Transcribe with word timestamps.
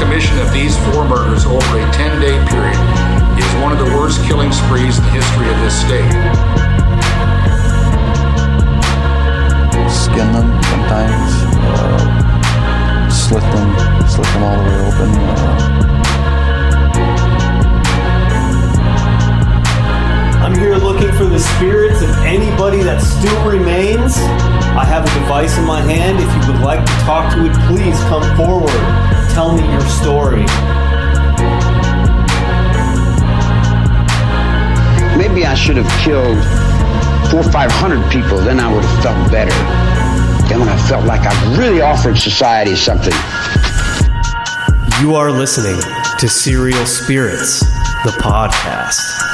commission 0.00 0.38
of 0.38 0.50
these 0.50 0.74
four 0.88 1.04
murders 1.04 1.44
over 1.44 1.78
a 1.78 1.92
10 1.92 2.20
day 2.20 2.32
period 2.48 2.80
is 3.36 3.50
one 3.60 3.70
of 3.70 3.78
the 3.78 3.84
worst 3.96 4.24
killing 4.24 4.50
sprees 4.50 4.96
in 4.96 5.04
the 5.04 5.10
history 5.10 5.46
of 5.46 5.56
this 5.60 5.76
state. 5.76 6.08
Skin 9.92 10.32
them 10.32 10.48
sometimes, 10.72 11.30
uh, 11.76 13.10
slit 13.10 13.42
them, 13.52 13.68
slit 14.08 14.26
them 14.32 14.42
all 14.42 14.56
the 14.56 14.64
way 14.64 14.78
open. 14.88 15.10
Uh, 15.20 15.70
I'm 20.40 20.54
here 20.58 20.76
looking 20.76 21.12
for 21.12 21.24
the 21.24 21.38
spirits 21.38 22.00
of 22.00 22.10
anybody 22.24 22.82
that 22.82 23.02
still 23.02 23.44
remains. 23.46 24.16
I 24.16 24.84
have 24.84 25.04
a 25.04 25.12
device 25.20 25.58
in 25.58 25.66
my 25.66 25.82
hand. 25.82 26.18
If 26.18 26.46
you 26.46 26.52
would 26.52 26.62
like 26.62 26.80
to 26.86 26.92
talk 27.04 27.34
to 27.34 27.44
it, 27.44 27.52
please 27.68 27.98
come 28.08 28.24
forward. 28.36 29.09
Tell 29.34 29.54
me 29.56 29.62
your 29.70 29.80
story. 29.82 30.44
Maybe 35.16 35.46
I 35.46 35.54
should 35.54 35.76
have 35.76 35.90
killed 36.04 36.38
four 37.30 37.40
or 37.40 37.52
five 37.52 37.70
hundred 37.70 38.10
people, 38.10 38.38
then 38.38 38.58
I 38.58 38.72
would 38.72 38.84
have 38.84 39.02
felt 39.02 39.30
better. 39.30 39.54
Then 40.48 40.60
when 40.60 40.68
I 40.68 40.76
felt 40.88 41.04
like 41.06 41.20
I 41.22 41.56
really 41.56 41.80
offered 41.80 42.18
society 42.18 42.74
something. 42.74 43.14
You 45.00 45.14
are 45.14 45.30
listening 45.30 45.80
to 46.18 46.28
Serial 46.28 46.84
Spirits, 46.84 47.60
the 48.04 48.10
podcast. 48.20 49.29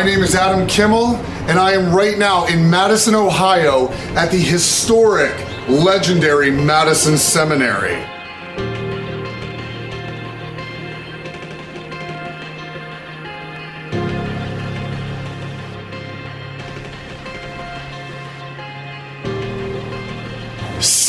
My 0.00 0.06
name 0.06 0.22
is 0.22 0.34
Adam 0.34 0.66
Kimmel, 0.66 1.16
and 1.46 1.58
I 1.58 1.72
am 1.72 1.94
right 1.94 2.16
now 2.16 2.46
in 2.46 2.70
Madison, 2.70 3.14
Ohio, 3.14 3.90
at 4.16 4.30
the 4.30 4.38
historic, 4.38 5.36
legendary 5.68 6.50
Madison 6.50 7.18
Seminary. 7.18 8.02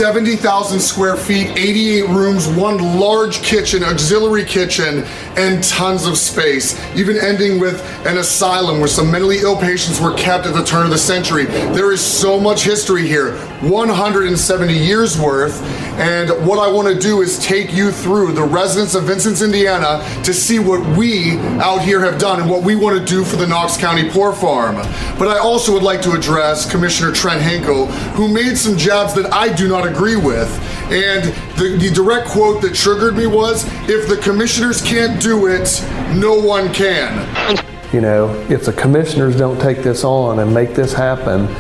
Seventy 0.02 0.36
thousand 0.36 0.80
square 0.80 1.16
feet, 1.16 1.50
eighty-eight 1.56 2.10
rooms, 2.10 2.48
one 2.48 3.00
large 3.00 3.44
kitchen, 3.44 3.84
auxiliary 3.84 4.44
kitchen, 4.44 5.04
and 5.38 5.64
tons 5.64 6.08
of 6.08 6.18
space. 6.18 6.76
Even 6.96 7.20
ending 7.20 7.60
with 7.60 7.80
an 8.08 8.18
asylum 8.18 8.80
where 8.80 8.88
some 8.88 9.12
mentally 9.12 9.42
ill 9.42 9.56
patients 9.56 10.02
were 10.02 10.16
kept 10.16 10.48
at 10.48 10.56
the 10.56 10.64
turn 10.64 10.86
of 10.86 10.90
the 10.90 10.98
century. 10.98 11.46
There 11.46 11.92
is 11.92 12.02
so 12.02 12.40
much 12.40 12.64
history 12.64 13.08
here, 13.08 13.38
170 13.60 14.74
years 14.74 15.20
worth. 15.20 15.62
And 16.00 16.32
what 16.48 16.58
I 16.58 16.72
want 16.72 16.88
to 16.88 17.00
do 17.00 17.22
is 17.22 17.38
take 17.38 17.72
you 17.72 17.92
through 17.92 18.32
the 18.32 18.42
residents 18.42 18.96
of 18.96 19.04
Vincennes, 19.04 19.44
Indiana, 19.44 20.04
to 20.24 20.34
see 20.34 20.58
what 20.58 20.84
we 20.98 21.38
out 21.60 21.84
here 21.84 22.00
have 22.00 22.20
done 22.20 22.42
and 22.42 22.50
what 22.50 22.64
we 22.64 22.76
want 22.76 22.98
to 22.98 23.06
do 23.06 23.24
for 23.24 23.36
the 23.36 23.46
Knox 23.46 23.78
County 23.78 24.10
Poor 24.10 24.34
Farm. 24.34 24.78
But 25.20 25.28
I 25.28 25.38
also 25.38 25.72
would 25.74 25.84
like 25.84 26.02
to 26.02 26.14
address 26.14 26.70
Commissioner 26.70 27.12
Trent 27.12 27.40
Hinkle, 27.44 27.86
who 28.16 28.28
made 28.28 28.58
some 28.58 28.76
jabs 28.78 29.14
that 29.14 29.32
I 29.32 29.54
do 29.54 29.68
not 29.68 29.91
agree 29.92 30.16
with. 30.16 30.50
And 30.92 31.24
the, 31.58 31.78
the 31.80 31.92
direct 31.94 32.28
quote 32.28 32.62
that 32.62 32.74
triggered 32.74 33.16
me 33.16 33.28
was 33.28 33.66
if 33.90 34.08
the 34.08 34.18
commissioners 34.18 34.82
can't 34.82 35.22
do 35.22 35.48
it, 35.48 35.84
no 36.16 36.34
one 36.40 36.74
can. 36.74 37.58
You 37.94 38.02
know, 38.02 38.34
if 38.50 38.66
the 38.66 38.74
commissioners 38.74 39.36
don't 39.36 39.60
take 39.60 39.80
this 39.80 40.04
on 40.04 40.40
and 40.40 40.54
make 40.54 40.74
this 40.74 40.94
happen, 40.94 41.54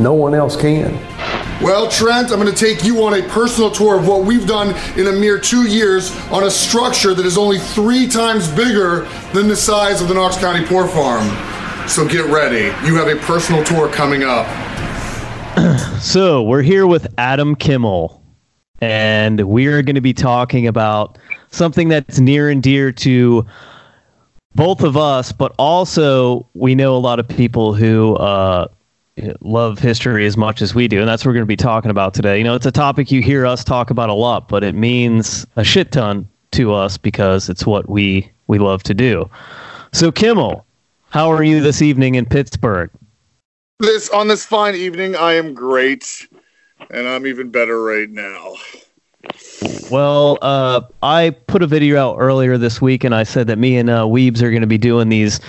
no 0.00 0.14
one 0.14 0.34
else 0.34 0.56
can. 0.56 0.94
Well, 1.62 1.88
Trent, 1.88 2.30
I'm 2.30 2.40
going 2.40 2.52
to 2.52 2.58
take 2.58 2.84
you 2.84 3.04
on 3.04 3.14
a 3.14 3.22
personal 3.28 3.70
tour 3.70 3.98
of 3.98 4.08
what 4.08 4.24
we've 4.24 4.46
done 4.46 4.74
in 4.98 5.06
a 5.06 5.12
mere 5.12 5.38
two 5.38 5.68
years 5.68 6.14
on 6.30 6.44
a 6.44 6.50
structure 6.50 7.14
that 7.14 7.24
is 7.24 7.38
only 7.38 7.58
three 7.58 8.08
times 8.08 8.48
bigger 8.48 9.08
than 9.32 9.46
the 9.46 9.56
size 9.56 10.02
of 10.02 10.08
the 10.08 10.14
Knox 10.14 10.36
County 10.36 10.66
Poor 10.66 10.88
Farm. 10.88 11.26
So 11.88 12.06
get 12.08 12.24
ready. 12.26 12.64
You 12.86 12.96
have 12.96 13.08
a 13.08 13.16
personal 13.16 13.62
tour 13.62 13.88
coming 13.88 14.24
up. 14.24 14.46
So 16.00 16.42
we're 16.42 16.62
here 16.62 16.86
with 16.86 17.06
Adam 17.18 17.54
Kimmel, 17.54 18.22
and 18.80 19.40
we're 19.40 19.82
going 19.82 19.94
to 19.94 20.00
be 20.00 20.12
talking 20.12 20.66
about 20.66 21.18
something 21.50 21.88
that's 21.88 22.18
near 22.18 22.50
and 22.50 22.62
dear 22.62 22.92
to 22.92 23.46
both 24.54 24.82
of 24.82 24.96
us, 24.96 25.32
but 25.32 25.54
also 25.58 26.48
we 26.54 26.74
know 26.74 26.96
a 26.96 26.98
lot 26.98 27.18
of 27.18 27.26
people 27.28 27.74
who 27.74 28.16
uh, 28.16 28.68
love 29.40 29.78
history 29.78 30.26
as 30.26 30.36
much 30.36 30.60
as 30.60 30.74
we 30.74 30.88
do, 30.88 31.00
and 31.00 31.08
that's 31.08 31.24
what 31.24 31.30
we're 31.30 31.34
going 31.34 31.42
to 31.42 31.46
be 31.46 31.56
talking 31.56 31.90
about 31.90 32.14
today. 32.14 32.36
You 32.38 32.44
know, 32.44 32.54
it's 32.54 32.66
a 32.66 32.72
topic 32.72 33.10
you 33.10 33.22
hear 33.22 33.46
us 33.46 33.64
talk 33.64 33.90
about 33.90 34.10
a 34.10 34.14
lot, 34.14 34.48
but 34.48 34.64
it 34.64 34.74
means 34.74 35.46
a 35.56 35.64
shit 35.64 35.92
ton 35.92 36.28
to 36.52 36.72
us 36.72 36.98
because 36.98 37.48
it's 37.48 37.66
what 37.66 37.88
we 37.88 38.30
we 38.46 38.58
love 38.58 38.82
to 38.84 38.94
do. 38.94 39.28
So, 39.92 40.12
Kimmel, 40.12 40.66
how 41.10 41.30
are 41.30 41.42
you 41.42 41.60
this 41.60 41.80
evening 41.80 42.16
in 42.16 42.26
Pittsburgh? 42.26 42.90
This 43.80 44.08
on 44.10 44.28
this 44.28 44.44
fine 44.44 44.76
evening, 44.76 45.16
I 45.16 45.32
am 45.32 45.52
great, 45.52 46.28
and 46.90 47.08
I'm 47.08 47.26
even 47.26 47.50
better 47.50 47.82
right 47.82 48.08
now. 48.08 48.54
Well, 49.90 50.38
uh, 50.42 50.82
I 51.02 51.30
put 51.48 51.60
a 51.60 51.66
video 51.66 52.00
out 52.00 52.16
earlier 52.20 52.56
this 52.56 52.80
week, 52.80 53.02
and 53.02 53.12
I 53.12 53.24
said 53.24 53.48
that 53.48 53.58
me 53.58 53.76
and 53.76 53.90
uh, 53.90 54.02
Weebs 54.02 54.42
are 54.42 54.50
going 54.50 54.60
to 54.60 54.68
be 54.68 54.78
doing 54.78 55.08
these 55.08 55.40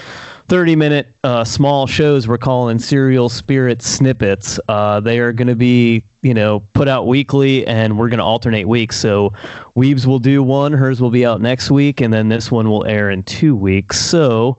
30 0.47 0.75
minute 0.75 1.16
uh, 1.24 1.44
small 1.44 1.85
shows 1.85 2.28
we're 2.28 2.40
calling 2.40 2.80
Serial 2.80 3.30
Spirit 3.30 3.84
Snippets. 3.84 4.59
Uh, 4.69 5.00
they 5.00 5.19
are 5.19 5.31
going 5.31 5.47
to 5.47 5.56
be, 5.56 6.03
you 6.24 6.34
know, 6.34 6.62
put 6.74 6.88
out 6.88 7.06
weekly, 7.06 7.66
and 7.68 8.00
we're 8.00 8.09
going 8.09 8.18
to 8.18 8.25
alternate 8.25 8.68
weeks. 8.68 8.97
So 8.97 9.34
Weebs 9.75 10.08
will 10.08 10.19
do 10.19 10.41
one, 10.41 10.72
hers 10.74 11.00
will 11.00 11.12
be 11.12 11.28
out 11.28 11.41
next 11.41 11.69
week, 11.69 12.02
and 12.02 12.12
then 12.12 12.30
this 12.30 12.52
one 12.52 12.72
will 12.72 12.88
air 12.88 13.12
in 13.12 13.22
two 13.22 13.56
weeks. 13.56 14.00
So, 14.00 14.58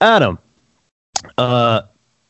Adam, 0.00 0.38
uh, 1.36 1.82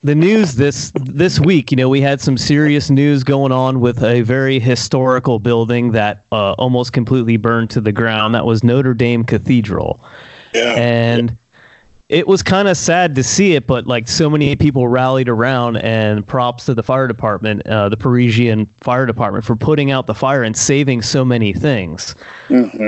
the 0.02 0.14
news 0.14 0.56
this 0.56 0.92
this 1.04 1.38
week, 1.38 1.70
you 1.70 1.76
know, 1.76 1.88
we 1.88 2.00
had 2.00 2.20
some 2.20 2.36
serious 2.36 2.90
news 2.90 3.22
going 3.22 3.52
on 3.52 3.80
with 3.80 4.02
a 4.02 4.22
very 4.22 4.58
historical 4.58 5.38
building 5.38 5.92
that 5.92 6.24
uh, 6.32 6.52
almost 6.54 6.92
completely 6.92 7.36
burned 7.36 7.70
to 7.70 7.80
the 7.80 7.92
ground. 7.92 8.34
That 8.34 8.44
was 8.44 8.64
Notre 8.64 8.94
Dame 8.94 9.24
Cathedral, 9.24 10.00
Yeah. 10.54 10.74
and 10.76 11.36
it 12.08 12.26
was 12.26 12.42
kind 12.42 12.68
of 12.68 12.76
sad 12.76 13.14
to 13.14 13.22
see 13.22 13.54
it. 13.54 13.66
But 13.66 13.86
like 13.86 14.08
so 14.08 14.28
many 14.28 14.56
people 14.56 14.88
rallied 14.88 15.28
around, 15.28 15.76
and 15.78 16.26
props 16.26 16.66
to 16.66 16.74
the 16.74 16.82
fire 16.82 17.06
department, 17.06 17.66
uh, 17.66 17.88
the 17.88 17.96
Parisian 17.96 18.66
fire 18.80 19.06
department, 19.06 19.44
for 19.44 19.54
putting 19.56 19.90
out 19.92 20.06
the 20.08 20.14
fire 20.14 20.42
and 20.42 20.56
saving 20.56 21.02
so 21.02 21.24
many 21.24 21.52
things. 21.52 22.14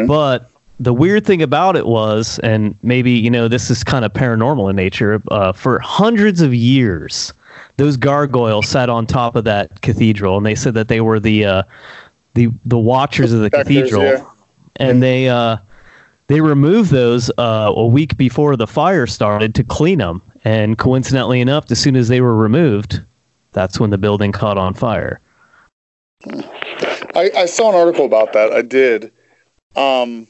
But 0.06 0.50
the 0.80 0.92
weird 0.92 1.24
thing 1.24 1.42
about 1.42 1.76
it 1.76 1.86
was, 1.86 2.38
and 2.40 2.76
maybe 2.82 3.10
you 3.10 3.30
know 3.30 3.48
this 3.48 3.70
is 3.70 3.84
kind 3.84 4.04
of 4.04 4.12
paranormal 4.12 4.70
in 4.70 4.76
nature. 4.76 5.22
Uh, 5.30 5.52
for 5.52 5.78
hundreds 5.80 6.40
of 6.40 6.54
years, 6.54 7.32
those 7.76 7.96
gargoyles 7.96 8.68
sat 8.68 8.88
on 8.88 9.06
top 9.06 9.36
of 9.36 9.44
that 9.44 9.80
cathedral, 9.82 10.36
and 10.36 10.44
they 10.44 10.54
said 10.54 10.74
that 10.74 10.88
they 10.88 11.00
were 11.00 11.20
the 11.20 11.44
uh, 11.44 11.62
the 12.34 12.48
the 12.64 12.78
watchers 12.78 13.32
of 13.32 13.40
the 13.40 13.50
cathedral, 13.50 14.02
yeah. 14.02 14.24
and 14.76 15.02
they 15.02 15.28
uh, 15.28 15.56
they 16.26 16.40
removed 16.40 16.90
those 16.90 17.30
uh, 17.38 17.72
a 17.74 17.86
week 17.86 18.16
before 18.16 18.56
the 18.56 18.66
fire 18.66 19.06
started 19.06 19.54
to 19.54 19.64
clean 19.64 19.98
them. 19.98 20.22
And 20.46 20.76
coincidentally 20.76 21.40
enough, 21.40 21.70
as 21.70 21.78
soon 21.78 21.96
as 21.96 22.08
they 22.08 22.20
were 22.20 22.36
removed, 22.36 23.00
that's 23.52 23.80
when 23.80 23.90
the 23.90 23.96
building 23.96 24.30
caught 24.30 24.58
on 24.58 24.74
fire. 24.74 25.20
I, 27.14 27.30
I 27.36 27.46
saw 27.46 27.70
an 27.70 27.74
article 27.74 28.04
about 28.04 28.34
that. 28.34 28.52
I 28.52 28.60
did. 28.60 29.10
Um, 29.74 30.26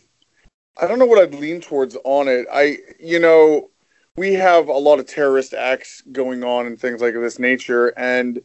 I 0.76 0.86
don't 0.86 0.98
know 0.98 1.06
what 1.06 1.22
I'd 1.22 1.34
lean 1.34 1.60
towards 1.60 1.96
on 2.04 2.28
it. 2.28 2.46
I, 2.52 2.78
you 2.98 3.18
know, 3.20 3.70
we 4.16 4.34
have 4.34 4.68
a 4.68 4.72
lot 4.72 4.98
of 4.98 5.06
terrorist 5.06 5.54
acts 5.54 6.02
going 6.12 6.44
on 6.44 6.66
and 6.66 6.78
things 6.78 7.00
like 7.00 7.14
this 7.14 7.38
nature, 7.38 7.92
and 7.96 8.40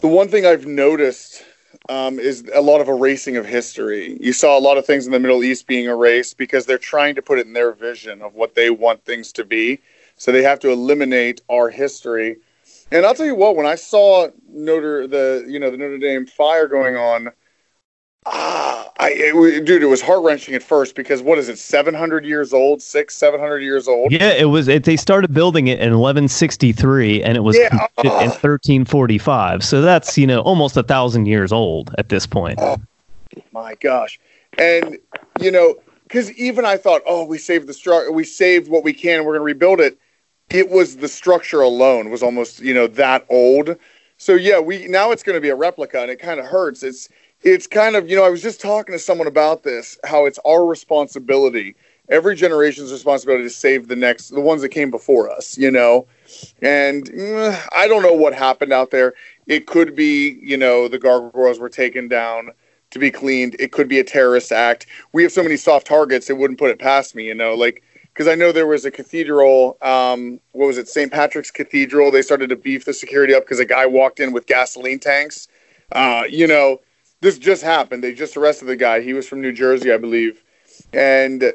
the 0.00 0.08
one 0.08 0.28
thing 0.28 0.46
I've 0.46 0.66
noticed 0.66 1.44
um, 1.88 2.18
is 2.18 2.44
a 2.54 2.60
lot 2.60 2.80
of 2.80 2.88
erasing 2.88 3.36
of 3.36 3.46
history. 3.46 4.16
You 4.20 4.32
saw 4.32 4.58
a 4.58 4.60
lot 4.60 4.78
of 4.78 4.86
things 4.86 5.06
in 5.06 5.12
the 5.12 5.20
Middle 5.20 5.44
East 5.44 5.66
being 5.66 5.86
erased 5.86 6.36
because 6.38 6.66
they're 6.66 6.78
trying 6.78 7.14
to 7.16 7.22
put 7.22 7.38
it 7.38 7.46
in 7.46 7.52
their 7.52 7.72
vision 7.72 8.22
of 8.22 8.34
what 8.34 8.54
they 8.54 8.70
want 8.70 9.04
things 9.04 9.32
to 9.32 9.44
be. 9.44 9.80
So 10.16 10.32
they 10.32 10.42
have 10.42 10.60
to 10.60 10.70
eliminate 10.70 11.40
our 11.48 11.70
history. 11.70 12.36
And 12.92 13.06
I'll 13.06 13.14
tell 13.14 13.26
you 13.26 13.34
what, 13.34 13.56
when 13.56 13.66
I 13.66 13.76
saw 13.76 14.28
Notre 14.48 15.06
the 15.06 15.44
you 15.48 15.58
know 15.58 15.70
the 15.70 15.76
Notre 15.76 15.98
Dame 15.98 16.26
fire 16.26 16.66
going 16.66 16.96
on, 16.96 17.30
ah, 18.26 18.90
I 18.98 19.10
it, 19.10 19.64
dude, 19.64 19.82
it 19.82 19.86
was 19.86 20.02
heart 20.02 20.22
wrenching 20.22 20.54
at 20.54 20.62
first 20.62 20.94
because 20.94 21.22
what 21.22 21.38
is 21.38 21.48
it, 21.48 21.58
seven 21.58 21.94
hundred 21.94 22.24
years 22.24 22.52
old, 22.52 22.82
six, 22.82 23.14
seven 23.16 23.40
hundred 23.40 23.60
years 23.60 23.88
old? 23.88 24.12
Yeah, 24.12 24.30
it 24.32 24.46
was. 24.46 24.68
It, 24.68 24.84
they 24.84 24.96
started 24.96 25.32
building 25.32 25.68
it 25.68 25.78
in 25.80 25.98
1163, 25.98 27.22
and 27.22 27.36
it 27.36 27.40
was 27.40 27.58
Yeah, 27.58 27.68
completed 27.68 28.20
in 28.20 28.30
1345. 28.30 29.64
So 29.64 29.80
that's 29.82 30.16
you 30.18 30.26
know 30.26 30.40
almost 30.40 30.76
a 30.76 30.82
thousand 30.82 31.26
years 31.26 31.52
old 31.52 31.94
at 31.98 32.08
this 32.08 32.26
point. 32.26 32.58
My 33.52 33.74
gosh, 33.76 34.18
and 34.58 34.98
you 35.40 35.50
know, 35.50 35.76
because 36.04 36.32
even 36.32 36.64
I 36.64 36.76
thought, 36.76 37.02
oh, 37.06 37.24
we 37.24 37.38
saved 37.38 37.66
the 37.68 37.72
stru- 37.72 38.12
we 38.12 38.24
saved 38.24 38.68
what 38.68 38.84
we 38.84 38.92
can, 38.92 39.24
we're 39.24 39.32
going 39.32 39.40
to 39.40 39.44
rebuild 39.44 39.80
it. 39.80 39.98
it 40.50 40.68
was 40.70 40.96
the 40.96 41.08
structure 41.08 41.60
alone 41.60 42.10
was 42.10 42.22
almost 42.22 42.60
you 42.60 42.74
know 42.74 42.86
that 42.88 43.24
old. 43.30 43.76
So 44.18 44.34
yeah, 44.34 44.60
we 44.60 44.88
now 44.88 45.12
it's 45.12 45.22
going 45.22 45.36
to 45.36 45.40
be 45.40 45.48
a 45.48 45.56
replica, 45.56 46.00
and 46.02 46.10
it 46.10 46.18
kind 46.18 46.40
of 46.40 46.46
hurts. 46.46 46.82
It's 46.82 47.08
it's 47.42 47.66
kind 47.66 47.96
of 47.96 48.08
you 48.08 48.16
know 48.16 48.24
I 48.24 48.30
was 48.30 48.42
just 48.42 48.60
talking 48.60 48.92
to 48.92 48.98
someone 48.98 49.26
about 49.26 49.62
this, 49.62 49.98
how 50.04 50.26
it's 50.26 50.38
our 50.44 50.64
responsibility, 50.64 51.74
every 52.08 52.34
generation's 52.36 52.92
responsibility 52.92 53.44
to 53.44 53.50
save 53.50 53.88
the 53.88 53.96
next, 53.96 54.28
the 54.28 54.40
ones 54.40 54.62
that 54.62 54.70
came 54.70 54.90
before 54.90 55.30
us, 55.30 55.56
you 55.56 55.70
know. 55.70 56.06
And 56.62 57.10
mm, 57.10 57.68
I 57.72 57.88
don't 57.88 58.02
know 58.02 58.14
what 58.14 58.34
happened 58.34 58.72
out 58.72 58.90
there. 58.90 59.14
It 59.46 59.66
could 59.66 59.94
be 59.94 60.38
you 60.42 60.56
know 60.56 60.88
the 60.88 60.98
gargoyles 60.98 61.58
were 61.58 61.68
taken 61.68 62.08
down 62.08 62.50
to 62.90 62.98
be 62.98 63.10
cleaned. 63.10 63.56
It 63.58 63.72
could 63.72 63.88
be 63.88 64.00
a 64.00 64.04
terrorist 64.04 64.52
act. 64.52 64.86
We 65.12 65.22
have 65.22 65.32
so 65.32 65.42
many 65.42 65.56
soft 65.56 65.86
targets, 65.86 66.28
it 66.28 66.36
wouldn't 66.36 66.58
put 66.58 66.70
it 66.70 66.78
past 66.78 67.14
me, 67.14 67.24
you 67.24 67.34
know, 67.34 67.54
like 67.54 67.82
because 68.12 68.28
I 68.28 68.34
know 68.34 68.52
there 68.52 68.66
was 68.66 68.84
a 68.84 68.90
cathedral. 68.90 69.78
Um, 69.80 70.40
what 70.52 70.66
was 70.66 70.78
it? 70.78 70.88
St. 70.88 71.10
Patrick's 71.10 71.50
Cathedral. 71.50 72.10
They 72.10 72.22
started 72.22 72.50
to 72.50 72.56
beef 72.56 72.84
the 72.84 72.92
security 72.92 73.34
up 73.34 73.44
because 73.44 73.60
a 73.60 73.64
guy 73.64 73.86
walked 73.86 74.20
in 74.20 74.32
with 74.32 74.46
gasoline 74.46 74.98
tanks. 74.98 75.48
Uh, 75.92 76.24
you 76.28 76.46
know, 76.46 76.80
this 77.20 77.38
just 77.38 77.62
happened. 77.62 78.02
They 78.02 78.14
just 78.14 78.36
arrested 78.36 78.66
the 78.66 78.76
guy. 78.76 79.00
He 79.00 79.12
was 79.12 79.28
from 79.28 79.40
New 79.40 79.52
Jersey, 79.52 79.92
I 79.92 79.98
believe, 79.98 80.42
and 80.92 81.52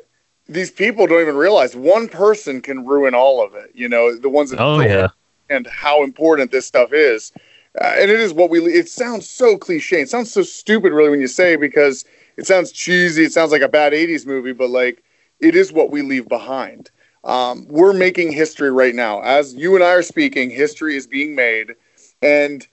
these 0.47 0.71
people 0.71 1.07
don't 1.07 1.21
even 1.21 1.35
realize 1.35 1.75
one 1.75 2.07
person 2.07 2.61
can 2.61 2.85
ruin 2.85 3.15
all 3.15 3.43
of 3.43 3.55
it. 3.55 3.71
You 3.73 3.89
know, 3.89 4.15
the 4.15 4.29
ones 4.29 4.51
that 4.51 4.59
oh 4.59 4.79
yeah, 4.79 5.07
and 5.49 5.67
how 5.67 6.03
important 6.03 6.51
this 6.51 6.65
stuff 6.65 6.93
is. 6.93 7.31
Uh, 7.79 7.93
and 7.97 8.09
it 8.09 8.19
is 8.19 8.33
what 8.33 8.49
we. 8.49 8.59
It 8.59 8.87
sounds 8.87 9.27
so 9.27 9.57
cliche. 9.57 10.01
It 10.01 10.09
sounds 10.09 10.31
so 10.31 10.43
stupid, 10.43 10.93
really, 10.93 11.09
when 11.09 11.19
you 11.19 11.27
say 11.27 11.53
it 11.53 11.59
because 11.59 12.05
it 12.37 12.45
sounds 12.45 12.71
cheesy. 12.71 13.23
It 13.23 13.33
sounds 13.33 13.51
like 13.51 13.61
a 13.61 13.67
bad 13.67 13.93
'80s 13.93 14.25
movie, 14.25 14.53
but 14.53 14.69
like 14.69 15.03
it 15.39 15.55
is 15.55 15.73
what 15.73 15.91
we 15.91 16.01
leave 16.01 16.27
behind. 16.27 16.91
Um, 17.23 17.65
we're 17.67 17.93
making 17.93 18.31
history 18.31 18.71
right 18.71 18.93
now. 18.93 19.21
As 19.21 19.55
you 19.55 19.75
and 19.75 19.83
I 19.83 19.91
are 19.93 20.03
speaking, 20.03 20.49
history 20.49 20.95
is 20.95 21.07
being 21.07 21.35
made, 21.35 21.75
and 22.21 22.65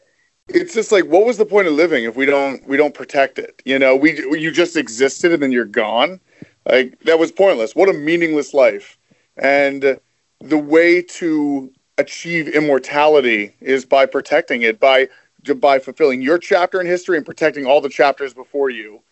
it's 0.48 0.74
just 0.74 0.92
like, 0.92 1.04
what 1.04 1.24
was 1.24 1.38
the 1.38 1.46
point 1.46 1.68
of 1.68 1.74
living 1.74 2.04
if 2.04 2.16
we 2.16 2.26
don't 2.26 2.66
we 2.66 2.76
don't 2.76 2.94
protect 2.94 3.38
it? 3.38 3.62
You 3.64 3.78
know, 3.78 3.96
we 3.96 4.16
you 4.38 4.50
just 4.50 4.76
existed 4.76 5.32
and 5.32 5.42
then 5.42 5.52
you're 5.52 5.64
gone. 5.64 6.20
Like 6.68 6.98
that 7.00 7.18
was 7.18 7.32
pointless. 7.32 7.74
What 7.74 7.88
a 7.88 7.92
meaningless 7.92 8.54
life. 8.54 8.98
And 9.36 9.98
the 10.40 10.58
way 10.58 11.02
to 11.02 11.72
achieve 11.98 12.48
immortality 12.48 13.54
is 13.60 13.84
by 13.84 14.06
protecting 14.06 14.62
it, 14.62 14.80
by 14.80 15.08
by 15.56 15.78
fulfilling 15.78 16.22
your 16.22 16.38
chapter 16.38 16.80
in 16.80 16.86
history 16.86 17.16
and 17.16 17.26
protecting 17.26 17.66
all 17.66 17.80
the 17.80 17.88
chapters 17.88 18.32
before 18.32 18.70
you 18.70 19.02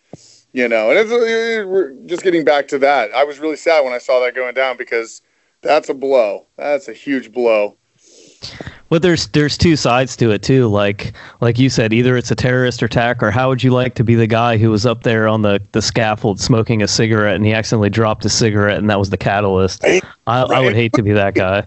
you 0.52 0.68
know, 0.68 0.90
and 0.90 0.98
it's, 0.98 1.10
we're 1.10 1.92
just 2.06 2.22
getting 2.22 2.44
back 2.44 2.66
to 2.68 2.78
that. 2.78 3.12
I 3.14 3.24
was 3.24 3.38
really 3.38 3.56
sad 3.56 3.84
when 3.84 3.92
I 3.92 3.98
saw 3.98 4.20
that 4.20 4.34
going 4.34 4.54
down 4.54 4.76
because 4.76 5.22
that's 5.62 5.88
a 5.88 5.94
blow. 5.94 6.46
That's 6.56 6.88
a 6.88 6.92
huge 6.92 7.32
blow. 7.32 7.76
Well, 8.88 9.00
there's 9.00 9.28
there's 9.28 9.56
two 9.56 9.76
sides 9.76 10.16
to 10.16 10.30
it 10.30 10.42
too. 10.42 10.68
Like 10.68 11.12
like 11.40 11.58
you 11.58 11.70
said, 11.70 11.92
either 11.92 12.16
it's 12.16 12.30
a 12.30 12.34
terrorist 12.34 12.82
attack, 12.82 13.22
or 13.22 13.30
how 13.30 13.48
would 13.48 13.62
you 13.62 13.70
like 13.70 13.94
to 13.94 14.04
be 14.04 14.14
the 14.14 14.26
guy 14.26 14.56
who 14.56 14.70
was 14.70 14.84
up 14.86 15.02
there 15.02 15.28
on 15.28 15.42
the, 15.42 15.62
the 15.72 15.82
scaffold 15.82 16.40
smoking 16.40 16.82
a 16.82 16.88
cigarette 16.88 17.36
and 17.36 17.46
he 17.46 17.52
accidentally 17.52 17.90
dropped 17.90 18.24
a 18.24 18.28
cigarette 18.28 18.78
and 18.78 18.90
that 18.90 18.98
was 18.98 19.10
the 19.10 19.16
catalyst? 19.16 19.84
I, 19.84 20.00
I 20.26 20.60
would 20.60 20.74
hate 20.74 20.92
to 20.94 21.02
be 21.02 21.12
that 21.12 21.34
guy. 21.34 21.66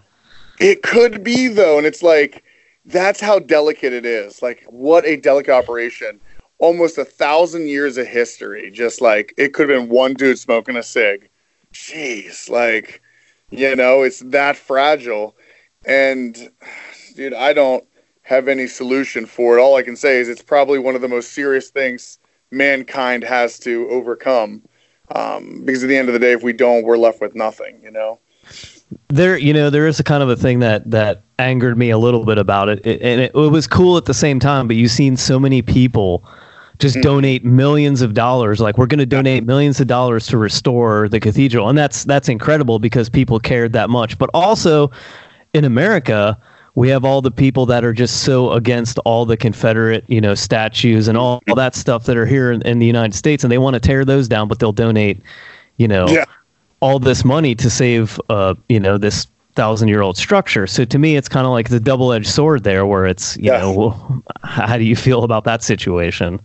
It 0.59 0.83
could 0.83 1.23
be 1.23 1.47
though, 1.47 1.77
and 1.77 1.87
it's 1.87 2.03
like 2.03 2.43
that's 2.85 3.21
how 3.21 3.39
delicate 3.39 3.93
it 3.93 4.05
is. 4.05 4.41
Like 4.41 4.65
what 4.67 5.05
a 5.05 5.15
delicate 5.15 5.53
operation 5.53 6.19
almost 6.63 6.97
a 6.97 7.05
thousand 7.05 7.67
years 7.67 7.97
of 7.97 8.07
history. 8.07 8.71
Just 8.71 9.01
like 9.01 9.33
it 9.37 9.53
could 9.53 9.69
have 9.69 9.81
been 9.81 9.89
one 9.89 10.13
dude 10.13 10.39
smoking 10.39 10.75
a 10.75 10.83
cig. 10.83 11.29
Jeez, 11.73 12.49
like 12.49 13.01
you 13.49 13.75
know, 13.75 14.01
it's 14.03 14.19
that 14.19 14.57
fragile. 14.57 15.35
And 15.85 16.50
dude, 17.15 17.33
I 17.33 17.53
don't 17.53 17.83
have 18.24 18.47
any 18.47 18.68
solution 18.68 19.25
for 19.25 19.57
it. 19.57 19.62
All 19.62 19.75
I 19.75 19.83
can 19.83 19.95
say 19.95 20.19
is 20.19 20.30
it's 20.30 20.41
probably 20.41 20.80
one 20.80 20.95
of 20.95 21.01
the 21.01 21.07
most 21.07 21.33
serious 21.33 21.69
things 21.69 22.19
mankind 22.51 23.24
has 23.24 23.59
to 23.59 23.88
overcome. 23.89 24.62
Um, 25.13 25.63
because 25.65 25.83
at 25.83 25.88
the 25.88 25.97
end 25.97 26.07
of 26.07 26.13
the 26.13 26.19
day, 26.19 26.31
if 26.31 26.44
we 26.44 26.53
don't, 26.53 26.83
we're 26.83 26.97
left 26.97 27.21
with 27.21 27.35
nothing. 27.35 27.80
You 27.83 27.91
know 27.91 28.19
there 29.09 29.38
you 29.38 29.53
know 29.53 29.69
there 29.69 29.88
is 29.88 30.00
a 30.00 30.03
kind 30.03 30.24
of 30.24 30.30
a 30.30 30.35
thing 30.35 30.59
that 30.59 30.89
that 30.89 31.24
angered 31.39 31.77
me 31.77 31.89
a 31.89 31.97
little 31.97 32.25
bit 32.25 32.38
about 32.38 32.69
it, 32.69 32.85
it 32.85 33.01
and 33.01 33.21
it, 33.21 33.31
it, 33.33 33.51
was 33.51 33.68
cool 33.68 33.97
at 33.97 34.06
the 34.06 34.13
same 34.13 34.39
time 34.39 34.68
but 34.68 34.75
you've 34.75 34.91
seen 34.91 35.18
so 35.18 35.39
many 35.39 35.62
people 35.62 36.27
just 36.80 36.95
mm-hmm. 36.95 37.01
donate 37.01 37.45
millions 37.45 38.01
of 38.01 38.13
dollars 38.13 38.59
like 38.59 38.77
we're 38.77 38.88
going 38.88 39.00
to 39.00 39.06
donate 39.06 39.45
millions 39.45 39.80
of 39.80 39.88
dollars 39.88 40.27
to 40.27 40.38
restore 40.38 41.09
the 41.09 41.19
cathedral 41.19 41.69
and 41.69 41.77
that's 41.77 42.03
that's 42.06 42.30
incredible 42.30 42.80
because 42.80 43.09
people 43.09 43.39
cared 43.39 43.74
that 43.74 43.89
much 43.89 44.18
but 44.18 44.30
also 44.33 44.91
in 45.53 45.65
america 45.65 46.38
we 46.75 46.89
have 46.89 47.05
all 47.05 47.21
the 47.21 47.31
people 47.31 47.65
that 47.67 47.83
are 47.83 47.94
just 47.94 48.23
so 48.23 48.51
against 48.51 48.97
all 49.00 49.25
the 49.25 49.38
confederate 49.38 50.03
you 50.07 50.19
know 50.19 50.33
statues 50.33 51.07
and 51.07 51.17
all, 51.17 51.41
all 51.47 51.55
that 51.55 51.75
stuff 51.75 52.05
that 52.05 52.17
are 52.17 52.25
here 52.25 52.51
in, 52.51 52.61
in, 52.63 52.79
the 52.79 52.85
united 52.85 53.15
states 53.15 53.44
and 53.44 53.51
they 53.51 53.57
want 53.57 53.73
to 53.73 53.79
tear 53.79 54.03
those 54.03 54.27
down 54.27 54.47
but 54.47 54.59
they'll 54.59 54.71
donate 54.71 55.21
you 55.77 55.88
know 55.88 56.07
yeah. 56.07 56.25
all 56.79 57.00
this 57.00 57.23
money 57.23 57.55
to 57.55 57.69
save 57.69 58.19
uh 58.29 58.53
you 58.69 58.79
know 58.79 58.97
this 58.97 59.27
thousand 59.55 59.88
year 59.88 60.01
old 60.01 60.17
structure 60.17 60.65
so 60.65 60.83
to 60.83 60.97
me 60.97 61.15
it's 61.15 61.29
kind 61.29 61.45
of 61.45 61.51
like 61.51 61.69
the 61.69 61.79
double 61.79 62.11
edged 62.11 62.27
sword 62.27 62.63
there 62.63 62.88
where 62.88 63.06
it's 63.06 63.38
you 63.38 63.45
yes. 63.45 63.61
know 63.61 64.23
how 64.44 64.77
do 64.77 64.83
you 64.83 64.95
feel 64.95 65.23
about 65.23 65.44
that 65.44 65.61
situation 65.61 66.39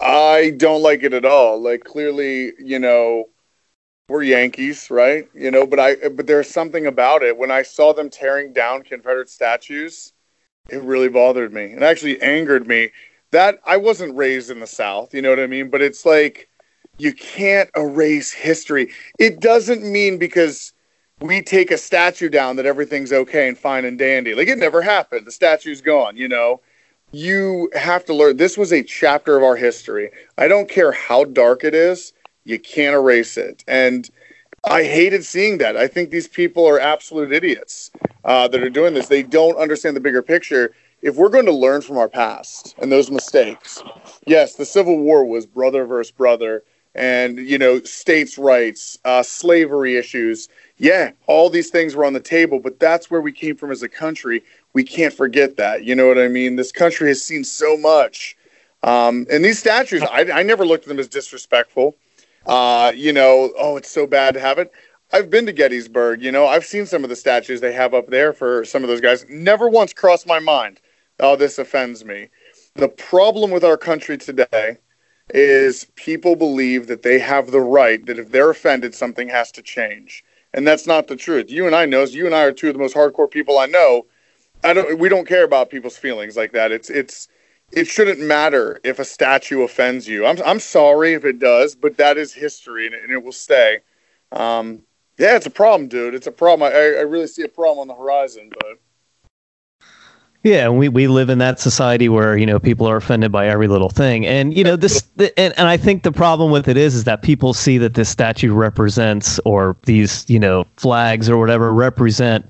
I 0.00 0.54
don't 0.56 0.82
like 0.82 1.02
it 1.02 1.14
at 1.14 1.24
all. 1.24 1.60
Like 1.60 1.84
clearly, 1.84 2.52
you 2.58 2.78
know, 2.78 3.28
we're 4.08 4.22
Yankees, 4.22 4.90
right? 4.90 5.28
You 5.34 5.50
know, 5.50 5.66
but 5.66 5.80
I 5.80 5.94
but 6.08 6.26
there's 6.26 6.48
something 6.48 6.86
about 6.86 7.22
it. 7.22 7.36
When 7.36 7.50
I 7.50 7.62
saw 7.62 7.92
them 7.92 8.10
tearing 8.10 8.52
down 8.52 8.82
Confederate 8.82 9.30
statues, 9.30 10.12
it 10.68 10.82
really 10.82 11.08
bothered 11.08 11.52
me. 11.52 11.72
and 11.72 11.82
actually 11.82 12.20
angered 12.20 12.66
me. 12.66 12.90
That 13.30 13.58
I 13.66 13.78
wasn't 13.78 14.16
raised 14.16 14.50
in 14.50 14.60
the 14.60 14.66
South, 14.66 15.12
you 15.12 15.20
know 15.20 15.30
what 15.30 15.40
I 15.40 15.48
mean? 15.48 15.68
But 15.68 15.82
it's 15.82 16.06
like 16.06 16.48
you 16.98 17.12
can't 17.12 17.68
erase 17.76 18.32
history. 18.32 18.92
It 19.18 19.40
doesn't 19.40 19.82
mean 19.82 20.18
because 20.18 20.72
we 21.20 21.42
take 21.42 21.72
a 21.72 21.78
statue 21.78 22.28
down 22.28 22.56
that 22.56 22.66
everything's 22.66 23.12
okay 23.12 23.48
and 23.48 23.58
fine 23.58 23.84
and 23.84 23.98
dandy. 23.98 24.34
Like 24.34 24.48
it 24.48 24.58
never 24.58 24.82
happened. 24.82 25.26
The 25.26 25.32
statue's 25.32 25.80
gone, 25.80 26.16
you 26.16 26.28
know 26.28 26.60
you 27.12 27.70
have 27.74 28.04
to 28.04 28.12
learn 28.14 28.36
this 28.36 28.58
was 28.58 28.72
a 28.72 28.82
chapter 28.82 29.36
of 29.36 29.44
our 29.44 29.54
history. 29.54 30.10
I 30.36 30.48
don't 30.48 30.68
care 30.68 30.90
how 30.90 31.24
dark 31.24 31.62
it 31.62 31.74
is, 31.74 32.12
you 32.44 32.58
can't 32.58 32.94
erase 32.94 33.36
it. 33.36 33.64
And 33.66 34.08
I 34.64 34.84
hated 34.84 35.24
seeing 35.24 35.58
that. 35.58 35.76
I 35.76 35.86
think 35.86 36.10
these 36.10 36.28
people 36.28 36.66
are 36.66 36.80
absolute 36.80 37.32
idiots 37.32 37.90
uh, 38.24 38.48
that 38.48 38.62
are 38.62 38.70
doing 38.70 38.94
this. 38.94 39.08
They 39.08 39.22
don't 39.22 39.56
understand 39.56 39.96
the 39.96 40.00
bigger 40.00 40.22
picture. 40.22 40.74
If 41.02 41.16
we're 41.16 41.28
going 41.28 41.46
to 41.46 41.52
learn 41.52 41.82
from 41.82 41.98
our 41.98 42.08
past 42.08 42.74
and 42.78 42.90
those 42.90 43.10
mistakes, 43.10 43.82
yes, 44.26 44.54
the 44.54 44.64
Civil 44.64 44.98
War 44.98 45.24
was 45.24 45.44
brother 45.44 45.84
versus 45.84 46.10
brother, 46.10 46.62
and 46.94 47.38
you 47.38 47.58
know, 47.58 47.80
states' 47.82 48.38
rights, 48.38 48.98
uh, 49.04 49.22
slavery 49.22 49.96
issues. 49.96 50.48
Yeah, 50.78 51.10
all 51.26 51.50
these 51.50 51.70
things 51.70 51.94
were 51.94 52.04
on 52.04 52.14
the 52.14 52.20
table, 52.20 52.58
but 52.58 52.80
that's 52.80 53.10
where 53.10 53.20
we 53.20 53.32
came 53.32 53.56
from 53.56 53.70
as 53.70 53.82
a 53.82 53.88
country 53.88 54.42
we 54.74 54.84
can't 54.84 55.14
forget 55.14 55.56
that. 55.56 55.84
You 55.84 55.94
know 55.94 56.06
what 56.06 56.18
I 56.18 56.28
mean? 56.28 56.56
This 56.56 56.72
country 56.72 57.08
has 57.08 57.22
seen 57.22 57.44
so 57.44 57.76
much. 57.78 58.36
Um, 58.82 59.26
and 59.30 59.42
these 59.42 59.58
statues, 59.58 60.02
I, 60.02 60.30
I, 60.30 60.42
never 60.42 60.66
looked 60.66 60.84
at 60.84 60.88
them 60.88 60.98
as 60.98 61.08
disrespectful. 61.08 61.96
Uh, 62.46 62.92
you 62.94 63.12
know, 63.12 63.52
oh, 63.58 63.76
it's 63.76 63.90
so 63.90 64.06
bad 64.06 64.34
to 64.34 64.40
have 64.40 64.58
it. 64.58 64.72
I've 65.12 65.30
been 65.30 65.46
to 65.46 65.52
Gettysburg. 65.52 66.22
You 66.22 66.32
know, 66.32 66.46
I've 66.46 66.64
seen 66.64 66.86
some 66.86 67.04
of 67.04 67.10
the 67.10 67.16
statues 67.16 67.60
they 67.60 67.72
have 67.72 67.94
up 67.94 68.08
there 68.08 68.32
for 68.32 68.64
some 68.64 68.82
of 68.82 68.88
those 68.88 69.00
guys. 69.00 69.24
Never 69.28 69.68
once 69.68 69.92
crossed 69.92 70.26
my 70.26 70.40
mind, 70.40 70.80
oh, 71.20 71.36
this 71.36 71.58
offends 71.58 72.04
me. 72.04 72.28
The 72.74 72.88
problem 72.88 73.50
with 73.50 73.64
our 73.64 73.76
country 73.76 74.18
today 74.18 74.78
is 75.30 75.86
people 75.94 76.36
believe 76.36 76.88
that 76.88 77.02
they 77.02 77.18
have 77.18 77.50
the 77.50 77.60
right 77.60 78.04
that 78.06 78.18
if 78.18 78.30
they're 78.30 78.50
offended, 78.50 78.94
something 78.94 79.28
has 79.28 79.52
to 79.52 79.62
change. 79.62 80.24
And 80.52 80.66
that's 80.66 80.86
not 80.86 81.06
the 81.06 81.16
truth. 81.16 81.50
You 81.50 81.66
and 81.66 81.74
I 81.74 81.86
know, 81.86 82.04
you 82.04 82.26
and 82.26 82.34
I 82.34 82.42
are 82.42 82.52
two 82.52 82.68
of 82.68 82.74
the 82.74 82.80
most 82.80 82.94
hardcore 82.94 83.30
people 83.30 83.58
I 83.58 83.66
know 83.66 84.06
I 84.64 84.72
don't. 84.72 84.98
We 84.98 85.08
don't 85.08 85.28
care 85.28 85.44
about 85.44 85.70
people's 85.70 85.98
feelings 85.98 86.36
like 86.36 86.52
that. 86.52 86.72
It's 86.72 86.90
it's 86.90 87.28
it 87.72 87.86
shouldn't 87.86 88.20
matter 88.20 88.80
if 88.84 88.98
a 88.98 89.04
statue 89.04 89.62
offends 89.62 90.06
you. 90.06 90.26
I'm 90.26 90.38
I'm 90.44 90.60
sorry 90.60 91.14
if 91.14 91.24
it 91.24 91.38
does, 91.38 91.74
but 91.74 91.96
that 91.96 92.16
is 92.16 92.32
history 92.32 92.86
and 92.86 92.94
it, 92.94 93.02
and 93.02 93.12
it 93.12 93.22
will 93.22 93.32
stay. 93.32 93.80
Um, 94.32 94.82
yeah, 95.18 95.36
it's 95.36 95.46
a 95.46 95.50
problem, 95.50 95.88
dude. 95.88 96.14
It's 96.14 96.26
a 96.26 96.32
problem. 96.32 96.70
I 96.70 96.76
I 96.76 97.02
really 97.02 97.26
see 97.26 97.42
a 97.42 97.48
problem 97.48 97.80
on 97.80 97.88
the 97.88 97.94
horizon, 97.94 98.50
but. 98.50 98.78
Yeah, 100.44 100.68
we, 100.68 100.90
we 100.90 101.06
live 101.06 101.30
in 101.30 101.38
that 101.38 101.58
society 101.58 102.10
where 102.10 102.36
you 102.36 102.44
know 102.44 102.58
people 102.58 102.86
are 102.86 102.96
offended 102.96 103.32
by 103.32 103.48
every 103.48 103.66
little 103.66 103.88
thing, 103.88 104.26
and 104.26 104.54
you 104.54 104.62
know 104.62 104.76
this, 104.76 105.02
and, 105.18 105.54
and 105.56 105.66
I 105.66 105.78
think 105.78 106.02
the 106.02 106.12
problem 106.12 106.50
with 106.50 106.68
it 106.68 106.76
is 106.76 106.94
is 106.94 107.04
that 107.04 107.22
people 107.22 107.54
see 107.54 107.78
that 107.78 107.94
this 107.94 108.10
statue 108.10 108.52
represents, 108.52 109.40
or 109.46 109.74
these 109.84 110.28
you 110.28 110.38
know 110.38 110.66
flags 110.76 111.30
or 111.30 111.38
whatever 111.38 111.72
represent 111.72 112.44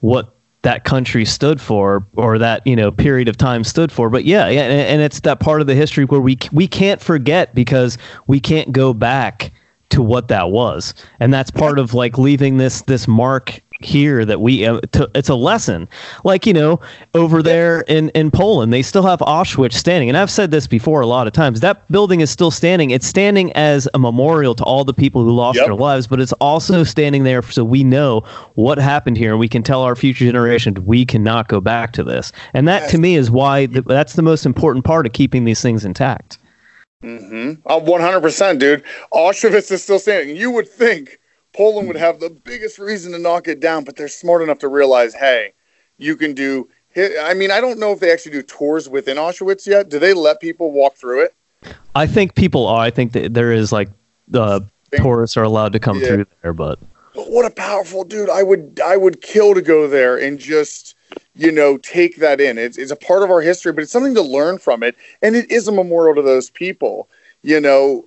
what 0.00 0.34
that 0.68 0.84
country 0.84 1.24
stood 1.24 1.62
for 1.62 2.06
or 2.16 2.36
that 2.36 2.60
you 2.66 2.76
know 2.76 2.90
period 2.90 3.26
of 3.26 3.38
time 3.38 3.64
stood 3.64 3.90
for. 3.90 4.10
But 4.10 4.26
yeah, 4.26 4.48
and, 4.48 4.70
and 4.70 5.00
it's 5.00 5.20
that 5.20 5.40
part 5.40 5.62
of 5.62 5.66
the 5.66 5.74
history 5.74 6.04
where 6.04 6.20
we 6.20 6.36
we 6.52 6.68
can't 6.68 7.00
forget 7.00 7.54
because 7.54 7.96
we 8.26 8.38
can't 8.38 8.70
go 8.70 8.92
back 8.92 9.50
to 9.88 10.02
what 10.02 10.28
that 10.28 10.50
was. 10.50 10.92
And 11.20 11.32
that's 11.32 11.50
part 11.50 11.78
of 11.78 11.94
like 11.94 12.18
leaving 12.18 12.58
this 12.58 12.82
this 12.82 13.08
mark 13.08 13.62
here 13.80 14.24
that 14.24 14.40
we 14.40 14.66
uh, 14.66 14.80
to, 14.92 15.08
it's 15.14 15.28
a 15.28 15.34
lesson 15.36 15.88
like 16.24 16.46
you 16.46 16.52
know 16.52 16.80
over 17.14 17.42
there 17.42 17.82
in 17.82 18.08
in 18.10 18.28
Poland 18.30 18.72
they 18.72 18.82
still 18.82 19.04
have 19.04 19.20
Auschwitz 19.20 19.74
standing 19.74 20.08
and 20.08 20.16
I've 20.18 20.30
said 20.30 20.50
this 20.50 20.66
before 20.66 21.00
a 21.00 21.06
lot 21.06 21.28
of 21.28 21.32
times 21.32 21.60
that 21.60 21.86
building 21.90 22.20
is 22.20 22.28
still 22.30 22.50
standing 22.50 22.90
it's 22.90 23.06
standing 23.06 23.52
as 23.52 23.88
a 23.94 23.98
memorial 23.98 24.54
to 24.56 24.64
all 24.64 24.84
the 24.84 24.94
people 24.94 25.22
who 25.22 25.30
lost 25.30 25.56
Yep. 25.58 25.66
their 25.66 25.74
lives 25.76 26.08
but 26.08 26.20
it's 26.20 26.32
also 26.34 26.82
standing 26.82 27.22
there 27.22 27.40
so 27.42 27.62
we 27.62 27.84
know 27.84 28.20
what 28.54 28.78
happened 28.78 29.16
here 29.16 29.30
and 29.30 29.38
we 29.38 29.48
can 29.48 29.62
tell 29.62 29.82
our 29.82 29.94
future 29.94 30.24
generations 30.24 30.80
we 30.80 31.06
cannot 31.06 31.46
go 31.48 31.60
back 31.60 31.92
to 31.92 32.02
this 32.02 32.32
and 32.54 32.66
that 32.66 32.88
to 32.90 32.98
me 32.98 33.14
is 33.14 33.30
why 33.30 33.66
th- 33.66 33.84
that's 33.84 34.14
the 34.14 34.22
most 34.22 34.44
important 34.44 34.84
part 34.84 35.06
of 35.06 35.12
keeping 35.12 35.44
these 35.44 35.62
things 35.62 35.84
intact 35.84 36.38
Mm-hmm. 37.04 37.60
Uh, 37.64 37.78
100%, 37.78 38.58
dude. 38.58 38.82
Auschwitz 39.12 39.70
is 39.70 39.84
still 39.84 40.00
standing. 40.00 40.36
You 40.36 40.50
would 40.50 40.68
think 40.68 41.20
Poland 41.58 41.88
would 41.88 41.96
have 41.96 42.20
the 42.20 42.30
biggest 42.30 42.78
reason 42.78 43.10
to 43.10 43.18
knock 43.18 43.48
it 43.48 43.58
down, 43.58 43.82
but 43.82 43.96
they're 43.96 44.06
smart 44.06 44.42
enough 44.42 44.60
to 44.60 44.68
realize, 44.68 45.12
hey, 45.12 45.54
you 45.98 46.14
can 46.14 46.32
do. 46.32 46.68
I 46.96 47.34
mean, 47.34 47.50
I 47.50 47.60
don't 47.60 47.80
know 47.80 47.90
if 47.90 47.98
they 47.98 48.12
actually 48.12 48.30
do 48.30 48.42
tours 48.42 48.88
within 48.88 49.16
Auschwitz 49.16 49.66
yet. 49.66 49.88
Do 49.88 49.98
they 49.98 50.14
let 50.14 50.40
people 50.40 50.70
walk 50.70 50.94
through 50.94 51.24
it? 51.24 51.34
I 51.96 52.06
think 52.06 52.36
people 52.36 52.68
are 52.68 52.80
I 52.80 52.90
think 52.90 53.10
that 53.12 53.34
there 53.34 53.50
is 53.50 53.72
like 53.72 53.88
the 54.28 54.64
tourists 54.92 55.36
are 55.36 55.42
allowed 55.42 55.72
to 55.72 55.80
come 55.80 55.98
Yeah. 55.98 56.06
through 56.06 56.26
there 56.42 56.52
but 56.52 56.78
But 57.16 57.28
what 57.28 57.44
a 57.44 57.50
powerful 57.50 58.04
dude! 58.04 58.30
I 58.30 58.44
would, 58.44 58.80
I 58.84 58.96
would 58.96 59.20
kill 59.20 59.54
to 59.54 59.60
go 59.60 59.88
there 59.88 60.16
and 60.16 60.38
just, 60.38 60.94
you 61.34 61.50
know, 61.50 61.76
take 61.78 62.18
that 62.18 62.40
in. 62.40 62.56
It's, 62.56 62.78
it's 62.78 62.92
a 62.92 62.96
part 62.96 63.24
of 63.24 63.32
our 63.32 63.40
history, 63.40 63.72
but 63.72 63.82
it's 63.82 63.90
something 63.90 64.14
to 64.14 64.22
learn 64.22 64.58
from 64.58 64.84
it, 64.84 64.94
and 65.22 65.34
it 65.34 65.50
is 65.50 65.66
a 65.66 65.72
memorial 65.72 66.14
to 66.14 66.22
those 66.22 66.50
people. 66.50 67.08
You 67.42 67.60
know, 67.60 68.04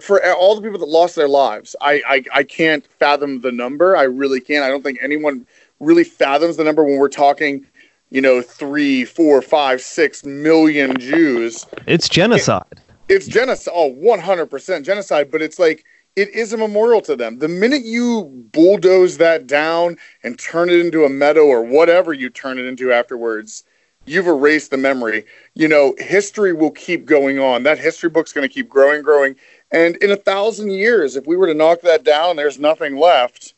for 0.00 0.22
all 0.34 0.54
the 0.54 0.60
people 0.60 0.78
that 0.78 0.88
lost 0.88 1.16
their 1.16 1.28
lives, 1.28 1.74
I, 1.80 2.02
I, 2.06 2.24
I 2.34 2.42
can't 2.42 2.86
fathom 2.98 3.40
the 3.40 3.50
number. 3.50 3.96
I 3.96 4.02
really 4.02 4.40
can't. 4.40 4.64
I 4.64 4.68
don't 4.68 4.82
think 4.82 4.98
anyone 5.02 5.46
really 5.80 6.04
fathoms 6.04 6.58
the 6.58 6.64
number 6.64 6.84
when 6.84 6.98
we're 6.98 7.08
talking, 7.08 7.64
you 8.10 8.20
know, 8.20 8.42
three, 8.42 9.06
four, 9.06 9.40
five, 9.40 9.80
six 9.80 10.24
million 10.24 10.98
Jews 10.98 11.66
it's 11.86 12.08
genocide 12.08 12.80
it's 13.10 13.26
genocide. 13.26 13.74
Oh, 13.76 13.92
100% 13.92 14.84
genocide. 14.84 15.30
But 15.30 15.42
it's 15.42 15.58
like, 15.58 15.84
it 16.16 16.28
is 16.30 16.52
a 16.52 16.56
memorial 16.56 17.00
to 17.02 17.16
them. 17.16 17.38
The 17.38 17.48
minute 17.48 17.84
you 17.84 18.24
bulldoze 18.52 19.18
that 19.18 19.46
down 19.46 19.96
and 20.22 20.38
turn 20.38 20.70
it 20.70 20.80
into 20.80 21.04
a 21.04 21.08
meadow 21.08 21.46
or 21.46 21.62
whatever 21.62 22.12
you 22.12 22.30
turn 22.30 22.58
it 22.58 22.66
into 22.66 22.92
afterwards, 22.92 23.64
you've 24.06 24.26
erased 24.26 24.70
the 24.70 24.76
memory. 24.76 25.24
You 25.60 25.68
know, 25.68 25.94
history 25.98 26.54
will 26.54 26.70
keep 26.70 27.04
going 27.04 27.38
on. 27.38 27.64
That 27.64 27.78
history 27.78 28.08
book's 28.08 28.32
going 28.32 28.48
to 28.48 28.52
keep 28.52 28.66
growing, 28.66 29.02
growing. 29.02 29.36
And 29.70 29.94
in 29.96 30.10
a 30.10 30.16
thousand 30.16 30.70
years, 30.70 31.16
if 31.16 31.26
we 31.26 31.36
were 31.36 31.46
to 31.48 31.52
knock 31.52 31.82
that 31.82 32.02
down, 32.02 32.36
there's 32.36 32.58
nothing 32.58 32.96
left. 32.96 33.52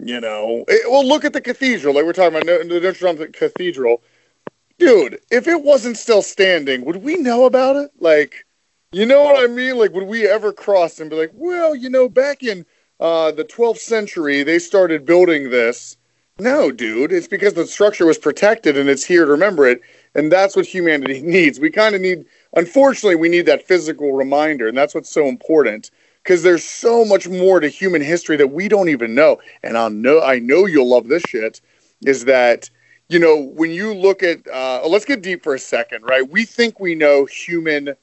You 0.00 0.20
know, 0.20 0.64
it, 0.66 0.90
well, 0.90 1.06
look 1.06 1.24
at 1.24 1.32
the 1.32 1.40
cathedral. 1.40 1.94
Like 1.94 2.04
we're 2.04 2.12
talking 2.12 2.36
about 2.36 2.44
the 2.44 2.64
Notre 2.64 2.90
Dame 2.90 3.30
Cathedral. 3.30 4.02
Dude, 4.80 5.20
if 5.30 5.46
it 5.46 5.62
wasn't 5.62 5.96
still 5.96 6.22
standing, 6.22 6.84
would 6.84 7.04
we 7.04 7.14
know 7.14 7.44
about 7.44 7.76
it? 7.76 7.92
Like, 8.00 8.44
you 8.90 9.06
know 9.06 9.22
what 9.22 9.40
I 9.40 9.46
mean? 9.46 9.78
Like, 9.78 9.92
would 9.92 10.08
we 10.08 10.26
ever 10.26 10.52
cross 10.52 10.98
and 10.98 11.08
be 11.08 11.14
like, 11.14 11.30
well, 11.34 11.72
you 11.72 11.88
know, 11.88 12.08
back 12.08 12.42
in 12.42 12.66
uh, 12.98 13.30
the 13.30 13.44
12th 13.44 13.78
century, 13.78 14.42
they 14.42 14.58
started 14.58 15.06
building 15.06 15.50
this. 15.50 15.98
No, 16.40 16.70
dude, 16.72 17.12
it's 17.12 17.28
because 17.28 17.54
the 17.54 17.66
structure 17.66 18.06
was 18.06 18.18
protected 18.18 18.76
and 18.76 18.88
it's 18.88 19.04
here 19.04 19.24
to 19.24 19.30
remember 19.30 19.66
it. 19.66 19.80
And 20.18 20.32
that's 20.32 20.56
what 20.56 20.66
humanity 20.66 21.20
needs. 21.24 21.60
We 21.60 21.70
kind 21.70 21.94
of 21.94 22.02
need, 22.02 22.26
unfortunately, 22.54 23.16
we 23.16 23.28
need 23.28 23.46
that 23.46 23.66
physical 23.66 24.12
reminder. 24.12 24.68
And 24.68 24.76
that's 24.76 24.94
what's 24.94 25.10
so 25.10 25.26
important 25.26 25.90
because 26.22 26.42
there's 26.42 26.64
so 26.64 27.04
much 27.04 27.28
more 27.28 27.60
to 27.60 27.68
human 27.68 28.02
history 28.02 28.36
that 28.36 28.48
we 28.48 28.68
don't 28.68 28.88
even 28.88 29.14
know. 29.14 29.38
And 29.62 29.78
I 29.78 29.88
know, 29.88 30.22
I 30.22 30.38
know 30.40 30.66
you'll 30.66 30.88
love 30.88 31.08
this 31.08 31.22
shit 31.22 31.60
is 32.06 32.24
that, 32.26 32.70
you 33.08 33.18
know, 33.18 33.36
when 33.40 33.70
you 33.70 33.94
look 33.94 34.22
at, 34.22 34.46
uh, 34.48 34.86
let's 34.88 35.04
get 35.04 35.22
deep 35.22 35.42
for 35.42 35.54
a 35.54 35.58
second, 35.58 36.02
right? 36.04 36.28
We 36.28 36.44
think 36.44 36.80
we 36.80 36.94
know 36.94 37.24
human 37.26 37.94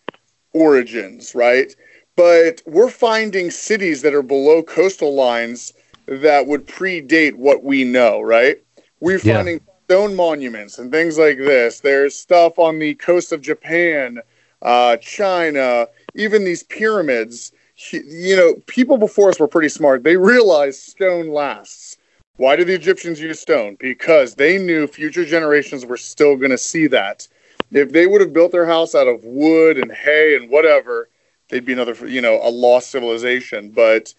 origins, 0.54 1.36
right? 1.36 1.76
But 2.16 2.62
we're 2.66 2.90
finding 2.90 3.52
cities 3.52 4.02
that 4.02 4.14
are 4.14 4.24
below 4.24 4.64
coastal 4.64 5.14
lines 5.16 5.74
that 6.08 6.48
would 6.48 6.68
predate 6.68 7.36
what 7.36 7.64
we 7.64 7.84
know, 7.84 8.22
right? 8.22 8.58
We're 9.00 9.20
Yeah. 9.24 9.34
finding 9.34 9.60
stone 9.86 10.16
monuments 10.16 10.80
and 10.80 10.92
things 10.92 11.18
like 11.18 11.38
this. 11.38 11.80
There's 11.80 12.16
stuff 12.16 12.58
on 12.58 12.80
the 12.80 12.96
coast 12.96 13.32
of 13.32 13.42
Japan, 13.42 14.20
uh, 14.64 14.98
China, 14.98 15.88
even 16.16 16.44
these 16.44 16.64
pyramids. 16.64 17.52
You 17.92 18.36
know, 18.36 18.56
people 18.66 18.98
before 18.98 19.30
us 19.30 19.40
were 19.40 19.48
pretty 19.48 19.70
smart. 19.70 20.04
They 20.04 20.18
realized 20.18 20.82
stone 20.82 21.30
lasts. 21.30 21.98
Why 22.38 22.56
did 22.56 22.68
the 22.68 22.74
Egyptians 22.74 23.22
use 23.22 23.40
stone? 23.40 23.78
Because 23.80 24.36
they 24.36 24.58
knew 24.58 24.88
future 24.88 25.24
generations 25.24 25.86
were 25.86 25.98
still 25.98 26.36
going 26.36 26.52
to 26.52 26.58
see 26.58 26.88
that. 26.88 27.28
If 27.72 27.92
they 27.92 28.08
would 28.08 28.22
have 28.22 28.34
built 28.34 28.52
their 28.52 28.66
house 28.66 28.96
out 28.96 29.08
of 29.08 29.24
wood 29.24 29.78
and 29.78 29.92
hay 29.92 30.36
and 30.36 30.50
whatever, 30.50 31.10
they'd 31.50 31.66
be 31.66 31.74
another, 31.74 31.96
you 32.08 32.22
know, 32.22 32.40
a 32.42 32.50
lost 32.50 32.90
civilization. 32.90 33.70
But 33.70 34.14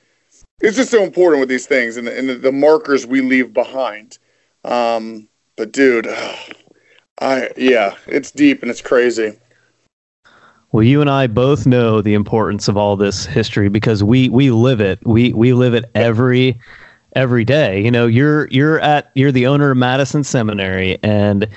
it's 0.60 0.76
just 0.76 0.90
so 0.90 1.02
important 1.02 1.40
with 1.40 1.48
these 1.48 1.66
things 1.66 1.96
and 1.96 2.06
the, 2.06 2.16
and 2.16 2.42
the, 2.42 2.52
markers 2.52 3.06
we 3.06 3.20
leave 3.20 3.52
behind. 3.52 4.18
Um, 4.64 5.28
but 5.56 5.72
dude, 5.72 6.06
I 7.20 7.50
yeah, 7.56 7.96
it's 8.06 8.30
deep 8.30 8.62
and 8.62 8.70
it's 8.70 8.82
crazy. 8.82 9.38
Well, 10.72 10.82
you 10.82 11.00
and 11.00 11.08
I 11.08 11.26
both 11.26 11.66
know 11.66 12.02
the 12.02 12.14
importance 12.14 12.68
of 12.68 12.76
all 12.76 12.96
this 12.96 13.24
history 13.24 13.68
because 13.68 14.04
we 14.04 14.28
we 14.28 14.50
live 14.50 14.80
it. 14.80 15.04
We 15.06 15.32
we 15.32 15.52
live 15.52 15.74
it 15.74 15.90
every 15.94 16.60
every 17.14 17.44
day. 17.44 17.82
You 17.82 17.90
know, 17.90 18.06
you're 18.06 18.48
you're 18.48 18.80
at 18.80 19.10
you're 19.14 19.32
the 19.32 19.46
owner 19.46 19.70
of 19.70 19.76
Madison 19.76 20.22
Seminary 20.22 20.98
and 21.02 21.48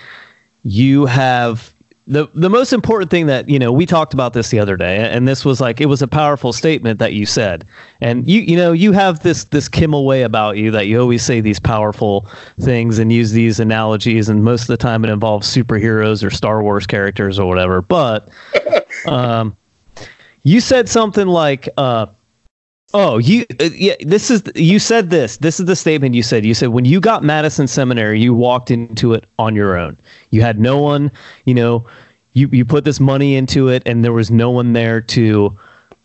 you 0.63 1.05
have 1.05 1.73
the 2.09 2.27
the 2.33 2.49
most 2.49 2.73
important 2.73 3.11
thing 3.11 3.27
that 3.27 3.47
you 3.47 3.59
know 3.59 3.71
we 3.71 3.85
talked 3.85 4.15
about 4.15 4.33
this 4.33 4.49
the 4.49 4.59
other 4.59 4.75
day 4.75 4.97
and 4.97 5.27
this 5.27 5.45
was 5.45 5.61
like 5.61 5.79
it 5.79 5.85
was 5.85 6.01
a 6.01 6.07
powerful 6.07 6.51
statement 6.51 6.97
that 6.97 7.13
you 7.13 7.25
said. 7.25 7.65
And 8.01 8.27
you 8.27 8.41
you 8.41 8.57
know 8.57 8.71
you 8.71 8.91
have 8.93 9.21
this 9.21 9.45
this 9.45 9.69
Kimmel 9.69 10.05
way 10.05 10.23
about 10.23 10.57
you 10.57 10.71
that 10.71 10.87
you 10.87 10.99
always 10.99 11.23
say 11.23 11.39
these 11.39 11.59
powerful 11.59 12.27
things 12.59 12.97
and 12.97 13.13
use 13.13 13.31
these 13.31 13.59
analogies 13.59 14.27
and 14.27 14.43
most 14.43 14.61
of 14.61 14.67
the 14.67 14.77
time 14.77 15.05
it 15.05 15.11
involves 15.11 15.47
superheroes 15.47 16.23
or 16.23 16.31
Star 16.31 16.63
Wars 16.63 16.87
characters 16.87 17.37
or 17.37 17.47
whatever. 17.47 17.83
But 17.83 18.27
um 19.05 19.55
you 20.41 20.61
said 20.61 20.89
something 20.89 21.27
like 21.27 21.69
uh 21.77 22.07
Oh, 22.93 23.19
you 23.19 23.45
uh, 23.59 23.69
yeah. 23.75 23.95
This 24.01 24.31
is 24.31 24.41
you 24.55 24.79
said 24.79 25.09
this. 25.11 25.37
This 25.37 25.59
is 25.59 25.67
the 25.67 25.75
statement 25.75 26.15
you 26.15 26.23
said. 26.23 26.45
You 26.45 26.53
said 26.53 26.69
when 26.69 26.85
you 26.85 26.99
got 26.99 27.23
Madison 27.23 27.67
Seminary, 27.67 28.19
you 28.19 28.33
walked 28.33 28.71
into 28.71 29.13
it 29.13 29.25
on 29.37 29.55
your 29.55 29.77
own. 29.77 29.97
You 30.31 30.41
had 30.41 30.59
no 30.59 30.79
one. 30.79 31.11
You 31.45 31.53
know, 31.53 31.85
you 32.33 32.49
you 32.51 32.65
put 32.65 32.85
this 32.85 32.99
money 32.99 33.35
into 33.35 33.67
it, 33.67 33.83
and 33.85 34.03
there 34.03 34.13
was 34.13 34.31
no 34.31 34.49
one 34.49 34.73
there 34.73 35.01
to, 35.01 35.55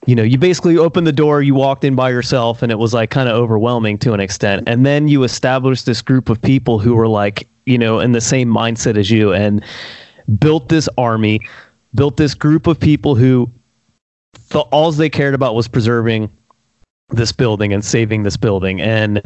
you 0.07 0.15
know, 0.15 0.23
you 0.23 0.37
basically 0.37 0.77
opened 0.77 1.07
the 1.07 1.13
door. 1.13 1.41
You 1.41 1.55
walked 1.55 1.85
in 1.85 1.95
by 1.95 2.11
yourself, 2.11 2.63
and 2.63 2.71
it 2.71 2.79
was 2.79 2.93
like 2.93 3.11
kind 3.11 3.31
of 3.31 3.35
overwhelming 3.35 3.97
to 3.99 4.13
an 4.13 4.21
extent. 4.21 4.65
And 4.67 4.85
then 4.85 5.09
you 5.09 5.23
established 5.23 5.87
this 5.87 6.03
group 6.03 6.29
of 6.29 6.41
people 6.41 6.79
who 6.79 6.95
were 6.95 7.09
like, 7.09 7.49
you 7.65 7.79
know, 7.79 7.99
in 7.99 8.13
the 8.13 8.21
same 8.21 8.49
mindset 8.49 8.99
as 8.99 9.11
you, 9.11 9.33
and 9.33 9.65
built 10.39 10.69
this 10.69 10.89
army, 10.99 11.41
built 11.95 12.19
this 12.19 12.35
group 12.35 12.67
of 12.67 12.79
people 12.79 13.15
who 13.15 13.51
thought 14.37 14.69
all 14.71 14.93
they 14.93 15.09
cared 15.09 15.33
about 15.33 15.55
was 15.55 15.67
preserving 15.67 16.31
this 17.11 17.33
building 17.33 17.73
and 17.73 17.85
saving 17.85 18.23
this 18.23 18.37
building. 18.37 18.81
And 18.81 19.23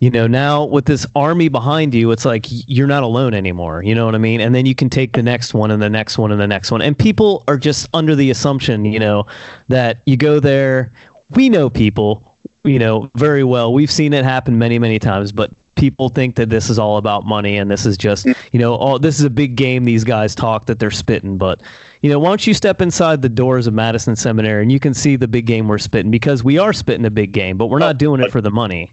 you 0.00 0.10
know 0.10 0.26
now 0.26 0.64
with 0.64 0.84
this 0.84 1.06
army 1.14 1.48
behind 1.48 1.94
you 1.94 2.10
it's 2.10 2.24
like 2.24 2.46
you're 2.48 2.86
not 2.86 3.02
alone 3.02 3.34
anymore. 3.34 3.82
You 3.82 3.94
know 3.94 4.04
what 4.06 4.14
i 4.14 4.18
mean? 4.18 4.40
And 4.40 4.54
then 4.54 4.66
you 4.66 4.74
can 4.74 4.90
take 4.90 5.14
the 5.14 5.22
next 5.22 5.54
one 5.54 5.70
and 5.70 5.82
the 5.82 5.90
next 5.90 6.18
one 6.18 6.30
and 6.30 6.40
the 6.40 6.46
next 6.46 6.70
one. 6.70 6.82
And 6.82 6.96
people 6.96 7.44
are 7.48 7.56
just 7.56 7.88
under 7.94 8.14
the 8.14 8.30
assumption 8.30 8.84
you 8.84 8.98
know 8.98 9.26
that 9.68 10.02
you 10.06 10.16
go 10.16 10.40
there. 10.40 10.92
We 11.30 11.48
know 11.48 11.68
people 11.68 12.36
you 12.64 12.78
know 12.78 13.10
very 13.14 13.44
well. 13.44 13.72
We've 13.72 13.90
seen 13.90 14.12
it 14.12 14.24
happen 14.24 14.58
many 14.58 14.78
many 14.78 14.98
times 14.98 15.32
but 15.32 15.52
people 15.76 16.08
think 16.08 16.36
that 16.36 16.48
this 16.48 16.68
is 16.68 16.78
all 16.78 16.96
about 16.96 17.24
money 17.26 17.56
and 17.56 17.70
this 17.70 17.86
is 17.86 17.96
just 17.96 18.26
you 18.52 18.58
know 18.58 18.74
all 18.74 18.98
this 18.98 19.18
is 19.18 19.24
a 19.24 19.30
big 19.30 19.56
game 19.56 19.84
these 19.84 20.04
guys 20.04 20.34
talk 20.34 20.66
that 20.66 20.78
they're 20.78 20.90
spitting 20.90 21.38
but 21.38 21.62
you 22.02 22.10
know 22.10 22.18
why 22.18 22.28
don't 22.28 22.46
you 22.46 22.54
step 22.54 22.80
inside 22.80 23.22
the 23.22 23.28
doors 23.28 23.66
of 23.66 23.74
madison 23.74 24.16
seminary 24.16 24.62
and 24.62 24.72
you 24.72 24.80
can 24.80 24.94
see 24.94 25.16
the 25.16 25.28
big 25.28 25.46
game 25.46 25.68
we're 25.68 25.78
spitting 25.78 26.10
because 26.10 26.42
we 26.42 26.58
are 26.58 26.72
spitting 26.72 27.04
a 27.06 27.10
big 27.10 27.32
game 27.32 27.56
but 27.56 27.66
we're 27.66 27.78
not 27.78 27.98
doing 27.98 28.20
it 28.20 28.32
for 28.32 28.40
the 28.40 28.50
money 28.50 28.90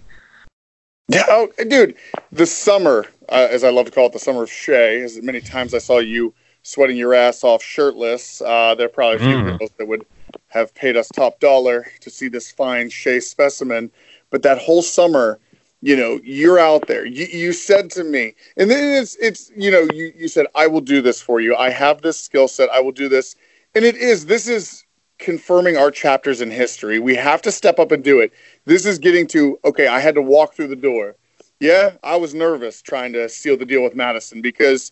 Yeah, 1.08 1.24
oh, 1.28 1.48
dude, 1.68 1.94
the 2.32 2.46
summer, 2.46 3.04
uh, 3.28 3.48
as 3.50 3.62
I 3.62 3.68
love 3.70 3.84
to 3.84 3.92
call 3.92 4.06
it, 4.06 4.14
the 4.14 4.18
summer 4.18 4.44
of 4.44 4.50
Shay, 4.50 5.02
as 5.02 5.20
many 5.20 5.40
times 5.40 5.74
I 5.74 5.78
saw 5.78 5.98
you 5.98 6.32
sweating 6.62 6.96
your 6.96 7.12
ass 7.12 7.44
off 7.44 7.62
shirtless, 7.62 8.40
uh, 8.40 8.74
there 8.74 8.86
are 8.86 8.88
probably 8.88 9.16
a 9.16 9.18
few 9.18 9.36
Mm. 9.36 9.58
girls 9.58 9.70
that 9.76 9.86
would 9.86 10.06
have 10.48 10.74
paid 10.74 10.96
us 10.96 11.08
top 11.08 11.40
dollar 11.40 11.86
to 12.00 12.08
see 12.08 12.28
this 12.28 12.50
fine 12.50 12.88
Shay 12.88 13.20
specimen. 13.20 13.90
But 14.30 14.42
that 14.44 14.56
whole 14.56 14.80
summer, 14.80 15.38
you 15.84 15.94
know, 15.94 16.18
you're 16.24 16.58
out 16.58 16.86
there. 16.86 17.04
You, 17.04 17.26
you 17.26 17.52
said 17.52 17.90
to 17.90 18.04
me, 18.04 18.34
and 18.56 18.70
then 18.70 19.02
it's, 19.02 19.16
it's, 19.16 19.50
you 19.54 19.70
know, 19.70 19.86
you, 19.92 20.14
you 20.16 20.28
said, 20.28 20.46
I 20.54 20.66
will 20.66 20.80
do 20.80 21.02
this 21.02 21.20
for 21.20 21.40
you. 21.40 21.54
I 21.54 21.68
have 21.68 22.00
this 22.00 22.18
skill 22.18 22.48
set. 22.48 22.70
I 22.70 22.80
will 22.80 22.90
do 22.90 23.06
this. 23.06 23.36
And 23.74 23.84
it 23.84 23.94
is, 23.94 24.24
this 24.24 24.48
is 24.48 24.82
confirming 25.18 25.76
our 25.76 25.90
chapters 25.90 26.40
in 26.40 26.50
history. 26.50 26.98
We 26.98 27.14
have 27.16 27.42
to 27.42 27.52
step 27.52 27.78
up 27.78 27.92
and 27.92 28.02
do 28.02 28.20
it. 28.20 28.32
This 28.64 28.86
is 28.86 28.98
getting 28.98 29.26
to, 29.28 29.58
okay, 29.62 29.86
I 29.86 30.00
had 30.00 30.14
to 30.14 30.22
walk 30.22 30.54
through 30.54 30.68
the 30.68 30.76
door. 30.76 31.16
Yeah, 31.60 31.96
I 32.02 32.16
was 32.16 32.32
nervous 32.32 32.80
trying 32.80 33.12
to 33.12 33.28
seal 33.28 33.58
the 33.58 33.66
deal 33.66 33.82
with 33.82 33.94
Madison 33.94 34.40
because 34.40 34.90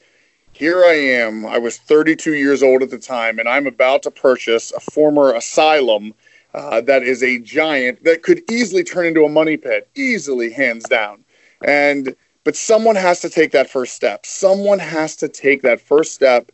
here 0.53 0.85
I 0.85 0.93
am. 0.93 1.47
I 1.47 1.57
was 1.57 1.79
32 1.79 2.35
years 2.35 2.63
old 2.63 2.83
at 2.83 2.91
the 2.91 2.99
time, 2.99 3.39
and 3.39 3.49
I'm 3.49 3.67
about 3.67 4.03
to 4.03 4.11
purchase 4.11 4.73
a 4.73 4.81
former 4.81 5.33
asylum 5.33 6.13
uh, 6.55 6.81
that 6.83 7.03
is 7.03 7.23
a 7.23 7.39
giant 7.39 8.05
that 8.05 8.23
could 8.23 8.43
easily 8.51 8.85
turn 8.85 9.07
into 9.07 9.25
a 9.25 9.29
money 9.29 9.57
pit, 9.57 9.89
easily, 9.95 10.51
hands 10.51 10.85
down. 10.85 11.25
And 11.65 12.15
but 12.45 12.57
someone 12.57 12.97
has 12.97 13.21
to 13.21 13.31
take 13.31 13.53
that 13.53 13.71
first 13.71 13.95
step. 13.95 14.27
Someone 14.27 14.81
has 14.81 15.17
to 15.17 15.29
take 15.29 15.63
that 15.63 15.81
first 15.81 16.13
step, 16.13 16.51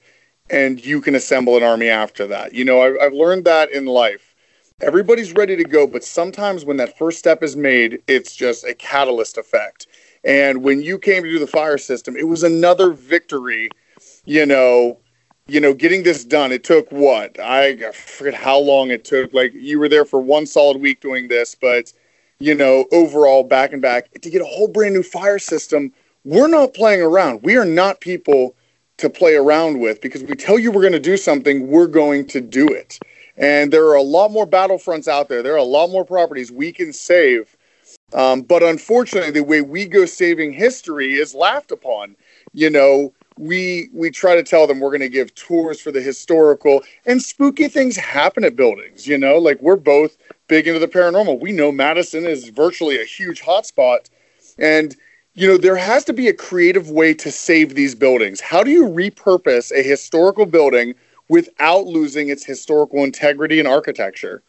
and 0.50 0.84
you 0.84 1.00
can 1.00 1.14
assemble 1.14 1.56
an 1.56 1.62
army 1.62 1.88
after 1.88 2.26
that. 2.26 2.52
You 2.52 2.64
know, 2.64 2.82
I've, 2.82 2.96
I've 3.00 3.12
learned 3.14 3.44
that 3.46 3.72
in 3.72 3.86
life. 3.86 4.34
Everybody's 4.80 5.32
ready 5.32 5.56
to 5.56 5.64
go, 5.64 5.86
but 5.86 6.04
sometimes 6.04 6.64
when 6.64 6.76
that 6.76 6.96
first 6.98 7.18
step 7.18 7.42
is 7.42 7.56
made, 7.56 8.00
it's 8.06 8.36
just 8.36 8.64
a 8.64 8.74
catalyst 8.74 9.38
effect. 9.38 9.86
And 10.24 10.62
when 10.62 10.82
you 10.82 10.98
came 10.98 11.22
to 11.24 11.30
do 11.30 11.38
the 11.38 11.46
fire 11.46 11.78
system, 11.78 12.16
it 12.16 12.28
was 12.28 12.42
another 12.42 12.90
victory. 12.90 13.70
You 14.24 14.46
know, 14.46 14.98
you 15.48 15.60
know, 15.60 15.72
getting 15.72 16.02
this 16.02 16.24
done. 16.24 16.52
It 16.52 16.62
took 16.62 16.90
what 16.92 17.40
I 17.40 17.90
forget 17.92 18.34
how 18.34 18.58
long 18.58 18.90
it 18.90 19.04
took. 19.04 19.32
Like 19.32 19.52
you 19.54 19.78
were 19.78 19.88
there 19.88 20.04
for 20.04 20.20
one 20.20 20.46
solid 20.46 20.80
week 20.80 21.00
doing 21.00 21.28
this, 21.28 21.54
but 21.54 21.92
you 22.38 22.54
know, 22.54 22.84
overall 22.92 23.42
back 23.42 23.72
and 23.72 23.82
back 23.82 24.12
to 24.12 24.30
get 24.30 24.42
a 24.42 24.44
whole 24.44 24.68
brand 24.68 24.94
new 24.94 25.02
fire 25.02 25.38
system. 25.38 25.92
We're 26.24 26.48
not 26.48 26.74
playing 26.74 27.02
around. 27.02 27.42
We 27.42 27.56
are 27.56 27.64
not 27.64 28.00
people 28.00 28.54
to 28.98 29.08
play 29.08 29.34
around 29.34 29.80
with 29.80 30.00
because 30.00 30.22
we 30.22 30.34
tell 30.34 30.58
you 30.58 30.70
we're 30.70 30.82
going 30.82 30.92
to 30.92 31.00
do 31.00 31.16
something, 31.16 31.68
we're 31.68 31.86
going 31.86 32.26
to 32.26 32.40
do 32.40 32.68
it. 32.68 32.98
And 33.36 33.72
there 33.72 33.86
are 33.86 33.94
a 33.94 34.02
lot 34.02 34.32
more 34.32 34.46
battlefronts 34.46 35.08
out 35.08 35.28
there. 35.28 35.42
There 35.42 35.54
are 35.54 35.56
a 35.56 35.62
lot 35.62 35.90
more 35.90 36.04
properties 36.04 36.50
we 36.50 36.72
can 36.72 36.92
save. 36.92 37.56
Um, 38.12 38.42
but 38.42 38.62
unfortunately, 38.62 39.30
the 39.30 39.44
way 39.44 39.60
we 39.60 39.86
go 39.86 40.04
saving 40.04 40.52
history 40.52 41.14
is 41.14 41.34
laughed 41.34 41.70
upon. 41.70 42.16
You 42.52 42.70
know, 42.70 43.12
we 43.38 43.88
we 43.92 44.10
try 44.10 44.34
to 44.34 44.42
tell 44.42 44.66
them 44.66 44.80
we're 44.80 44.90
going 44.90 45.00
to 45.00 45.08
give 45.08 45.34
tours 45.34 45.80
for 45.80 45.92
the 45.92 46.00
historical 46.00 46.82
and 47.06 47.22
spooky 47.22 47.68
things 47.68 47.96
happen 47.96 48.44
at 48.44 48.56
buildings. 48.56 49.06
You 49.06 49.18
know, 49.18 49.38
like 49.38 49.60
we're 49.60 49.76
both 49.76 50.16
big 50.48 50.66
into 50.66 50.80
the 50.80 50.88
paranormal. 50.88 51.40
We 51.40 51.52
know 51.52 51.70
Madison 51.70 52.26
is 52.26 52.48
virtually 52.48 53.00
a 53.00 53.04
huge 53.04 53.42
hotspot, 53.42 54.10
and 54.58 54.96
you 55.34 55.46
know 55.46 55.56
there 55.56 55.76
has 55.76 56.04
to 56.06 56.12
be 56.12 56.28
a 56.28 56.34
creative 56.34 56.90
way 56.90 57.14
to 57.14 57.30
save 57.30 57.74
these 57.74 57.94
buildings. 57.94 58.40
How 58.40 58.62
do 58.62 58.70
you 58.70 58.86
repurpose 58.86 59.70
a 59.72 59.82
historical 59.82 60.46
building 60.46 60.94
without 61.28 61.86
losing 61.86 62.28
its 62.28 62.44
historical 62.44 63.04
integrity 63.04 63.58
and 63.58 63.68
architecture? 63.68 64.42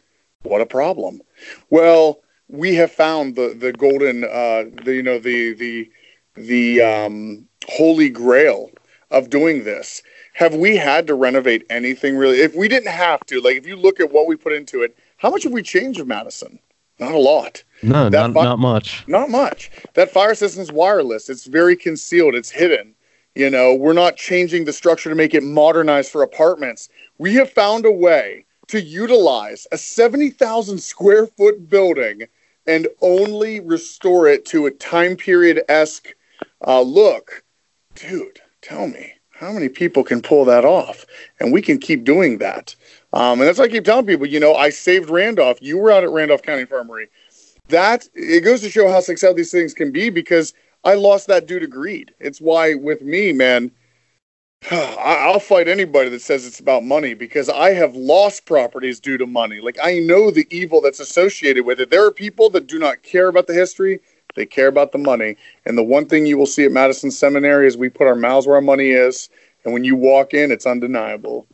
What 0.43 0.61
a 0.61 0.65
problem. 0.65 1.21
Well, 1.69 2.21
we 2.47 2.75
have 2.75 2.91
found 2.91 3.35
the 3.35 3.55
the 3.57 3.71
golden, 3.71 4.23
uh, 4.23 4.65
the 4.83 4.95
you 4.95 5.03
know 5.03 5.19
the 5.19 5.53
the 5.53 5.91
the 6.35 6.81
um, 6.81 7.47
holy 7.67 8.09
grail 8.09 8.71
of 9.11 9.29
doing 9.29 9.63
this. 9.63 10.01
Have 10.33 10.55
we 10.55 10.77
had 10.77 11.07
to 11.07 11.15
renovate 11.15 11.65
anything 11.69 12.15
really? 12.17 12.41
If 12.41 12.55
we 12.55 12.67
didn't 12.67 12.91
have 12.91 13.25
to, 13.27 13.41
like 13.41 13.57
if 13.57 13.65
you 13.65 13.75
look 13.75 13.99
at 13.99 14.11
what 14.11 14.27
we 14.27 14.35
put 14.35 14.53
into 14.53 14.83
it, 14.83 14.97
how 15.17 15.29
much 15.29 15.43
have 15.43 15.51
we 15.51 15.63
changed 15.63 15.99
of 15.99 16.07
Madison? 16.07 16.59
Not 16.99 17.13
a 17.13 17.17
lot. 17.17 17.63
No, 17.81 18.09
not, 18.09 18.33
fi- 18.33 18.43
not 18.43 18.59
much. 18.59 19.03
Not 19.07 19.29
much. 19.29 19.71
That 19.93 20.11
fire 20.11 20.35
system 20.35 20.61
is 20.61 20.71
wireless. 20.71 21.29
It's 21.29 21.45
very 21.45 21.75
concealed. 21.75 22.35
It's 22.35 22.49
hidden. 22.49 22.93
You 23.35 23.49
know, 23.49 23.73
we're 23.73 23.93
not 23.93 24.17
changing 24.17 24.65
the 24.65 24.73
structure 24.73 25.09
to 25.09 25.15
make 25.15 25.33
it 25.33 25.43
modernized 25.43 26.11
for 26.11 26.23
apartments. 26.23 26.89
We 27.17 27.35
have 27.35 27.49
found 27.51 27.85
a 27.85 27.91
way 27.91 28.45
to 28.67 28.81
utilize 28.81 29.65
a 29.71 29.77
70,000 29.77 30.77
square 30.77 31.25
foot 31.25 31.69
building 31.69 32.23
and 32.67 32.87
only 33.01 33.59
restore 33.61 34.27
it 34.27 34.45
to 34.45 34.65
a 34.65 34.71
time 34.71 35.15
period 35.15 35.63
esque 35.69 36.09
uh, 36.67 36.81
look. 36.81 37.43
Dude, 37.95 38.41
tell 38.61 38.87
me, 38.87 39.13
how 39.31 39.51
many 39.51 39.69
people 39.69 40.03
can 40.03 40.21
pull 40.21 40.45
that 40.45 40.65
off? 40.65 41.05
And 41.39 41.53
we 41.53 41.61
can 41.61 41.77
keep 41.79 42.03
doing 42.03 42.39
that. 42.39 42.75
Um, 43.13 43.39
and 43.39 43.47
that's 43.47 43.57
why 43.57 43.65
I 43.65 43.69
keep 43.69 43.85
telling 43.85 44.05
people, 44.05 44.25
you 44.25 44.39
know, 44.39 44.55
I 44.55 44.69
saved 44.69 45.09
Randolph. 45.09 45.59
You 45.61 45.77
were 45.77 45.91
out 45.91 46.03
at 46.03 46.09
Randolph 46.09 46.41
County 46.41 46.61
Infirmary. 46.61 47.07
That 47.69 48.07
it 48.13 48.43
goes 48.43 48.61
to 48.61 48.69
show 48.69 48.89
how 48.89 48.99
successful 48.99 49.35
these 49.35 49.51
things 49.51 49.73
can 49.73 49.91
be 49.91 50.09
because 50.09 50.53
I 50.83 50.95
lost 50.95 51.27
that 51.27 51.45
due 51.45 51.59
to 51.59 51.67
greed. 51.67 52.13
It's 52.19 52.41
why 52.41 52.73
with 52.73 53.01
me, 53.01 53.31
man, 53.31 53.71
I'll 54.71 55.39
fight 55.39 55.67
anybody 55.67 56.09
that 56.09 56.21
says 56.21 56.45
it's 56.45 56.59
about 56.59 56.83
money 56.83 57.13
because 57.13 57.47
I 57.47 57.71
have 57.73 57.95
lost 57.95 58.45
properties 58.45 58.99
due 58.99 59.17
to 59.17 59.25
money. 59.25 59.61
Like 59.61 59.77
I 59.81 59.99
know 59.99 60.31
the 60.31 60.47
evil 60.49 60.81
that's 60.81 60.99
associated 60.99 61.65
with 61.65 61.79
it. 61.79 61.89
There 61.89 62.05
are 62.05 62.11
people 62.11 62.49
that 62.51 62.67
do 62.67 62.79
not 62.79 63.03
care 63.03 63.27
about 63.29 63.47
the 63.47 63.53
history. 63.53 64.01
They 64.35 64.45
care 64.45 64.67
about 64.67 64.91
the 64.91 64.97
money. 64.97 65.35
And 65.65 65.77
the 65.77 65.83
one 65.83 66.05
thing 66.05 66.25
you 66.25 66.37
will 66.37 66.45
see 66.45 66.65
at 66.65 66.71
Madison 66.71 67.11
Seminary 67.11 67.67
is 67.67 67.77
we 67.77 67.89
put 67.89 68.07
our 68.07 68.15
mouths 68.15 68.47
where 68.47 68.55
our 68.55 68.61
money 68.61 68.91
is. 68.91 69.29
And 69.63 69.73
when 69.73 69.83
you 69.83 69.95
walk 69.95 70.33
in, 70.33 70.51
it's 70.51 70.65
undeniable. 70.65 71.47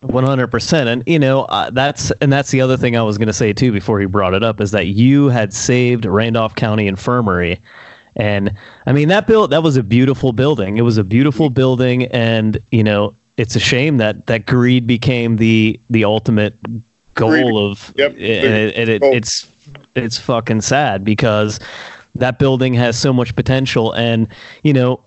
One 0.00 0.22
hundred 0.22 0.46
percent, 0.48 0.88
and 0.88 1.02
you 1.08 1.18
know 1.18 1.42
uh, 1.46 1.70
that's 1.70 2.12
and 2.20 2.32
that's 2.32 2.52
the 2.52 2.60
other 2.60 2.76
thing 2.76 2.96
I 2.96 3.02
was 3.02 3.18
going 3.18 3.26
to 3.26 3.32
say 3.32 3.52
too 3.52 3.72
before 3.72 3.98
he 3.98 4.06
brought 4.06 4.32
it 4.32 4.44
up 4.44 4.60
is 4.60 4.70
that 4.70 4.86
you 4.86 5.28
had 5.28 5.52
saved 5.52 6.04
Randolph 6.04 6.54
County 6.54 6.86
Infirmary, 6.86 7.60
and 8.14 8.54
I 8.86 8.92
mean 8.92 9.08
that 9.08 9.26
build 9.26 9.50
that 9.50 9.64
was 9.64 9.76
a 9.76 9.82
beautiful 9.82 10.32
building. 10.32 10.76
It 10.76 10.82
was 10.82 10.98
a 10.98 11.04
beautiful 11.04 11.50
building, 11.50 12.04
and 12.06 12.62
you 12.70 12.84
know 12.84 13.16
it's 13.38 13.56
a 13.56 13.60
shame 13.60 13.96
that 13.96 14.28
that 14.28 14.46
greed 14.46 14.86
became 14.86 15.34
the 15.34 15.80
the 15.90 16.04
ultimate 16.04 16.56
goal 17.14 17.30
greed. 17.30 17.56
of 17.56 17.92
yep. 17.96 18.12
and, 18.12 18.20
it, 18.20 18.76
and 18.76 18.88
it, 18.88 19.02
it's 19.02 19.50
it's 19.96 20.16
fucking 20.16 20.60
sad 20.60 21.02
because 21.02 21.58
that 22.18 22.38
building 22.38 22.74
has 22.74 22.98
so 22.98 23.12
much 23.12 23.34
potential. 23.34 23.92
And 23.92 24.28
you 24.62 24.72
know 24.72 25.02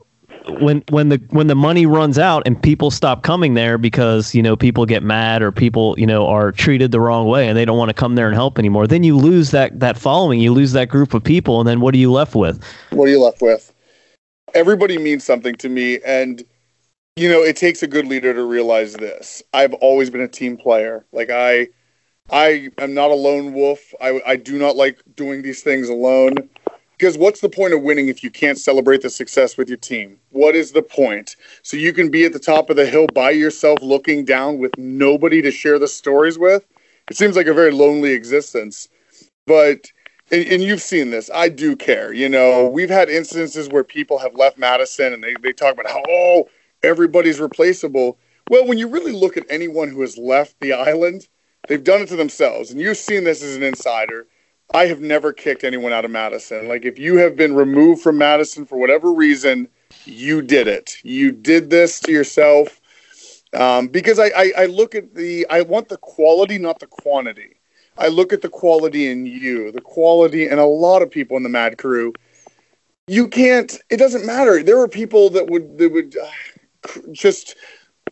when 0.47 0.83
when 0.89 1.09
the 1.09 1.21
when 1.29 1.47
the 1.47 1.55
money 1.55 1.85
runs 1.85 2.17
out 2.17 2.43
and 2.45 2.61
people 2.61 2.91
stop 2.91 3.23
coming 3.23 3.53
there 3.53 3.77
because 3.77 4.33
you 4.33 4.41
know 4.41 4.55
people 4.55 4.85
get 4.85 5.03
mad 5.03 5.41
or 5.41 5.51
people 5.51 5.95
you 5.97 6.05
know 6.05 6.27
are 6.27 6.51
treated 6.51 6.91
the 6.91 6.99
wrong 6.99 7.27
way 7.27 7.47
and 7.47 7.57
they 7.57 7.65
don't 7.65 7.77
want 7.77 7.89
to 7.89 7.93
come 7.93 8.15
there 8.15 8.27
and 8.27 8.35
help 8.35 8.57
anymore 8.57 8.87
then 8.87 9.03
you 9.03 9.17
lose 9.17 9.51
that 9.51 9.79
that 9.79 9.97
following. 9.97 10.39
You 10.39 10.53
lose 10.53 10.71
that 10.73 10.89
group 10.89 11.13
of 11.13 11.23
people. 11.23 11.59
And 11.59 11.67
then 11.67 11.81
what 11.81 11.93
are 11.93 11.99
you 11.99 12.11
left 12.11 12.35
with? 12.35 12.63
What 12.91 13.05
are 13.05 13.11
you 13.11 13.21
left 13.21 13.41
with? 13.41 13.73
Everybody 14.53 14.97
means 14.97 15.23
something 15.23 15.55
to 15.55 15.69
me. 15.69 15.99
And 16.05 16.43
you 17.15 17.29
know 17.29 17.41
it 17.41 17.55
takes 17.55 17.83
a 17.83 17.87
good 17.87 18.07
leader 18.07 18.33
to 18.33 18.43
realize 18.43 18.93
this. 18.93 19.43
I've 19.53 19.73
always 19.75 20.09
been 20.09 20.21
a 20.21 20.27
team 20.27 20.57
player. 20.57 21.05
Like 21.11 21.29
i 21.29 21.67
i 22.31 22.69
am 22.77 22.93
not 22.93 23.11
a 23.11 23.15
lone 23.15 23.53
wolf. 23.53 23.93
I 24.01 24.21
i 24.25 24.35
do 24.35 24.57
not 24.57 24.75
like 24.75 25.01
doing 25.15 25.41
these 25.41 25.61
things 25.61 25.89
alone 25.89 26.49
because 27.01 27.17
what's 27.17 27.41
the 27.41 27.49
point 27.49 27.73
of 27.73 27.81
winning 27.81 28.09
if 28.09 28.21
you 28.21 28.29
can't 28.29 28.59
celebrate 28.59 29.01
the 29.01 29.09
success 29.09 29.57
with 29.57 29.67
your 29.67 29.79
team? 29.79 30.19
What 30.29 30.55
is 30.55 30.71
the 30.71 30.83
point? 30.83 31.35
So 31.63 31.75
you 31.75 31.93
can 31.93 32.11
be 32.11 32.25
at 32.25 32.31
the 32.31 32.37
top 32.37 32.69
of 32.69 32.75
the 32.75 32.85
hill 32.85 33.07
by 33.07 33.31
yourself 33.31 33.79
looking 33.81 34.23
down 34.23 34.59
with 34.59 34.77
nobody 34.77 35.41
to 35.41 35.49
share 35.49 35.79
the 35.79 35.87
stories 35.87 36.37
with? 36.37 36.63
It 37.09 37.17
seems 37.17 37.35
like 37.35 37.47
a 37.47 37.55
very 37.55 37.71
lonely 37.71 38.11
existence. 38.11 38.87
But 39.47 39.91
and, 40.31 40.47
and, 40.47 40.61
you've 40.61 40.83
seen 40.83 41.09
this. 41.09 41.31
I 41.33 41.49
do 41.49 41.75
care. 41.75 42.13
You 42.13 42.29
know, 42.29 42.67
we've 42.67 42.87
had 42.87 43.09
instances 43.09 43.67
where 43.67 43.83
people 43.83 44.19
have 44.19 44.35
left 44.35 44.59
Madison 44.59 45.11
and 45.11 45.23
they, 45.23 45.33
they 45.41 45.53
talk 45.53 45.73
about 45.73 45.89
how, 45.89 46.03
oh, 46.07 46.49
everybody's 46.83 47.39
replaceable. 47.39 48.19
Well, 48.51 48.67
when 48.67 48.77
you 48.77 48.87
really 48.87 49.11
look 49.11 49.37
at 49.37 49.47
anyone 49.49 49.89
who 49.89 50.01
has 50.01 50.19
left 50.19 50.55
the 50.59 50.73
island, 50.73 51.27
they've 51.67 51.83
done 51.83 52.01
it 52.01 52.09
to 52.09 52.15
themselves. 52.15 52.69
And 52.69 52.79
you've 52.79 52.97
seen 52.97 53.23
this 53.23 53.41
as 53.41 53.55
an 53.55 53.63
insider. 53.63 54.27
I 54.73 54.85
have 54.85 55.01
never 55.01 55.33
kicked 55.33 55.63
anyone 55.63 55.91
out 55.91 56.05
of 56.05 56.11
Madison. 56.11 56.67
Like 56.67 56.85
if 56.85 56.97
you 56.97 57.17
have 57.17 57.35
been 57.35 57.55
removed 57.55 58.01
from 58.01 58.17
Madison 58.17 58.65
for 58.65 58.77
whatever 58.77 59.11
reason, 59.11 59.67
you 60.05 60.41
did 60.41 60.67
it. 60.67 60.95
You 61.03 61.31
did 61.31 61.69
this 61.69 61.99
to 62.01 62.11
yourself. 62.11 62.79
Um, 63.53 63.87
because 63.87 64.17
I, 64.17 64.27
I, 64.27 64.53
I 64.59 64.65
look 64.67 64.95
at 64.95 65.13
the 65.13 65.45
I 65.49 65.61
want 65.61 65.89
the 65.89 65.97
quality, 65.97 66.57
not 66.57 66.79
the 66.79 66.87
quantity. 66.87 67.57
I 67.97 68.07
look 68.07 68.31
at 68.31 68.41
the 68.41 68.49
quality 68.49 69.07
in 69.11 69.25
you, 69.25 69.71
the 69.73 69.81
quality 69.81 70.47
in 70.47 70.57
a 70.57 70.65
lot 70.65 71.01
of 71.01 71.11
people 71.11 71.35
in 71.35 71.43
the 71.43 71.49
Mad 71.49 71.77
Crew. 71.77 72.13
You 73.07 73.27
can't. 73.27 73.77
It 73.89 73.97
doesn't 73.97 74.25
matter. 74.25 74.63
There 74.63 74.79
are 74.79 74.87
people 74.87 75.29
that 75.31 75.47
would 75.47 75.77
that 75.79 75.91
would 75.91 76.15
uh, 76.17 77.01
just 77.11 77.57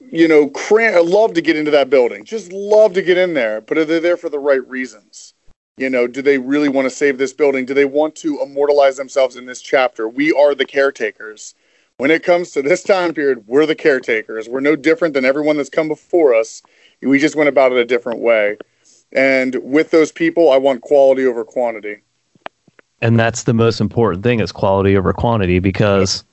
you 0.02 0.28
know 0.28 0.50
cram, 0.50 1.08
love 1.08 1.34
to 1.36 1.41
get 1.41 1.56
into 1.56 1.72
that 1.72 1.89
building, 1.89 2.26
just 2.26 2.52
love 2.52 2.93
to 2.93 3.02
get 3.02 3.17
in 3.17 3.34
there, 3.34 3.62
but 3.62 3.78
are 3.78 3.86
they 3.86 4.00
there 4.00 4.17
for 4.17 4.30
the 4.30 4.39
right 4.39 4.67
reasons? 4.67 5.34
You 5.80 5.89
know 5.89 6.08
do 6.08 6.22
they 6.22 6.38
really 6.38 6.70
want 6.70 6.86
to 6.86 6.89
save 6.89 7.18
this 7.18 7.34
building? 7.34 7.65
Do 7.65 7.74
they 7.74 7.86
want 7.86 8.15
to 8.18 8.42
immortalize 8.42 8.98
themselves 8.98 9.36
in 9.36 9.46
this 9.46 9.62
chapter? 9.62 10.08
We 10.08 10.32
are 10.34 10.54
the 10.54 10.65
caretakers. 10.65 11.56
When 11.98 12.12
it 12.12 12.24
comes 12.24 12.52
to 12.52 12.62
this 12.62 12.84
time 12.84 13.13
period 13.13 13.48
we're 13.48 13.65
the 13.65 13.76
caretakers. 13.76 14.48
We're 14.48 14.60
no 14.60 14.76
different 14.76 15.13
than 15.13 15.26
everyone 15.26 15.58
that's 15.58 15.70
come 15.70 15.88
before 15.88 16.36
us. 16.36 16.62
We 17.02 17.18
just 17.18 17.36
went 17.36 17.50
about 17.50 17.72
it 17.72 17.78
a 17.78 17.86
different 17.86 18.20
way. 18.20 18.58
And 19.13 19.56
with 19.63 19.92
those 19.92 20.12
people 20.12 20.52
i 20.52 20.58
want 20.58 20.82
quality 20.82 21.26
over 21.26 21.44
quantity. 21.44 21.98
And 23.02 23.18
that's 23.18 23.44
the 23.44 23.54
most 23.54 23.80
important 23.80 24.24
thing 24.24 24.42
is 24.42 24.52
quality 24.52 24.98
over 24.98 25.13
quantity 25.13 25.60
because 25.60 26.26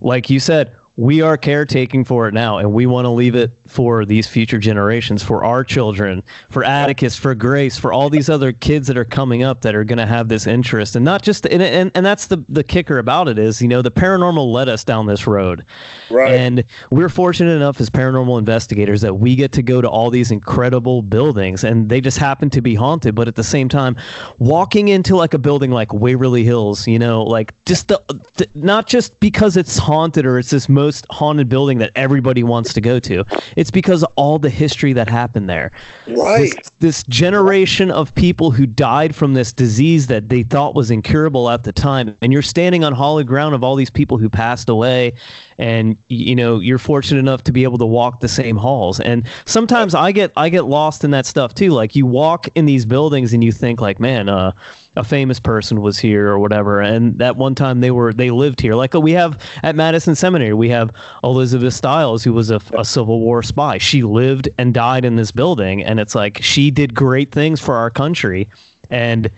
like 0.00 0.28
you 0.30 0.38
said 0.38 0.76
we 0.98 1.22
are 1.22 1.36
caretaking 1.36 2.04
for 2.04 2.26
it 2.26 2.34
now 2.34 2.58
and 2.58 2.72
we 2.72 2.84
want 2.84 3.04
to 3.04 3.08
leave 3.08 3.36
it 3.36 3.52
for 3.68 4.04
these 4.04 4.26
future 4.26 4.58
generations 4.58 5.22
for 5.22 5.44
our 5.44 5.62
children 5.62 6.24
for 6.50 6.64
atticus 6.64 7.16
for 7.16 7.36
grace 7.36 7.78
for 7.78 7.92
all 7.92 8.10
these 8.10 8.28
other 8.28 8.52
kids 8.52 8.88
that 8.88 8.98
are 8.98 9.04
coming 9.04 9.44
up 9.44 9.60
that 9.60 9.76
are 9.76 9.84
going 9.84 9.98
to 9.98 10.06
have 10.06 10.28
this 10.28 10.44
interest 10.44 10.96
and 10.96 11.04
not 11.04 11.22
just 11.22 11.46
and, 11.46 11.62
and, 11.62 11.92
and 11.94 12.04
that's 12.04 12.26
the 12.26 12.44
the 12.48 12.64
kicker 12.64 12.98
about 12.98 13.28
it 13.28 13.38
is 13.38 13.62
you 13.62 13.68
know 13.68 13.80
the 13.80 13.92
paranormal 13.92 14.50
led 14.52 14.68
us 14.68 14.82
down 14.84 15.06
this 15.06 15.24
road 15.24 15.64
Right. 16.10 16.34
and 16.34 16.64
we're 16.90 17.08
fortunate 17.08 17.52
enough 17.52 17.80
as 17.80 17.88
paranormal 17.88 18.36
investigators 18.36 19.00
that 19.02 19.14
we 19.20 19.36
get 19.36 19.52
to 19.52 19.62
go 19.62 19.80
to 19.80 19.88
all 19.88 20.10
these 20.10 20.32
incredible 20.32 21.02
buildings 21.02 21.62
and 21.62 21.90
they 21.90 22.00
just 22.00 22.18
happen 22.18 22.50
to 22.50 22.60
be 22.60 22.74
haunted 22.74 23.14
but 23.14 23.28
at 23.28 23.36
the 23.36 23.44
same 23.44 23.68
time 23.68 23.94
walking 24.38 24.88
into 24.88 25.14
like 25.14 25.32
a 25.32 25.38
building 25.38 25.70
like 25.70 25.92
waverly 25.92 26.42
hills 26.42 26.88
you 26.88 26.98
know 26.98 27.22
like 27.22 27.54
just 27.66 27.86
the, 27.86 28.02
the 28.34 28.48
not 28.54 28.88
just 28.88 29.20
because 29.20 29.56
it's 29.56 29.78
haunted 29.78 30.26
or 30.26 30.40
it's 30.40 30.50
this 30.50 30.68
most 30.88 31.04
haunted 31.10 31.50
building 31.50 31.76
that 31.76 31.92
everybody 31.96 32.42
wants 32.42 32.72
to 32.72 32.80
go 32.80 32.98
to. 32.98 33.22
It's 33.56 33.70
because 33.70 34.02
of 34.02 34.10
all 34.16 34.38
the 34.38 34.48
history 34.48 34.94
that 34.94 35.06
happened 35.06 35.46
there. 35.46 35.70
Right. 36.06 36.50
this, 36.56 36.70
this 36.78 37.02
generation 37.02 37.90
of 37.90 38.14
people 38.14 38.50
who 38.50 38.64
died 38.66 39.14
from 39.14 39.34
this 39.34 39.52
disease 39.52 40.06
that 40.06 40.30
they 40.30 40.44
thought 40.44 40.74
was 40.74 40.90
incurable 40.90 41.50
at 41.50 41.64
the 41.64 41.72
time 41.72 42.16
and 42.22 42.32
you're 42.32 42.40
standing 42.40 42.84
on 42.84 42.94
hollow 42.94 43.22
ground 43.22 43.54
of 43.54 43.62
all 43.62 43.76
these 43.76 43.90
people 43.90 44.16
who 44.16 44.30
passed 44.30 44.70
away 44.70 45.12
and 45.58 45.98
you 46.08 46.34
know 46.34 46.58
you're 46.58 46.78
fortunate 46.78 47.18
enough 47.18 47.42
to 47.42 47.52
be 47.52 47.64
able 47.64 47.76
to 47.76 47.84
walk 47.86 48.20
the 48.20 48.28
same 48.28 48.56
halls. 48.56 48.98
And 49.00 49.28
sometimes 49.44 49.94
i 49.94 50.10
get 50.10 50.32
i 50.36 50.48
get 50.48 50.64
lost 50.64 51.04
in 51.04 51.10
that 51.10 51.26
stuff 51.26 51.52
too. 51.52 51.72
Like 51.72 51.94
you 51.94 52.06
walk 52.06 52.48
in 52.54 52.64
these 52.64 52.86
buildings 52.86 53.34
and 53.34 53.44
you 53.44 53.52
think 53.52 53.82
like 53.82 54.00
man 54.00 54.30
uh 54.30 54.52
a 54.98 55.04
famous 55.04 55.38
person 55.38 55.80
was 55.80 55.98
here 55.98 56.28
or 56.28 56.38
whatever 56.38 56.80
and 56.80 57.18
that 57.18 57.36
one 57.36 57.54
time 57.54 57.80
they 57.80 57.90
were 57.90 58.12
they 58.12 58.30
lived 58.30 58.60
here 58.60 58.74
like 58.74 58.92
we 58.94 59.12
have 59.12 59.40
at 59.62 59.76
madison 59.76 60.14
seminary 60.14 60.52
we 60.52 60.68
have 60.68 60.90
elizabeth 61.22 61.72
stiles 61.72 62.24
who 62.24 62.32
was 62.32 62.50
a, 62.50 62.60
a 62.76 62.84
civil 62.84 63.20
war 63.20 63.42
spy 63.42 63.78
she 63.78 64.02
lived 64.02 64.48
and 64.58 64.74
died 64.74 65.04
in 65.04 65.16
this 65.16 65.30
building 65.30 65.82
and 65.84 66.00
it's 66.00 66.14
like 66.14 66.42
she 66.42 66.70
did 66.70 66.94
great 66.94 67.30
things 67.30 67.60
for 67.60 67.76
our 67.76 67.90
country 67.90 68.50
and 68.90 69.30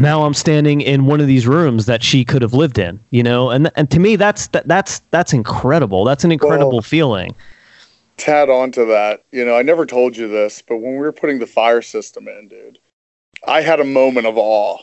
now 0.00 0.24
I'm 0.24 0.34
standing 0.34 0.80
in 0.80 1.06
one 1.06 1.20
of 1.20 1.26
these 1.28 1.46
rooms 1.46 1.86
that 1.86 2.02
she 2.02 2.24
could 2.24 2.42
have 2.42 2.52
lived 2.52 2.78
in, 2.78 2.98
you 3.10 3.22
know, 3.22 3.50
and 3.50 3.70
and 3.76 3.88
to 3.92 4.00
me 4.00 4.16
that's 4.16 4.48
that, 4.48 4.66
that's 4.66 5.00
that's 5.12 5.32
incredible. 5.32 6.04
That's 6.04 6.24
an 6.24 6.32
incredible 6.32 6.72
Well- 6.72 6.82
feeling. 6.82 7.34
tad 8.16 8.50
on 8.50 8.72
to 8.72 8.84
that, 8.86 9.22
you 9.30 9.44
know, 9.44 9.54
I 9.56 9.62
never 9.62 9.86
told 9.86 10.16
you 10.16 10.26
this, 10.26 10.60
but 10.66 10.78
when 10.78 10.92
we 10.94 10.98
were 10.98 11.12
putting 11.12 11.38
the 11.38 11.46
fire 11.46 11.80
system 11.80 12.26
in, 12.26 12.48
dude, 12.48 12.78
I 13.46 13.60
had 13.60 13.78
a 13.78 13.84
moment 13.84 14.26
of 14.26 14.36
awe. 14.36 14.78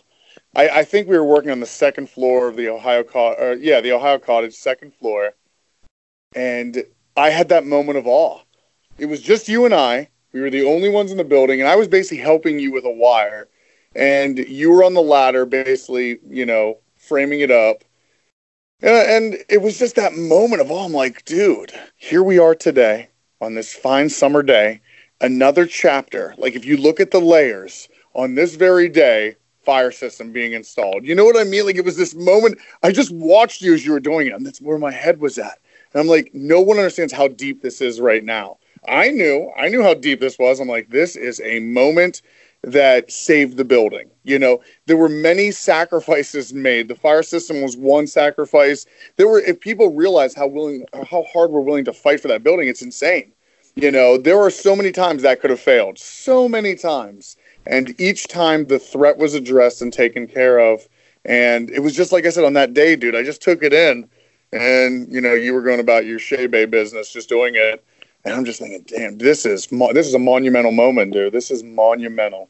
I, 0.55 0.69
I 0.69 0.83
think 0.83 1.07
we 1.07 1.17
were 1.17 1.25
working 1.25 1.51
on 1.51 1.59
the 1.59 1.65
second 1.65 2.09
floor 2.09 2.47
of 2.47 2.55
the 2.55 2.69
Ohio 2.69 3.03
Cottage, 3.03 3.59
yeah, 3.61 3.81
the 3.81 3.91
Ohio 3.91 4.17
Cottage 4.17 4.53
second 4.53 4.93
floor, 4.93 5.33
and 6.35 6.83
I 7.17 7.29
had 7.29 7.49
that 7.49 7.65
moment 7.65 7.97
of 7.97 8.07
awe. 8.07 8.39
It 8.97 9.07
was 9.07 9.21
just 9.21 9.49
you 9.49 9.65
and 9.65 9.73
I. 9.73 10.09
We 10.31 10.41
were 10.41 10.49
the 10.49 10.65
only 10.65 10.89
ones 10.89 11.11
in 11.11 11.17
the 11.17 11.23
building, 11.23 11.59
and 11.61 11.69
I 11.69 11.75
was 11.75 11.87
basically 11.87 12.17
helping 12.17 12.59
you 12.59 12.71
with 12.71 12.85
a 12.85 12.91
wire, 12.91 13.47
and 13.95 14.37
you 14.37 14.71
were 14.71 14.83
on 14.83 14.93
the 14.93 15.01
ladder, 15.01 15.45
basically, 15.45 16.19
you 16.27 16.45
know, 16.45 16.79
framing 16.97 17.41
it 17.41 17.51
up. 17.51 17.83
And 18.81 19.37
it 19.49 19.61
was 19.61 19.79
just 19.79 19.95
that 19.95 20.15
moment 20.15 20.61
of 20.61 20.69
awe. 20.69 20.85
I'm 20.85 20.91
like, 20.91 21.23
dude, 21.25 21.71
here 21.95 22.21
we 22.21 22.37
are 22.37 22.53
today 22.53 23.09
on 23.39 23.55
this 23.55 23.73
fine 23.73 24.09
summer 24.09 24.43
day, 24.43 24.81
another 25.21 25.65
chapter. 25.65 26.35
Like 26.37 26.55
if 26.55 26.65
you 26.65 26.77
look 26.77 26.99
at 26.99 27.11
the 27.11 27.21
layers 27.21 27.87
on 28.13 28.35
this 28.35 28.55
very 28.55 28.89
day, 28.89 29.37
fire 29.65 29.91
system 29.91 30.31
being 30.31 30.53
installed. 30.53 31.05
You 31.05 31.15
know 31.15 31.25
what 31.25 31.37
I 31.37 31.43
mean? 31.43 31.65
Like 31.65 31.75
it 31.75 31.85
was 31.85 31.97
this 31.97 32.15
moment. 32.15 32.59
I 32.83 32.91
just 32.91 33.11
watched 33.11 33.61
you 33.61 33.73
as 33.73 33.85
you 33.85 33.91
were 33.91 33.99
doing 33.99 34.27
it, 34.27 34.33
and 34.33 34.45
that's 34.45 34.61
where 34.61 34.77
my 34.77 34.91
head 34.91 35.19
was 35.19 35.37
at. 35.37 35.59
And 35.93 36.01
I'm 36.01 36.07
like, 36.07 36.31
no 36.33 36.61
one 36.61 36.77
understands 36.77 37.13
how 37.13 37.27
deep 37.27 37.61
this 37.61 37.81
is 37.81 37.99
right 37.99 38.23
now. 38.23 38.57
I 38.87 39.09
knew, 39.09 39.51
I 39.57 39.69
knew 39.69 39.81
how 39.81 39.95
deep 39.95 40.19
this 40.19 40.37
was. 40.37 40.59
I'm 40.59 40.67
like, 40.67 40.89
this 40.89 41.15
is 41.15 41.41
a 41.41 41.59
moment 41.59 42.21
that 42.63 43.11
saved 43.11 43.57
the 43.57 43.65
building. 43.65 44.09
You 44.23 44.39
know, 44.39 44.61
there 44.85 44.97
were 44.97 45.09
many 45.09 45.51
sacrifices 45.71 46.53
made. 46.53 46.87
The 46.87 46.95
fire 46.95 47.23
system 47.23 47.61
was 47.61 47.77
one 47.77 48.07
sacrifice. 48.07 48.85
There 49.17 49.27
were, 49.27 49.39
if 49.39 49.59
people 49.59 49.91
realize 49.91 50.33
how 50.33 50.47
willing, 50.47 50.85
how 50.93 51.23
hard 51.23 51.51
we're 51.51 51.61
willing 51.61 51.85
to 51.85 51.93
fight 51.93 52.19
for 52.19 52.27
that 52.27 52.43
building, 52.43 52.67
it's 52.67 52.81
insane. 52.81 53.31
You 53.75 53.91
know, 53.91 54.17
there 54.17 54.37
were 54.37 54.49
so 54.49 54.75
many 54.75 54.91
times 54.91 55.21
that 55.23 55.41
could 55.41 55.49
have 55.49 55.59
failed, 55.59 55.99
so 55.99 56.47
many 56.47 56.75
times. 56.75 57.35
And 57.67 57.99
each 57.99 58.27
time 58.27 58.65
the 58.65 58.79
threat 58.79 59.17
was 59.17 59.33
addressed 59.33 59.81
and 59.81 59.91
taken 59.91 60.27
care 60.27 60.59
of. 60.59 60.87
And 61.25 61.69
it 61.71 61.79
was 61.79 61.95
just 61.95 62.11
like 62.11 62.25
I 62.25 62.29
said 62.29 62.43
on 62.43 62.53
that 62.53 62.73
day, 62.73 62.95
dude, 62.95 63.15
I 63.15 63.23
just 63.23 63.41
took 63.41 63.63
it 63.63 63.73
in. 63.73 64.07
And, 64.51 65.11
you 65.11 65.19
know, 65.19 65.33
you 65.33 65.53
were 65.53 65.61
going 65.61 65.79
about 65.79 66.05
your 66.05 66.19
Shea 66.19 66.47
Bay 66.47 66.65
business, 66.65 67.11
just 67.11 67.29
doing 67.29 67.55
it. 67.55 67.83
And 68.23 68.33
I'm 68.33 68.45
just 68.45 68.59
thinking, 68.59 68.83
damn, 68.87 69.17
this 69.17 69.45
is 69.45 69.71
mo- 69.71 69.93
this 69.93 70.07
is 70.07 70.13
a 70.13 70.19
monumental 70.19 70.71
moment, 70.71 71.13
dude. 71.13 71.33
This 71.33 71.51
is 71.51 71.63
monumental. 71.63 72.49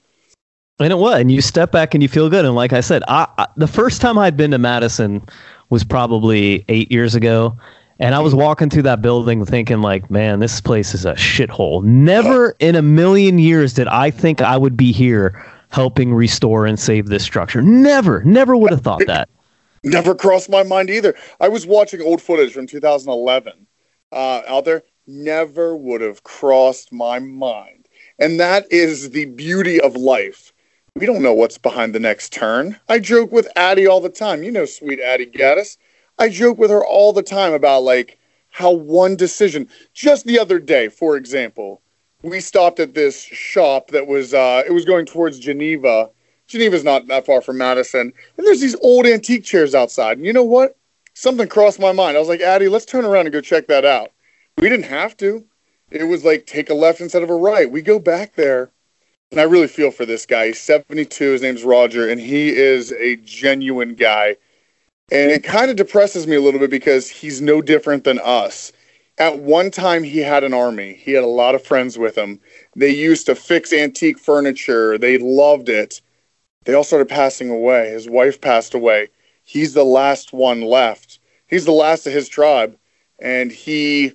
And 0.80 0.92
it 0.92 0.98
was, 0.98 1.22
and 1.22 1.32
you 1.32 1.42
step 1.42 1.72
back 1.72 1.94
and 1.94 2.04
you 2.04 2.10
feel 2.10 2.30
good. 2.30 2.46
And 2.46 2.56
like 2.56 2.74
I 2.74 2.82
said, 2.82 3.04
I, 3.08 3.28
I 3.38 3.48
the 3.56 3.68
first 3.68 4.02
time 4.02 4.18
I'd 4.18 4.36
been 4.36 4.52
to 4.52 4.58
Madison 4.58 5.26
was 5.70 5.84
probably 5.84 6.66
eight 6.68 6.92
years 6.92 7.16
ago, 7.16 7.58
and 8.00 8.14
I 8.14 8.20
was 8.20 8.36
walking 8.36 8.70
through 8.70 8.84
that 8.84 9.02
building 9.02 9.46
thinking 9.46 9.82
like, 9.82 10.10
man, 10.12 10.40
this 10.40 10.60
place 10.60 10.94
is 10.94 11.06
a 11.06 11.14
shithole. 11.14 11.84
Never 11.84 12.56
in 12.60 12.76
a 12.76 12.82
million 12.82 13.40
years 13.40 13.74
did 13.74 13.88
I 13.88 14.12
think 14.12 14.42
I 14.42 14.58
would 14.58 14.76
be 14.76 14.92
here 14.92 15.46
helping 15.70 16.14
restore 16.14 16.66
and 16.66 16.80
save 16.80 17.08
this 17.08 17.24
structure. 17.24 17.62
Never, 17.62 18.24
never 18.24 18.56
would 18.56 18.72
have 18.72 18.82
thought 18.82 19.06
that. 19.08 19.30
Never 19.84 20.16
crossed 20.16 20.50
my 20.50 20.64
mind 20.64 20.90
either. 20.90 21.14
I 21.40 21.48
was 21.48 21.68
watching 21.68 22.02
old 22.02 22.20
footage 22.20 22.54
from 22.54 22.66
2011 22.66 23.68
uh, 24.12 24.42
out 24.48 24.66
there. 24.66 24.82
Never 25.06 25.78
would 25.78 26.02
have 26.02 26.24
crossed 26.24 26.92
my 26.92 27.20
mind. 27.20 27.88
And 28.18 28.40
that 28.40 28.66
is 28.72 29.12
the 29.12 29.26
beauty 29.26 29.80
of 29.80 29.96
life. 29.96 30.52
We 30.96 31.06
don't 31.06 31.22
know 31.22 31.34
what's 31.34 31.60
behind 31.60 31.94
the 31.94 32.00
next 32.00 32.34
turn. 32.34 32.80
I 32.90 32.98
joke 32.98 33.32
with 33.32 33.48
Addie 33.56 33.86
all 33.86 34.02
the 34.02 34.10
time. 34.10 34.42
You 34.42 34.52
know, 34.52 34.66
sweet 34.66 35.00
Addie 35.00 35.28
Gaddis. 35.28 35.78
I 36.18 36.30
joke 36.30 36.58
with 36.58 36.72
her 36.72 36.86
all 36.86 37.14
the 37.14 37.24
time 37.24 37.54
about 37.54 37.84
like 37.84 38.18
how 38.50 38.72
one 38.72 39.16
decision, 39.16 39.68
just 39.94 40.26
the 40.26 40.40
other 40.40 40.60
day, 40.60 40.88
for 40.88 41.18
example, 41.18 41.82
we 42.22 42.40
stopped 42.40 42.80
at 42.80 42.94
this 42.94 43.22
shop 43.22 43.90
that 43.90 44.08
was 44.08 44.34
uh, 44.34 44.64
it 44.66 44.72
was 44.72 44.86
going 44.86 45.06
towards 45.06 45.40
Geneva. 45.40 46.10
Geneva's 46.48 46.84
not 46.84 47.08
that 47.08 47.26
far 47.26 47.42
from 47.42 47.58
Madison, 47.58 48.14
and 48.38 48.48
there's 48.48 48.62
these 48.62 48.76
old 48.82 49.06
antique 49.06 49.44
chairs 49.44 49.76
outside. 49.76 50.18
And 50.18 50.26
you 50.26 50.34
know 50.34 50.44
what? 50.44 50.78
Something 51.14 51.48
crossed 51.48 51.80
my 51.80 51.92
mind. 51.92 52.18
I 52.18 52.20
was 52.20 52.30
like, 52.30 52.42
Addie, 52.42 52.70
let's 52.70 52.86
turn 52.86 53.06
around 53.06 53.26
and 53.26 53.34
go 53.34 53.42
check 53.42 53.68
that 53.68 53.86
out. 53.86 54.12
We 54.58 54.70
didn't 54.70 54.86
have 54.86 55.18
to. 55.18 55.46
It 55.92 56.04
was 56.06 56.24
like 56.24 56.46
take 56.46 56.70
a 56.70 56.74
left 56.74 57.02
instead 57.02 57.24
of 57.24 57.30
a 57.30 57.36
right. 57.36 57.70
We 57.70 57.82
go 57.82 58.00
back 58.00 58.36
there, 58.36 58.72
and 59.32 59.40
I 59.40 59.44
really 59.44 59.68
feel 59.68 59.92
for 59.92 60.06
this 60.06 60.26
guy. 60.26 60.48
He's 60.48 60.60
72. 60.60 61.32
His 61.32 61.42
name's 61.42 61.64
Roger, 61.64 62.10
and 62.10 62.20
he 62.20 62.56
is 62.56 62.92
a 62.94 63.18
genuine 63.18 63.96
guy. 63.96 64.38
And 65.12 65.32
it 65.32 65.44
kind 65.44 65.70
of 65.70 65.78
depresses 65.78 66.26
me 66.28 66.36
a 66.36 66.42
little 66.42 66.60
bit 66.60 66.72
because 66.72 67.10
he's 67.10 67.42
no 67.42 67.62
different 67.62 68.04
than 68.04 68.20
us. 68.20 68.72
At 69.18 69.40
one 69.40 69.72
time, 69.72 70.04
he 70.04 70.20
had 70.20 70.44
an 70.44 70.54
army. 70.54 70.94
He 70.94 71.12
had 71.14 71.24
a 71.24 71.28
lot 71.28 71.56
of 71.56 71.64
friends 71.64 71.98
with 71.98 72.18
him. 72.18 72.40
They 72.76 72.90
used 72.90 73.28
to 73.28 73.36
fix 73.36 73.72
antique 73.72 74.20
furniture. 74.20 74.98
They 74.98 75.18
loved 75.18 75.70
it. 75.70 76.02
They 76.66 76.74
all 76.74 76.84
started 76.84 77.08
passing 77.08 77.50
away. 77.50 77.92
His 77.92 78.10
wife 78.10 78.42
passed 78.42 78.74
away. 78.74 79.10
He's 79.44 79.74
the 79.74 79.86
last 79.86 80.34
one 80.34 80.62
left. 80.62 81.20
He's 81.48 81.66
the 81.66 81.72
last 81.72 82.08
of 82.08 82.14
his 82.14 82.28
tribe, 82.28 82.76
and 83.20 83.52
he 83.52 84.14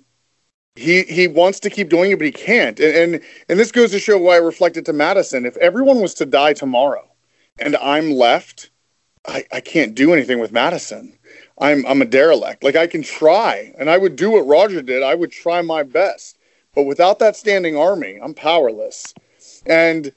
he 0.74 1.02
he 1.02 1.28
wants 1.28 1.60
to 1.60 1.70
keep 1.70 1.88
doing 1.88 2.10
it, 2.10 2.18
but 2.18 2.26
he 2.26 2.32
can't. 2.32 2.78
And 2.80 3.14
and 3.14 3.22
and 3.48 3.58
this 3.58 3.72
goes 3.72 3.92
to 3.92 4.00
show 4.00 4.18
why 4.18 4.34
I 4.34 4.38
reflected 4.38 4.84
to 4.86 4.92
Madison. 4.92 5.46
If 5.46 5.56
everyone 5.58 6.00
was 6.00 6.14
to 6.14 6.26
die 6.26 6.52
tomorrow, 6.52 7.08
and 7.60 7.76
I'm 7.76 8.10
left, 8.10 8.70
I, 9.26 9.44
I 9.52 9.60
can't 9.60 9.94
do 9.94 10.12
anything 10.12 10.38
with 10.38 10.52
Madison. 10.52 11.18
I'm 11.58 11.84
I'm 11.86 12.02
a 12.02 12.06
derelict. 12.06 12.64
Like 12.64 12.76
I 12.76 12.86
can 12.86 13.02
try, 13.02 13.74
and 13.78 13.90
I 13.90 13.98
would 13.98 14.16
do 14.16 14.30
what 14.30 14.46
Roger 14.46 14.82
did. 14.82 15.02
I 15.02 15.14
would 15.14 15.30
try 15.30 15.60
my 15.62 15.82
best, 15.82 16.38
but 16.74 16.84
without 16.84 17.18
that 17.18 17.36
standing 17.36 17.76
army, 17.76 18.18
I'm 18.22 18.34
powerless. 18.34 19.14
And 19.66 20.12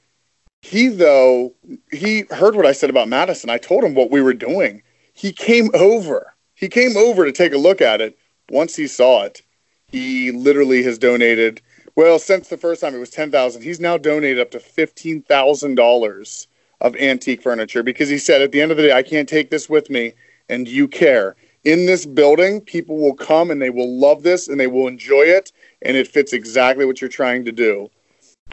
he 0.62 0.88
though 0.88 1.52
he 1.92 2.24
heard 2.30 2.56
what 2.56 2.66
I 2.66 2.72
said 2.72 2.90
about 2.90 3.08
Madison. 3.08 3.50
I 3.50 3.58
told 3.58 3.84
him 3.84 3.94
what 3.94 4.10
we 4.10 4.22
were 4.22 4.34
doing. 4.34 4.82
He 5.12 5.32
came 5.32 5.70
over. 5.74 6.34
He 6.54 6.68
came 6.68 6.96
over 6.96 7.24
to 7.24 7.32
take 7.32 7.52
a 7.52 7.58
look 7.58 7.82
at 7.82 8.00
it. 8.00 8.16
Once 8.50 8.74
he 8.76 8.86
saw 8.86 9.24
it, 9.24 9.42
he 9.86 10.30
literally 10.30 10.82
has 10.82 10.98
donated. 10.98 11.60
Well, 11.96 12.18
since 12.18 12.48
the 12.48 12.56
first 12.56 12.80
time 12.80 12.94
it 12.94 12.98
was 13.00 13.10
ten 13.10 13.30
thousand, 13.30 13.62
he's 13.62 13.80
now 13.80 13.98
donated 13.98 14.40
up 14.40 14.50
to 14.52 14.60
fifteen 14.60 15.20
thousand 15.22 15.74
dollars 15.74 16.48
of 16.84 16.94
antique 16.96 17.42
furniture 17.42 17.82
because 17.82 18.10
he 18.10 18.18
said 18.18 18.42
at 18.42 18.52
the 18.52 18.60
end 18.60 18.70
of 18.70 18.76
the 18.76 18.84
day, 18.84 18.92
I 18.92 19.02
can't 19.02 19.28
take 19.28 19.50
this 19.50 19.68
with 19.68 19.90
me, 19.90 20.12
and 20.48 20.68
you 20.68 20.86
care. 20.86 21.34
In 21.64 21.86
this 21.86 22.04
building, 22.04 22.60
people 22.60 22.98
will 22.98 23.14
come 23.14 23.50
and 23.50 23.60
they 23.60 23.70
will 23.70 23.98
love 23.98 24.22
this 24.22 24.46
and 24.48 24.60
they 24.60 24.66
will 24.66 24.86
enjoy 24.86 25.22
it, 25.22 25.50
and 25.80 25.96
it 25.96 26.06
fits 26.06 26.34
exactly 26.34 26.84
what 26.84 27.00
you're 27.00 27.08
trying 27.08 27.44
to 27.46 27.52
do. 27.52 27.90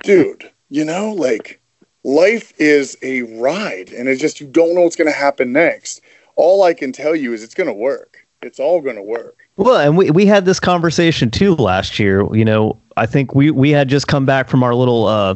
Dude, 0.03 0.49
you 0.69 0.85
know, 0.85 1.11
like 1.11 1.59
life 2.05 2.53
is 2.57 2.97
a 3.03 3.23
ride, 3.23 3.91
and 3.91 4.07
it's 4.07 4.21
just 4.21 4.39
you 4.39 4.47
don't 4.47 4.73
know 4.73 4.81
what's 4.81 4.95
going 4.95 5.11
to 5.11 5.17
happen 5.17 5.51
next. 5.51 6.01
All 6.37 6.63
I 6.63 6.73
can 6.73 6.93
tell 6.93 7.15
you 7.15 7.33
is 7.33 7.43
it's 7.43 7.53
going 7.53 7.67
to 7.67 7.73
work. 7.73 8.25
It's 8.41 8.61
all 8.61 8.79
going 8.79 8.95
to 8.95 9.03
work. 9.03 9.37
Well, 9.57 9.75
and 9.75 9.97
we, 9.97 10.09
we 10.09 10.25
had 10.25 10.45
this 10.45 10.59
conversation 10.59 11.29
too 11.29 11.53
last 11.55 11.99
year. 11.99 12.25
You 12.33 12.45
know, 12.45 12.81
I 12.95 13.05
think 13.05 13.35
we, 13.35 13.51
we 13.51 13.71
had 13.71 13.89
just 13.89 14.07
come 14.07 14.25
back 14.25 14.47
from 14.47 14.63
our 14.63 14.73
little 14.73 15.05
uh, 15.05 15.35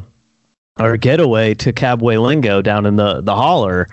our 0.78 0.96
getaway 0.96 1.54
to 1.54 1.72
Cabway 1.72 2.20
Lingo 2.20 2.60
down 2.60 2.84
in 2.86 2.96
the 2.96 3.20
the 3.20 3.34
holler, 3.34 3.88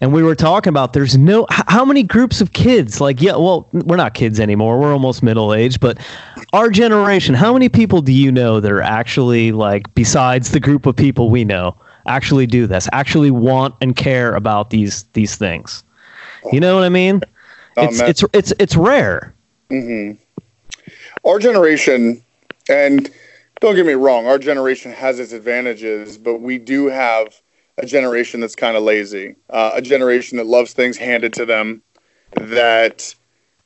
and 0.00 0.12
we 0.12 0.22
were 0.22 0.34
talking 0.34 0.68
about 0.68 0.92
there's 0.92 1.16
no 1.16 1.46
how 1.50 1.84
many 1.84 2.02
groups 2.02 2.40
of 2.40 2.52
kids? 2.52 3.00
Like 3.00 3.20
yeah 3.22 3.36
well 3.36 3.68
we're 3.72 3.96
not 3.96 4.14
kids 4.14 4.38
anymore. 4.38 4.78
We're 4.78 4.92
almost 4.92 5.22
middle 5.22 5.54
aged 5.54 5.80
but 5.80 5.98
our 6.52 6.70
generation 6.70 7.34
how 7.34 7.52
many 7.52 7.68
people 7.68 8.02
do 8.02 8.12
you 8.12 8.30
know 8.30 8.60
that 8.60 8.70
are 8.70 8.82
actually 8.82 9.52
like 9.52 9.92
besides 9.94 10.50
the 10.50 10.60
group 10.60 10.86
of 10.86 10.94
people 10.94 11.30
we 11.30 11.44
know 11.44 11.76
actually 12.06 12.46
do 12.46 12.66
this 12.66 12.88
actually 12.92 13.30
want 13.30 13.74
and 13.80 13.96
care 13.96 14.34
about 14.34 14.70
these 14.70 15.04
these 15.14 15.36
things? 15.36 15.82
You 16.52 16.60
know 16.60 16.74
what 16.74 16.84
I 16.84 16.90
mean? 16.90 17.22
Oh, 17.76 17.84
it's 17.84 18.00
it's 18.00 18.24
it's 18.32 18.52
it's 18.58 18.76
rare. 18.76 19.34
Mm-hmm. 19.70 20.20
Our 21.24 21.38
generation, 21.40 22.22
and 22.68 23.10
don't 23.60 23.74
get 23.74 23.86
me 23.86 23.94
wrong, 23.94 24.26
our 24.26 24.38
generation 24.38 24.92
has 24.92 25.18
its 25.18 25.32
advantages, 25.32 26.18
but 26.18 26.40
we 26.40 26.58
do 26.58 26.86
have 26.86 27.40
a 27.78 27.86
generation 27.86 28.40
that's 28.40 28.54
kind 28.54 28.76
of 28.76 28.82
lazy, 28.82 29.36
uh, 29.50 29.72
a 29.74 29.82
generation 29.82 30.38
that 30.38 30.46
loves 30.46 30.72
things 30.72 30.96
handed 30.96 31.32
to 31.34 31.46
them, 31.46 31.82
that 32.34 33.14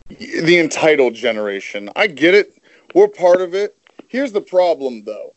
the 0.09 0.59
entitled 0.59 1.15
generation. 1.15 1.91
I 1.97 2.09
get 2.09 2.35
it. 2.35 2.53
We're 2.95 3.09
part 3.09 3.41
of 3.41 3.55
it. 3.55 3.77
Here's 4.09 4.33
the 4.33 4.41
problem, 4.41 5.05
though, 5.05 5.35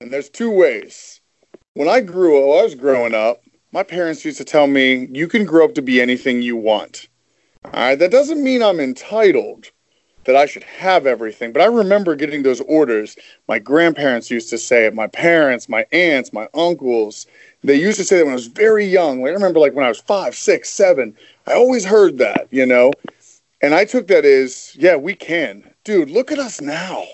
and 0.00 0.10
there's 0.10 0.30
two 0.30 0.50
ways. 0.50 1.20
When 1.74 1.88
I 1.88 2.00
grew 2.00 2.38
up, 2.38 2.60
I 2.60 2.64
was 2.64 2.74
growing 2.74 3.14
up, 3.14 3.42
my 3.72 3.82
parents 3.82 4.24
used 4.24 4.38
to 4.38 4.44
tell 4.44 4.66
me, 4.66 5.06
you 5.12 5.28
can 5.28 5.44
grow 5.44 5.66
up 5.66 5.74
to 5.74 5.82
be 5.82 6.00
anything 6.00 6.40
you 6.40 6.56
want. 6.56 7.08
All 7.66 7.72
right, 7.72 7.98
that 7.98 8.10
doesn't 8.10 8.42
mean 8.42 8.62
I'm 8.62 8.80
entitled 8.80 9.70
that 10.26 10.36
I 10.36 10.46
should 10.46 10.64
have 10.64 11.06
everything. 11.06 11.52
But 11.52 11.62
I 11.62 11.66
remember 11.66 12.14
getting 12.14 12.42
those 12.42 12.60
orders. 12.62 13.16
My 13.48 13.58
grandparents 13.58 14.30
used 14.30 14.50
to 14.50 14.58
say 14.58 14.86
it, 14.86 14.94
my 14.94 15.06
parents, 15.06 15.68
my 15.68 15.86
aunts, 15.92 16.32
my 16.32 16.48
uncles. 16.52 17.26
They 17.64 17.76
used 17.76 17.98
to 17.98 18.04
say 18.04 18.18
that 18.18 18.24
when 18.24 18.32
I 18.32 18.34
was 18.34 18.48
very 18.48 18.84
young. 18.84 19.22
Like, 19.22 19.30
I 19.30 19.34
remember 19.34 19.60
like 19.60 19.74
when 19.74 19.86
I 19.86 19.88
was 19.88 20.00
five, 20.00 20.34
six, 20.34 20.68
seven. 20.68 21.16
I 21.46 21.54
always 21.54 21.84
heard 21.84 22.18
that, 22.18 22.48
you 22.50 22.66
know? 22.66 22.92
And 23.62 23.74
I 23.74 23.84
took 23.84 24.08
that 24.08 24.24
as, 24.24 24.76
yeah, 24.76 24.96
we 24.96 25.14
can. 25.14 25.68
Dude, 25.84 26.10
look 26.10 26.30
at 26.30 26.38
us 26.38 26.60
now. 26.60 27.04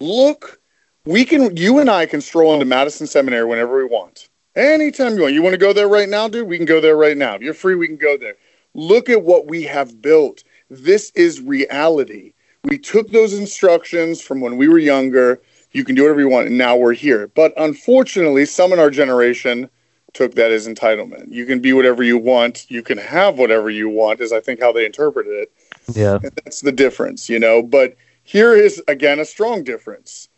Look, 0.00 0.60
we 1.04 1.24
can, 1.24 1.56
you 1.56 1.80
and 1.80 1.90
I 1.90 2.06
can 2.06 2.20
stroll 2.20 2.54
into 2.54 2.64
Madison 2.64 3.06
Seminary 3.06 3.44
whenever 3.44 3.76
we 3.76 3.84
want. 3.84 4.28
Anytime 4.54 5.16
you 5.16 5.22
want. 5.22 5.34
You 5.34 5.42
want 5.42 5.54
to 5.54 5.58
go 5.58 5.72
there 5.72 5.88
right 5.88 6.08
now, 6.08 6.28
dude? 6.28 6.46
We 6.46 6.56
can 6.56 6.66
go 6.66 6.80
there 6.80 6.96
right 6.96 7.16
now. 7.16 7.34
If 7.34 7.42
you're 7.42 7.54
free, 7.54 7.74
we 7.74 7.88
can 7.88 7.96
go 7.96 8.16
there. 8.16 8.34
Look 8.74 9.08
at 9.08 9.22
what 9.22 9.46
we 9.46 9.62
have 9.64 10.00
built. 10.00 10.44
This 10.70 11.10
is 11.14 11.40
reality 11.40 12.32
we 12.64 12.78
took 12.78 13.10
those 13.10 13.34
instructions 13.34 14.20
from 14.20 14.40
when 14.40 14.56
we 14.56 14.68
were 14.68 14.78
younger. 14.78 15.40
You 15.72 15.84
can 15.84 15.94
do 15.94 16.02
whatever 16.02 16.20
you 16.20 16.28
want, 16.28 16.46
and 16.48 16.58
now 16.58 16.76
we're 16.76 16.92
here. 16.92 17.28
But 17.28 17.52
unfortunately, 17.56 18.44
some 18.44 18.72
in 18.72 18.78
our 18.78 18.90
generation 18.90 19.68
took 20.12 20.34
that 20.34 20.52
as 20.52 20.68
entitlement. 20.68 21.32
You 21.32 21.46
can 21.46 21.60
be 21.60 21.72
whatever 21.72 22.02
you 22.02 22.18
want. 22.18 22.70
You 22.70 22.82
can 22.82 22.98
have 22.98 23.38
whatever 23.38 23.70
you 23.70 23.88
want, 23.88 24.20
is 24.20 24.32
I 24.32 24.40
think 24.40 24.60
how 24.60 24.72
they 24.72 24.84
interpreted 24.84 25.32
it. 25.32 25.52
yeah 25.94 26.18
And 26.22 26.32
that's 26.44 26.60
the 26.60 26.72
difference, 26.72 27.28
you 27.28 27.38
know. 27.38 27.62
But 27.62 27.96
here 28.22 28.54
is 28.54 28.82
again 28.88 29.18
a 29.18 29.24
strong 29.24 29.64
difference. 29.64 30.28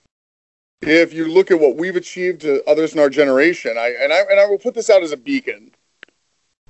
If 0.81 1.13
you 1.13 1.27
look 1.27 1.51
at 1.51 1.59
what 1.59 1.77
we've 1.77 1.97
achieved 1.97 2.43
to 2.43 2.63
others 2.69 2.95
in 2.95 3.01
our 3.01 3.11
generation, 3.11 3.77
I 3.77 3.95
and 4.01 4.13
I 4.13 4.21
and 4.31 4.41
I 4.41 4.47
will 4.47 4.59
put 4.59 4.75
this 4.75 4.91
out 4.91 5.03
as 5.03 5.13
a 5.13 5.17
beacon. 5.17 5.73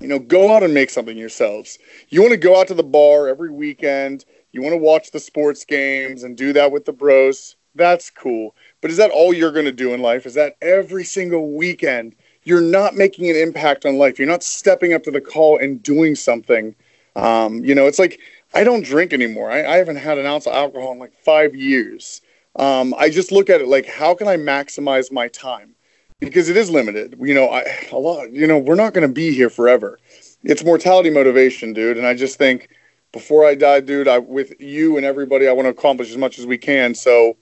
You 0.01 0.09
know, 0.09 0.19
go 0.19 0.55
out 0.55 0.63
and 0.63 0.75
make 0.75 0.91
something 0.91 1.17
yourselves. 1.17 1.79
You 2.09 2.21
want 2.21 2.33
to 2.33 2.37
go 2.39 2.59
out 2.59 2.69
to 2.69 2.75
the 2.75 2.83
bar 2.83 3.29
every 3.29 3.51
weekend. 3.51 4.25
You 4.55 4.63
want 4.63 4.73
to 4.75 4.79
watch 4.79 5.11
the 5.11 5.19
sports 5.19 5.65
games 5.65 6.23
and 6.23 6.37
do 6.37 6.53
that 6.53 6.71
with 6.71 6.85
the 6.85 6.93
bros. 6.93 7.57
That's 7.75 8.09
cool. 8.09 8.55
But 8.81 8.93
is 8.93 8.97
that 8.99 9.11
all 9.11 9.35
you're 9.35 9.51
going 9.51 9.65
to 9.65 9.73
do 9.73 9.93
in 9.93 10.01
life? 10.01 10.27
Is 10.27 10.35
that 10.35 10.57
every 10.63 11.03
single 11.03 11.51
weekend? 11.51 12.15
You're 12.45 12.61
not 12.61 12.95
making 12.95 13.29
an 13.29 13.37
impact 13.37 13.85
on 13.85 13.99
life. 13.99 14.17
You're 14.17 14.29
not 14.29 14.45
stepping 14.45 14.93
up 14.93 15.03
to 15.05 15.11
the 15.11 15.21
call 15.21 15.59
and 15.59 15.83
doing 15.83 16.15
something. 16.15 16.77
Um, 17.17 17.65
you 17.65 17.75
know, 17.75 17.89
it's 17.89 17.99
like 17.99 18.21
I 18.55 18.63
don't 18.63 18.85
drink 18.85 19.13
anymore. 19.13 19.51
I, 19.51 19.67
I 19.67 19.77
haven't 19.77 19.97
had 19.97 20.19
an 20.19 20.27
ounce 20.27 20.47
of 20.47 20.53
alcohol 20.53 20.93
in 20.93 21.01
like 21.01 21.15
five 21.25 21.57
years. 21.57 22.21
Um, 22.55 22.95
I 22.97 23.11
just 23.11 23.33
look 23.33 23.51
at 23.51 23.61
it 23.61 23.67
like, 23.67 23.87
how 23.87 24.15
can 24.15 24.29
I 24.29 24.37
maximize 24.37 25.11
my 25.11 25.27
time? 25.27 25.75
Because 26.21 26.49
it 26.49 26.57
is 26.57 26.71
limited. 26.71 27.17
You 27.21 27.35
know, 27.35 27.49
I, 27.49 27.65
a 27.91 27.99
lot. 27.99 28.31
You 28.31 28.47
know, 28.47 28.59
we're 28.59 28.77
not 28.77 28.95
going 28.95 29.07
to 29.07 29.13
be 29.13 29.35
here 29.35 29.51
forever. 29.51 29.99
It's 30.45 30.63
mortality 30.63 31.11
motivation, 31.11 31.73
dude. 31.73 31.97
And 31.97 32.07
I 32.07 32.15
just 32.15 32.39
think 32.39 32.69
before 33.15 33.47
I 33.47 33.55
die, 33.55 33.81
dude, 33.81 34.09
I 34.09 34.19
with 34.19 34.61
you 34.61 34.97
and 34.97 35.07
everybody, 35.07 35.47
I 35.47 35.53
want 35.53 35.67
to 35.67 35.71
accomplish 35.71 36.11
as 36.11 36.17
much 36.17 36.39
as 36.39 36.47
we 36.47 36.59
can. 36.59 36.97
So 36.97 37.37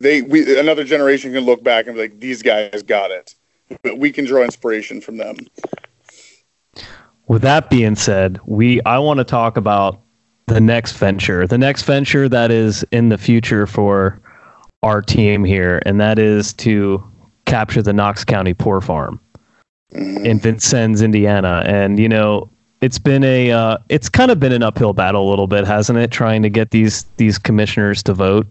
they, 0.00 0.20
we, 0.22 0.60
another 0.60 0.84
generation 0.84 1.32
can 1.32 1.44
look 1.44 1.64
back 1.64 1.86
and 1.86 1.96
be 1.96 2.02
like, 2.02 2.20
these 2.20 2.42
guys 2.42 2.82
got 2.82 3.10
it. 3.10 3.34
But 3.82 3.98
we 3.98 4.12
can 4.12 4.26
draw 4.26 4.44
inspiration 4.44 5.00
from 5.00 5.16
them. 5.16 5.36
With 7.26 7.42
that 7.42 7.70
being 7.70 7.96
said, 7.96 8.38
we 8.44 8.80
I 8.82 8.98
want 8.98 9.18
to 9.18 9.24
talk 9.24 9.56
about 9.56 10.00
the 10.46 10.60
next 10.60 10.92
venture, 10.92 11.46
the 11.46 11.58
next 11.58 11.82
venture 11.82 12.28
that 12.28 12.50
is 12.50 12.84
in 12.92 13.08
the 13.08 13.18
future 13.18 13.66
for 13.66 14.20
our 14.82 15.02
team 15.02 15.42
here, 15.42 15.82
and 15.84 16.00
that 16.00 16.18
is 16.18 16.52
to 16.54 17.02
capture 17.46 17.82
the 17.82 17.92
Knox 17.92 18.24
County 18.24 18.54
Poor 18.54 18.80
Farm 18.80 19.20
mm-hmm. 19.92 20.24
in 20.24 20.38
Vincennes, 20.38 21.02
Indiana. 21.02 21.62
And 21.66 21.98
you 21.98 22.08
know, 22.08 22.50
it's 22.80 22.98
been 22.98 23.24
a 23.24 23.50
uh, 23.50 23.78
it's 23.88 24.08
kind 24.08 24.30
of 24.30 24.38
been 24.38 24.52
an 24.52 24.62
uphill 24.62 24.92
battle 24.92 25.28
a 25.28 25.28
little 25.28 25.46
bit, 25.46 25.66
hasn't 25.66 25.98
it? 25.98 26.10
Trying 26.10 26.42
to 26.42 26.50
get 26.50 26.70
these 26.70 27.04
these 27.16 27.38
commissioners 27.38 28.02
to 28.04 28.14
vote. 28.14 28.46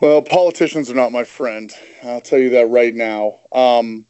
Well, 0.00 0.22
politicians 0.22 0.90
are 0.90 0.94
not 0.94 1.12
my 1.12 1.24
friend. 1.24 1.72
I'll 2.02 2.20
tell 2.20 2.38
you 2.38 2.50
that 2.50 2.68
right 2.68 2.94
now. 2.94 3.38
Um, 3.52 4.04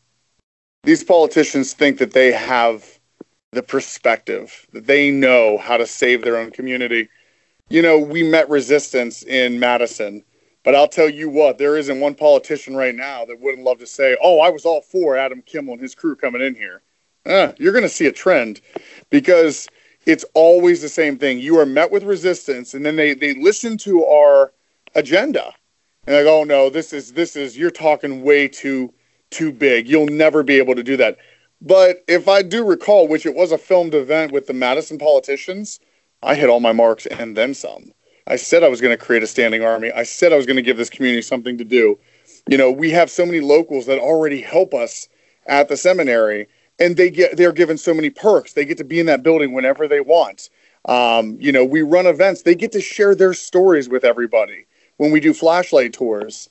these 0.84 1.04
politicians 1.04 1.74
think 1.74 1.98
that 1.98 2.12
they 2.12 2.32
have 2.32 2.98
the 3.52 3.62
perspective, 3.62 4.66
that 4.72 4.86
they 4.86 5.10
know 5.10 5.58
how 5.58 5.76
to 5.76 5.86
save 5.86 6.22
their 6.22 6.38
own 6.38 6.50
community. 6.50 7.08
You 7.68 7.82
know, 7.82 7.98
we 7.98 8.22
met 8.22 8.48
resistance 8.48 9.22
in 9.22 9.60
Madison, 9.60 10.24
but 10.64 10.74
I'll 10.74 10.88
tell 10.88 11.10
you 11.10 11.28
what, 11.28 11.58
there 11.58 11.76
isn't 11.76 12.00
one 12.00 12.14
politician 12.14 12.74
right 12.74 12.94
now 12.94 13.26
that 13.26 13.40
wouldn't 13.40 13.64
love 13.64 13.78
to 13.80 13.86
say, 13.86 14.16
oh, 14.22 14.40
I 14.40 14.48
was 14.48 14.64
all 14.64 14.80
for 14.80 15.16
Adam 15.16 15.42
Kimmel 15.42 15.74
and 15.74 15.82
his 15.82 15.94
crew 15.94 16.16
coming 16.16 16.40
in 16.40 16.54
here. 16.54 16.80
Uh, 17.24 17.52
you're 17.58 17.72
going 17.72 17.82
to 17.82 17.88
see 17.88 18.06
a 18.06 18.12
trend 18.12 18.60
because 19.10 19.68
it's 20.06 20.24
always 20.34 20.82
the 20.82 20.88
same 20.88 21.18
thing. 21.18 21.38
You 21.38 21.58
are 21.58 21.66
met 21.66 21.90
with 21.90 22.02
resistance, 22.02 22.74
and 22.74 22.84
then 22.84 22.96
they, 22.96 23.14
they 23.14 23.34
listen 23.34 23.78
to 23.78 24.04
our 24.04 24.52
agenda 24.94 25.52
and 26.06 26.16
like, 26.16 26.26
oh 26.26 26.44
no, 26.44 26.68
this 26.68 26.92
is 26.92 27.12
this 27.12 27.36
is 27.36 27.56
you're 27.56 27.70
talking 27.70 28.22
way 28.22 28.48
too 28.48 28.92
too 29.30 29.52
big. 29.52 29.88
You'll 29.88 30.06
never 30.06 30.42
be 30.42 30.58
able 30.58 30.74
to 30.74 30.82
do 30.82 30.96
that. 30.96 31.16
But 31.60 32.02
if 32.08 32.26
I 32.26 32.42
do 32.42 32.64
recall, 32.64 33.06
which 33.06 33.24
it 33.24 33.36
was 33.36 33.52
a 33.52 33.58
filmed 33.58 33.94
event 33.94 34.32
with 34.32 34.48
the 34.48 34.52
Madison 34.52 34.98
politicians, 34.98 35.78
I 36.22 36.34
hit 36.34 36.50
all 36.50 36.58
my 36.58 36.72
marks 36.72 37.06
and 37.06 37.36
then 37.36 37.54
some. 37.54 37.92
I 38.26 38.36
said 38.36 38.64
I 38.64 38.68
was 38.68 38.80
going 38.80 38.96
to 38.96 39.04
create 39.04 39.22
a 39.22 39.28
standing 39.28 39.62
army. 39.62 39.92
I 39.92 40.02
said 40.02 40.32
I 40.32 40.36
was 40.36 40.46
going 40.46 40.56
to 40.56 40.62
give 40.62 40.76
this 40.76 40.90
community 40.90 41.22
something 41.22 41.56
to 41.58 41.64
do. 41.64 41.98
You 42.48 42.58
know, 42.58 42.70
we 42.70 42.90
have 42.90 43.10
so 43.10 43.24
many 43.24 43.40
locals 43.40 43.86
that 43.86 44.00
already 44.00 44.40
help 44.40 44.74
us 44.74 45.08
at 45.46 45.68
the 45.68 45.76
seminary, 45.76 46.48
and 46.82 46.96
they 46.96 47.10
get 47.10 47.36
they're 47.36 47.52
given 47.52 47.78
so 47.78 47.94
many 47.94 48.10
perks. 48.10 48.54
They 48.54 48.64
get 48.64 48.78
to 48.78 48.84
be 48.84 48.98
in 48.98 49.06
that 49.06 49.22
building 49.22 49.52
whenever 49.52 49.86
they 49.86 50.00
want. 50.00 50.50
Um, 50.86 51.36
you 51.40 51.52
know, 51.52 51.64
we 51.64 51.82
run 51.82 52.06
events. 52.06 52.42
They 52.42 52.56
get 52.56 52.72
to 52.72 52.80
share 52.80 53.14
their 53.14 53.34
stories 53.34 53.88
with 53.88 54.04
everybody 54.04 54.66
when 54.96 55.12
we 55.12 55.20
do 55.20 55.32
flashlight 55.32 55.92
tours. 55.92 56.48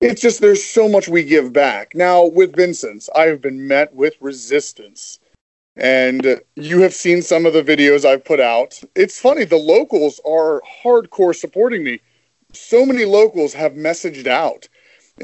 It's 0.00 0.22
just 0.22 0.40
there's 0.40 0.64
so 0.64 0.88
much 0.88 1.06
we 1.06 1.22
give 1.22 1.52
back. 1.52 1.94
Now 1.94 2.24
with 2.24 2.56
Vincennes, 2.56 3.10
I 3.14 3.26
have 3.26 3.42
been 3.42 3.68
met 3.68 3.94
with 3.94 4.14
resistance. 4.20 5.18
And 5.76 6.40
you 6.54 6.82
have 6.82 6.94
seen 6.94 7.20
some 7.20 7.46
of 7.46 7.52
the 7.52 7.62
videos 7.62 8.04
I've 8.04 8.24
put 8.24 8.38
out. 8.38 8.80
It's 8.94 9.18
funny, 9.18 9.44
the 9.44 9.56
locals 9.56 10.20
are 10.24 10.62
hardcore 10.82 11.34
supporting 11.34 11.82
me. 11.82 12.00
So 12.52 12.86
many 12.86 13.04
locals 13.04 13.52
have 13.54 13.72
messaged 13.72 14.28
out 14.28 14.68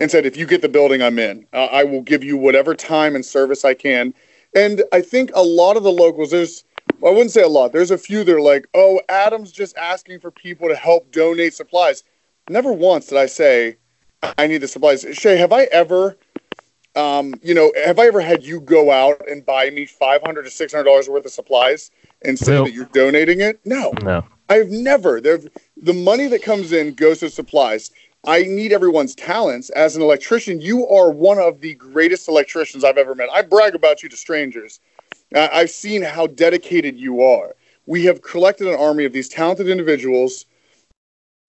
and 0.00 0.10
said, 0.10 0.26
if 0.26 0.36
you 0.36 0.46
get 0.46 0.60
the 0.60 0.68
building, 0.68 1.02
I'm 1.02 1.20
in. 1.20 1.46
Uh, 1.52 1.66
I 1.66 1.84
will 1.84 2.02
give 2.02 2.24
you 2.24 2.36
whatever 2.36 2.74
time 2.74 3.14
and 3.14 3.24
service 3.24 3.64
I 3.64 3.74
can. 3.74 4.12
And 4.54 4.82
I 4.92 5.00
think 5.00 5.30
a 5.34 5.42
lot 5.42 5.76
of 5.76 5.82
the 5.82 5.92
locals, 5.92 6.30
there's, 6.30 6.64
I 7.04 7.10
wouldn't 7.10 7.30
say 7.30 7.42
a 7.42 7.48
lot, 7.48 7.72
there's 7.72 7.90
a 7.90 7.98
few 7.98 8.24
that 8.24 8.34
are 8.34 8.40
like, 8.40 8.66
oh, 8.74 9.00
Adam's 9.08 9.52
just 9.52 9.76
asking 9.76 10.20
for 10.20 10.30
people 10.30 10.68
to 10.68 10.74
help 10.74 11.10
donate 11.12 11.54
supplies. 11.54 12.02
Never 12.48 12.72
once 12.72 13.06
did 13.06 13.18
I 13.18 13.26
say, 13.26 13.76
I 14.38 14.46
need 14.46 14.58
the 14.58 14.68
supplies. 14.68 15.06
Shay, 15.12 15.36
have 15.36 15.52
I 15.52 15.64
ever, 15.64 16.16
um, 16.96 17.34
you 17.42 17.54
know, 17.54 17.72
have 17.84 17.98
I 17.98 18.06
ever 18.06 18.20
had 18.20 18.44
you 18.44 18.60
go 18.60 18.90
out 18.90 19.22
and 19.28 19.46
buy 19.46 19.70
me 19.70 19.86
five 19.86 20.20
hundred 20.22 20.42
to 20.42 20.50
six 20.50 20.72
hundred 20.72 20.84
dollars 20.84 21.08
worth 21.08 21.24
of 21.24 21.30
supplies 21.32 21.90
and 22.22 22.38
say 22.38 22.52
Nope. 22.52 22.66
that 22.66 22.74
you're 22.74 22.84
donating 22.86 23.40
it? 23.40 23.60
No, 23.64 23.92
No. 24.02 24.24
I've 24.48 24.68
never. 24.68 25.20
The 25.20 25.92
money 25.94 26.26
that 26.26 26.42
comes 26.42 26.72
in 26.72 26.94
goes 26.94 27.20
to 27.20 27.30
supplies. 27.30 27.92
I 28.24 28.42
need 28.42 28.72
everyone's 28.72 29.14
talents. 29.14 29.70
As 29.70 29.96
an 29.96 30.02
electrician, 30.02 30.60
you 30.60 30.86
are 30.88 31.10
one 31.10 31.38
of 31.38 31.60
the 31.60 31.74
greatest 31.74 32.28
electricians 32.28 32.84
I've 32.84 32.98
ever 32.98 33.14
met. 33.14 33.30
I 33.32 33.42
brag 33.42 33.74
about 33.74 34.02
you 34.02 34.08
to 34.10 34.16
strangers. 34.16 34.80
I've 35.34 35.70
seen 35.70 36.02
how 36.02 36.26
dedicated 36.26 36.98
you 36.98 37.22
are. 37.22 37.54
We 37.86 38.04
have 38.04 38.22
collected 38.22 38.68
an 38.68 38.78
army 38.78 39.04
of 39.04 39.12
these 39.12 39.28
talented 39.28 39.68
individuals 39.68 40.44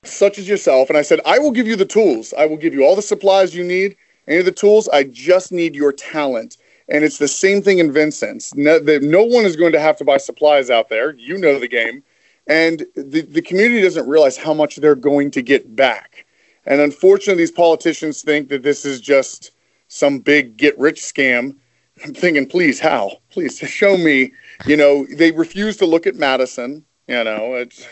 such 0.04 0.40
as 0.40 0.48
yourself, 0.48 0.90
and 0.90 0.98
I 0.98 1.04
said, 1.04 1.20
I 1.26 1.40
will 1.40 1.52
give 1.52 1.68
you 1.68 1.76
the 1.76 1.86
tools. 1.86 2.34
I 2.36 2.46
will 2.46 2.58
give 2.58 2.74
you 2.74 2.84
all 2.84 2.96
the 2.96 3.02
supplies 3.02 3.54
you 3.54 3.64
need, 3.64 3.96
any 4.28 4.40
of 4.40 4.46
the 4.46 4.52
tools. 4.52 4.88
I 4.90 5.04
just 5.04 5.52
need 5.52 5.76
your 5.76 5.92
talent. 5.92 6.58
And 6.90 7.04
it's 7.04 7.20
the 7.20 7.28
same 7.28 7.62
thing 7.62 7.80
in 7.80 7.92
Vincennes. 7.92 8.54
No, 8.56 8.80
the, 8.80 9.00
no 9.00 9.24
one 9.24 9.46
is 9.46 9.56
going 9.56 9.72
to 9.74 9.80
have 9.80 9.98
to 9.98 10.06
buy 10.06 10.18
supplies 10.18 10.70
out 10.70 10.90
there. 10.90 11.14
You 11.14 11.38
know 11.38 11.60
the 11.60 11.68
game. 11.68 12.04
And 12.48 12.86
the, 12.96 13.22
the 13.22 13.42
community 13.42 13.82
doesn't 13.82 14.08
realize 14.08 14.38
how 14.38 14.54
much 14.54 14.78
they're 14.78 14.96
going 14.96 15.32
to 15.32 15.42
get 15.42 15.76
back. 15.76 16.26
And 16.66 16.80
unfortunately, 16.82 17.42
these 17.42 17.52
politicians 17.52 18.22
think 18.22 18.50
that 18.50 18.64
this 18.64 18.86
is 18.86 19.02
just 19.02 19.52
some 19.88 20.20
big 20.20 20.58
get 20.58 20.78
rich 20.78 21.02
scam. 21.02 21.56
I'm 22.04 22.14
thinking, 22.14 22.48
please, 22.48 22.80
how? 22.80 23.18
Please 23.30 23.58
show 23.60 23.98
me. 23.98 24.32
You 24.66 24.78
know, 24.78 25.06
they 25.16 25.32
refuse 25.32 25.78
to 25.78 25.86
look 25.86 26.08
at 26.08 26.16
Madison. 26.16 26.86
You 27.08 27.24
know, 27.24 27.56
it's 27.56 27.86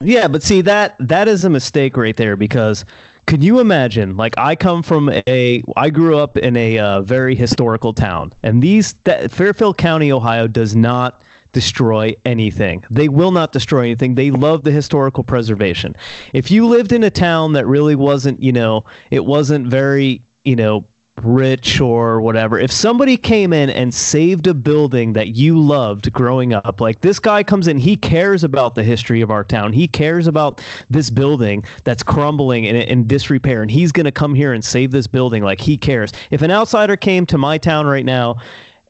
yeah, 0.00 0.28
but 0.28 0.42
see 0.42 0.60
that 0.62 0.96
that 0.98 1.28
is 1.28 1.44
a 1.44 1.50
mistake 1.50 1.96
right 1.96 2.16
there 2.16 2.36
because 2.36 2.84
could 3.26 3.42
you 3.42 3.58
imagine? 3.58 4.16
Like 4.16 4.34
I 4.36 4.54
come 4.54 4.82
from 4.82 5.10
a, 5.26 5.62
I 5.76 5.90
grew 5.90 6.18
up 6.18 6.36
in 6.36 6.56
a 6.56 6.78
uh, 6.78 7.00
very 7.00 7.34
historical 7.34 7.94
town, 7.94 8.34
and 8.42 8.62
these 8.62 8.92
that, 9.04 9.30
Fairfield 9.30 9.78
County, 9.78 10.12
Ohio, 10.12 10.46
does 10.46 10.76
not 10.76 11.22
destroy 11.54 12.14
anything. 12.26 12.84
They 12.90 13.08
will 13.08 13.30
not 13.30 13.52
destroy 13.52 13.80
anything. 13.80 14.14
They 14.14 14.30
love 14.30 14.64
the 14.64 14.70
historical 14.70 15.24
preservation. 15.24 15.96
If 16.34 16.50
you 16.50 16.66
lived 16.66 16.92
in 16.92 17.02
a 17.02 17.10
town 17.10 17.54
that 17.54 17.66
really 17.66 17.94
wasn't, 17.94 18.42
you 18.42 18.52
know, 18.52 18.84
it 19.10 19.24
wasn't 19.24 19.68
very, 19.68 20.22
you 20.44 20.56
know, 20.56 20.86
rich 21.22 21.80
or 21.80 22.20
whatever, 22.20 22.58
if 22.58 22.72
somebody 22.72 23.16
came 23.16 23.52
in 23.52 23.70
and 23.70 23.94
saved 23.94 24.46
a 24.46 24.52
building 24.52 25.12
that 25.14 25.36
you 25.36 25.58
loved 25.58 26.12
growing 26.12 26.52
up, 26.52 26.80
like 26.80 27.00
this 27.00 27.18
guy 27.18 27.42
comes 27.42 27.68
in, 27.68 27.78
he 27.78 27.96
cares 27.96 28.44
about 28.44 28.74
the 28.74 28.82
history 28.82 29.20
of 29.22 29.30
our 29.30 29.44
town. 29.44 29.72
He 29.72 29.88
cares 29.88 30.26
about 30.26 30.62
this 30.90 31.10
building 31.10 31.64
that's 31.84 32.02
crumbling 32.02 32.66
and 32.66 32.76
in 32.76 33.06
disrepair, 33.06 33.62
and 33.62 33.70
he's 33.70 33.92
going 33.92 34.04
to 34.04 34.12
come 34.12 34.34
here 34.34 34.52
and 34.52 34.64
save 34.64 34.90
this 34.90 35.06
building 35.06 35.42
like 35.42 35.60
he 35.60 35.78
cares. 35.78 36.12
If 36.30 36.42
an 36.42 36.50
outsider 36.50 36.96
came 36.96 37.26
to 37.26 37.38
my 37.38 37.58
town 37.58 37.86
right 37.86 38.04
now 38.04 38.36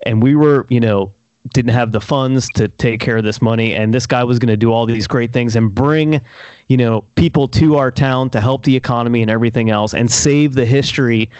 and 0.07 0.22
we 0.22 0.35
were, 0.35 0.66
you 0.70 0.81
know, 0.81 1.13
didn't 1.52 1.72
have 1.72 1.92
the 1.92 2.00
funds 2.00 2.48
to 2.50 2.68
take 2.68 3.00
care 3.00 3.18
of 3.18 3.24
this 3.24 3.42
money 3.42 3.74
and 3.74 3.92
this 3.92 4.07
guy 4.07 4.24
was 4.24 4.38
going 4.38 4.48
to 4.48 4.57
do 4.57 4.72
all 4.72 4.87
these 4.87 5.07
great 5.07 5.33
things 5.33 5.54
and 5.54 5.74
bring 5.74 6.20
you 6.68 6.76
know 6.76 7.02
people 7.16 7.46
to 7.48 7.76
our 7.76 7.90
town 7.90 8.30
to 8.30 8.40
help 8.40 8.64
the 8.64 8.76
economy 8.76 9.20
and 9.20 9.30
everything 9.30 9.68
else 9.68 9.92
and 9.92 10.11
save 10.11 10.54
the 10.54 10.64
history 10.64 11.30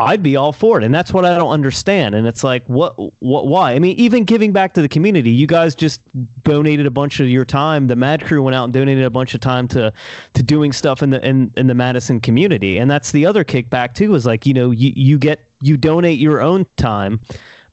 I'd 0.00 0.24
be 0.24 0.34
all 0.34 0.52
for 0.52 0.78
it. 0.78 0.84
And 0.84 0.92
that's 0.92 1.12
what 1.12 1.24
I 1.24 1.36
don't 1.38 1.52
understand. 1.52 2.16
And 2.16 2.26
it's 2.26 2.42
like, 2.42 2.64
what, 2.66 2.96
what, 3.22 3.46
why? 3.46 3.74
I 3.74 3.78
mean, 3.78 3.96
even 3.96 4.24
giving 4.24 4.52
back 4.52 4.74
to 4.74 4.82
the 4.82 4.88
community, 4.88 5.30
you 5.30 5.46
guys 5.46 5.76
just 5.76 6.02
donated 6.42 6.84
a 6.84 6.90
bunch 6.90 7.20
of 7.20 7.28
your 7.28 7.44
time. 7.44 7.86
The 7.86 7.94
Mad 7.94 8.24
Crew 8.24 8.42
went 8.42 8.56
out 8.56 8.64
and 8.64 8.72
donated 8.72 9.04
a 9.04 9.10
bunch 9.10 9.34
of 9.34 9.40
time 9.40 9.68
to, 9.68 9.92
to 10.32 10.42
doing 10.42 10.72
stuff 10.72 11.00
in 11.00 11.10
the, 11.10 11.24
in, 11.24 11.52
in 11.56 11.68
the 11.68 11.76
Madison 11.76 12.20
community. 12.20 12.76
And 12.76 12.90
that's 12.90 13.12
the 13.12 13.24
other 13.24 13.44
kickback 13.44 13.94
too, 13.94 14.16
is 14.16 14.26
like, 14.26 14.46
you 14.46 14.52
know, 14.52 14.72
you, 14.72 14.92
you 14.96 15.16
get, 15.16 15.48
you 15.60 15.76
donate 15.76 16.18
your 16.18 16.40
own 16.40 16.66
time 16.76 17.22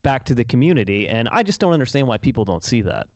back 0.01 0.25
to 0.25 0.35
the 0.35 0.43
community. 0.43 1.07
And 1.07 1.29
I 1.29 1.43
just 1.43 1.59
don't 1.59 1.73
understand 1.73 2.07
why 2.07 2.17
people 2.17 2.45
don't 2.45 2.63
see 2.63 2.81
that. 2.81 3.09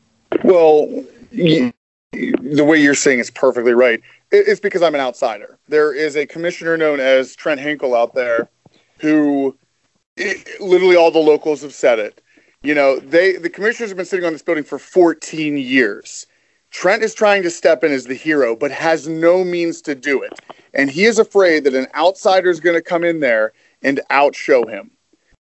Well, 0.43 0.87
the 1.31 2.63
way 2.63 2.77
you're 2.77 2.95
saying 2.95 3.19
is 3.19 3.31
perfectly 3.31 3.73
right. 3.73 4.01
It's 4.31 4.59
because 4.59 4.81
I'm 4.81 4.95
an 4.95 5.01
outsider. 5.01 5.57
There 5.67 5.93
is 5.93 6.15
a 6.15 6.25
commissioner 6.25 6.77
known 6.77 6.99
as 6.99 7.35
Trent 7.35 7.59
Hinkle 7.59 7.95
out 7.95 8.13
there 8.13 8.49
who 8.99 9.55
it, 10.17 10.61
literally 10.61 10.95
all 10.95 11.11
the 11.11 11.19
locals 11.19 11.61
have 11.61 11.73
said 11.73 11.99
it. 11.99 12.21
You 12.63 12.73
know, 12.73 12.99
they 12.99 13.33
the 13.33 13.49
commissioners 13.49 13.89
have 13.89 13.97
been 13.97 14.05
sitting 14.05 14.25
on 14.25 14.33
this 14.33 14.41
building 14.41 14.63
for 14.63 14.79
14 14.79 15.57
years. 15.57 16.25
Trent 16.71 17.03
is 17.03 17.13
trying 17.13 17.43
to 17.43 17.49
step 17.49 17.83
in 17.83 17.91
as 17.91 18.05
the 18.05 18.15
hero, 18.15 18.55
but 18.55 18.71
has 18.71 19.07
no 19.07 19.43
means 19.43 19.81
to 19.83 19.95
do 19.95 20.21
it. 20.21 20.33
And 20.73 20.89
he 20.89 21.05
is 21.05 21.19
afraid 21.19 21.63
that 21.63 21.73
an 21.73 21.87
outsider 21.95 22.49
is 22.49 22.59
going 22.59 22.75
to 22.75 22.81
come 22.81 23.03
in 23.03 23.19
there 23.19 23.53
and 23.81 24.01
outshow 24.09 24.67
him. 24.69 24.91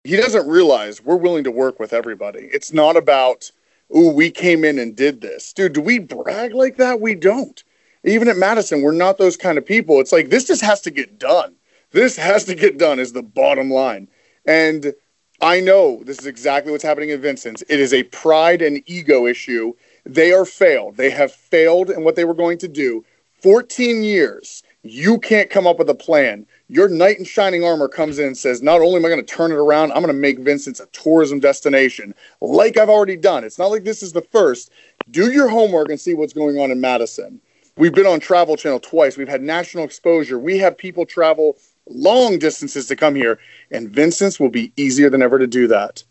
He 0.04 0.16
doesn't 0.16 0.46
realize 0.46 1.02
we're 1.02 1.16
willing 1.16 1.44
to 1.44 1.50
work 1.50 1.80
with 1.80 1.94
everybody. 1.94 2.50
It's 2.52 2.74
not 2.74 2.94
about, 2.94 3.50
oh, 3.90 4.12
we 4.12 4.30
came 4.30 4.62
in 4.62 4.78
and 4.78 4.94
did 4.94 5.22
this. 5.22 5.54
Dude, 5.54 5.72
do 5.72 5.80
we 5.80 5.98
brag 5.98 6.52
like 6.52 6.76
that? 6.76 7.00
We 7.00 7.14
don't. 7.14 7.64
Even 8.04 8.28
at 8.28 8.36
Madison, 8.36 8.82
we're 8.82 8.92
not 8.92 9.16
those 9.16 9.38
kind 9.38 9.56
of 9.56 9.64
people. 9.64 10.00
It's 10.00 10.12
like 10.12 10.28
this 10.28 10.46
just 10.46 10.60
has 10.60 10.82
to 10.82 10.90
get 10.90 11.18
done. 11.18 11.54
This 11.92 12.18
has 12.18 12.44
to 12.44 12.54
get 12.54 12.76
done, 12.76 12.98
is 12.98 13.14
the 13.14 13.22
bottom 13.22 13.70
line. 13.70 14.08
And 14.44 14.92
I 15.40 15.60
know 15.60 16.02
this 16.04 16.18
is 16.18 16.26
exactly 16.26 16.70
what's 16.70 16.84
happening 16.84 17.08
in 17.08 17.22
Vincennes. 17.22 17.62
It 17.70 17.80
is 17.80 17.94
a 17.94 18.02
pride 18.02 18.60
and 18.60 18.82
ego 18.84 19.26
issue. 19.26 19.72
They 20.04 20.32
are 20.32 20.44
failed. 20.44 20.98
They 20.98 21.08
have 21.08 21.32
failed 21.32 21.88
in 21.88 22.04
what 22.04 22.14
they 22.14 22.26
were 22.26 22.34
going 22.34 22.58
to 22.58 22.68
do. 22.68 23.06
14 23.40 24.02
years. 24.02 24.63
You 24.86 25.18
can't 25.18 25.48
come 25.48 25.66
up 25.66 25.78
with 25.78 25.88
a 25.88 25.94
plan. 25.94 26.46
Your 26.68 26.88
knight 26.88 27.18
in 27.18 27.24
shining 27.24 27.64
armor 27.64 27.88
comes 27.88 28.18
in 28.18 28.26
and 28.26 28.36
says, 28.36 28.60
Not 28.60 28.82
only 28.82 28.96
am 28.96 29.06
I 29.06 29.08
going 29.08 29.24
to 29.24 29.34
turn 29.34 29.50
it 29.50 29.56
around, 29.56 29.92
I'm 29.92 30.02
going 30.02 30.08
to 30.08 30.12
make 30.12 30.38
Vincennes 30.38 30.78
a 30.78 30.86
tourism 30.86 31.40
destination, 31.40 32.14
like 32.42 32.76
I've 32.76 32.90
already 32.90 33.16
done. 33.16 33.44
It's 33.44 33.58
not 33.58 33.70
like 33.70 33.84
this 33.84 34.02
is 34.02 34.12
the 34.12 34.20
first. 34.20 34.70
Do 35.10 35.32
your 35.32 35.48
homework 35.48 35.88
and 35.88 35.98
see 35.98 36.12
what's 36.12 36.34
going 36.34 36.58
on 36.58 36.70
in 36.70 36.82
Madison. 36.82 37.40
We've 37.78 37.94
been 37.94 38.06
on 38.06 38.20
Travel 38.20 38.58
Channel 38.58 38.78
twice. 38.78 39.16
We've 39.16 39.26
had 39.26 39.42
national 39.42 39.84
exposure. 39.84 40.38
We 40.38 40.58
have 40.58 40.76
people 40.76 41.06
travel 41.06 41.56
long 41.88 42.38
distances 42.38 42.86
to 42.88 42.96
come 42.96 43.14
here, 43.14 43.38
and 43.70 43.88
Vincennes 43.88 44.38
will 44.38 44.50
be 44.50 44.70
easier 44.76 45.08
than 45.08 45.22
ever 45.22 45.38
to 45.38 45.46
do 45.46 45.66
that. 45.68 46.04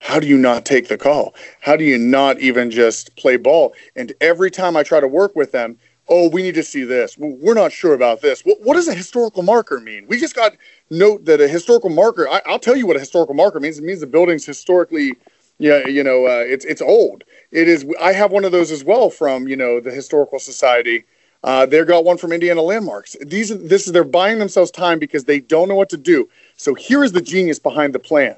How 0.00 0.20
do 0.20 0.28
you 0.28 0.38
not 0.38 0.64
take 0.64 0.88
the 0.88 0.98
call? 0.98 1.34
How 1.60 1.76
do 1.76 1.84
you 1.84 1.98
not 1.98 2.40
even 2.40 2.70
just 2.70 3.14
play 3.16 3.36
ball? 3.36 3.74
And 3.94 4.12
every 4.20 4.50
time 4.50 4.76
I 4.76 4.82
try 4.84 5.00
to 5.00 5.08
work 5.08 5.36
with 5.36 5.52
them, 5.52 5.78
oh, 6.08 6.28
we 6.28 6.42
need 6.42 6.54
to 6.54 6.62
see 6.62 6.84
this. 6.84 7.16
We're 7.18 7.54
not 7.54 7.72
sure 7.72 7.94
about 7.94 8.20
this. 8.20 8.42
What, 8.42 8.60
what 8.60 8.74
does 8.74 8.88
a 8.88 8.94
historical 8.94 9.42
marker 9.42 9.80
mean? 9.80 10.06
We 10.08 10.18
just 10.18 10.34
got 10.34 10.52
note 10.90 11.24
that 11.24 11.40
a 11.40 11.48
historical 11.48 11.90
marker. 11.90 12.28
I, 12.28 12.40
will 12.46 12.58
tell 12.58 12.76
you 12.76 12.86
what 12.86 12.96
a 12.96 13.00
historical 13.00 13.34
marker 13.34 13.60
means. 13.60 13.78
It 13.78 13.84
means 13.84 14.00
the 14.00 14.06
building's 14.06 14.44
historically, 14.44 15.14
yeah, 15.58 15.86
you 15.86 16.02
know, 16.02 16.26
uh, 16.26 16.44
it's 16.46 16.64
it's 16.64 16.82
old. 16.82 17.24
It 17.50 17.68
is. 17.68 17.86
I 18.00 18.12
have 18.12 18.32
one 18.32 18.44
of 18.44 18.52
those 18.52 18.70
as 18.70 18.84
well 18.84 19.10
from 19.10 19.48
you 19.48 19.56
know 19.56 19.80
the 19.80 19.90
historical 19.90 20.38
society 20.38 21.04
uh, 21.44 21.66
they 21.66 21.82
got 21.84 22.04
one 22.04 22.16
from 22.16 22.32
Indiana 22.32 22.62
Landmarks. 22.62 23.16
These, 23.20 23.56
this 23.58 23.86
is 23.86 23.92
they're 23.92 24.04
buying 24.04 24.38
themselves 24.38 24.70
time 24.70 24.98
because 24.98 25.24
they 25.24 25.40
don't 25.40 25.68
know 25.68 25.74
what 25.74 25.88
to 25.90 25.96
do. 25.96 26.28
So 26.56 26.74
here 26.74 27.02
is 27.02 27.12
the 27.12 27.20
genius 27.20 27.58
behind 27.58 27.94
the 27.94 27.98
plan. 27.98 28.36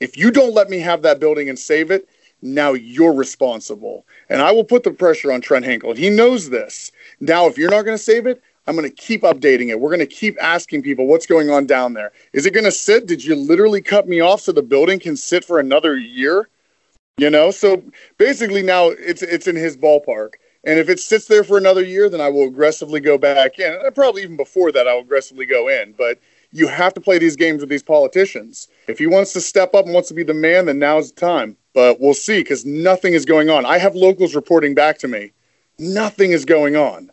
If 0.00 0.16
you 0.16 0.30
don't 0.30 0.54
let 0.54 0.68
me 0.68 0.78
have 0.80 1.02
that 1.02 1.18
building 1.18 1.48
and 1.48 1.58
save 1.58 1.90
it, 1.90 2.08
now 2.42 2.72
you're 2.72 3.12
responsible. 3.12 4.04
And 4.28 4.42
I 4.42 4.52
will 4.52 4.64
put 4.64 4.82
the 4.82 4.90
pressure 4.90 5.32
on 5.32 5.40
Trent 5.40 5.64
Hinkle. 5.64 5.94
He 5.94 6.10
knows 6.10 6.50
this. 6.50 6.92
Now, 7.20 7.46
if 7.46 7.56
you're 7.56 7.70
not 7.70 7.84
going 7.84 7.96
to 7.96 8.02
save 8.02 8.26
it, 8.26 8.42
I'm 8.66 8.76
going 8.76 8.88
to 8.88 8.94
keep 8.94 9.22
updating 9.22 9.68
it. 9.68 9.80
We're 9.80 9.90
going 9.90 10.00
to 10.00 10.06
keep 10.06 10.36
asking 10.40 10.82
people 10.82 11.06
what's 11.06 11.26
going 11.26 11.50
on 11.50 11.66
down 11.66 11.94
there. 11.94 12.12
Is 12.32 12.46
it 12.46 12.52
going 12.52 12.64
to 12.64 12.72
sit? 12.72 13.06
Did 13.06 13.24
you 13.24 13.34
literally 13.34 13.80
cut 13.80 14.06
me 14.06 14.20
off 14.20 14.40
so 14.40 14.52
the 14.52 14.62
building 14.62 15.00
can 15.00 15.16
sit 15.16 15.44
for 15.44 15.58
another 15.58 15.96
year? 15.96 16.48
You 17.18 17.30
know, 17.30 17.50
so 17.50 17.82
basically 18.18 18.62
now 18.62 18.88
it's 18.88 19.22
it's 19.22 19.46
in 19.46 19.56
his 19.56 19.76
ballpark. 19.76 20.34
And 20.64 20.78
if 20.78 20.88
it 20.88 21.00
sits 21.00 21.26
there 21.26 21.44
for 21.44 21.58
another 21.58 21.82
year, 21.82 22.08
then 22.08 22.20
I 22.20 22.28
will 22.28 22.46
aggressively 22.46 23.00
go 23.00 23.18
back 23.18 23.58
in. 23.58 23.72
And 23.72 23.94
probably 23.94 24.22
even 24.22 24.36
before 24.36 24.70
that, 24.72 24.86
I'll 24.86 25.00
aggressively 25.00 25.44
go 25.44 25.68
in. 25.68 25.92
But 25.92 26.20
you 26.52 26.68
have 26.68 26.94
to 26.94 27.00
play 27.00 27.18
these 27.18 27.36
games 27.36 27.60
with 27.60 27.68
these 27.68 27.82
politicians. 27.82 28.68
If 28.86 28.98
he 28.98 29.06
wants 29.06 29.32
to 29.32 29.40
step 29.40 29.74
up 29.74 29.86
and 29.86 29.94
wants 29.94 30.08
to 30.08 30.14
be 30.14 30.22
the 30.22 30.34
man, 30.34 30.66
then 30.66 30.78
now's 30.78 31.10
the 31.10 31.20
time. 31.20 31.56
But 31.74 32.00
we'll 32.00 32.14
see 32.14 32.40
because 32.40 32.66
nothing 32.66 33.14
is 33.14 33.24
going 33.24 33.50
on. 33.50 33.64
I 33.64 33.78
have 33.78 33.94
locals 33.94 34.34
reporting 34.34 34.74
back 34.74 34.98
to 34.98 35.08
me. 35.08 35.32
Nothing 35.78 36.32
is 36.32 36.44
going 36.44 36.76
on. 36.76 37.10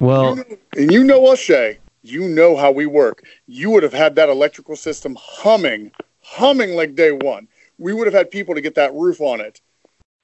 Well, 0.00 0.30
you 0.30 0.36
know, 0.36 0.56
and 0.76 0.92
you 0.92 1.04
know 1.04 1.26
us, 1.26 1.38
Shay. 1.38 1.78
You 2.02 2.28
know 2.28 2.56
how 2.56 2.70
we 2.70 2.86
work. 2.86 3.22
You 3.46 3.70
would 3.70 3.82
have 3.82 3.92
had 3.92 4.16
that 4.16 4.28
electrical 4.28 4.76
system 4.76 5.16
humming, 5.20 5.92
humming 6.22 6.74
like 6.74 6.94
day 6.94 7.12
one. 7.12 7.48
We 7.78 7.92
would 7.92 8.06
have 8.06 8.14
had 8.14 8.30
people 8.30 8.54
to 8.54 8.60
get 8.60 8.74
that 8.74 8.92
roof 8.94 9.20
on 9.20 9.40
it 9.40 9.60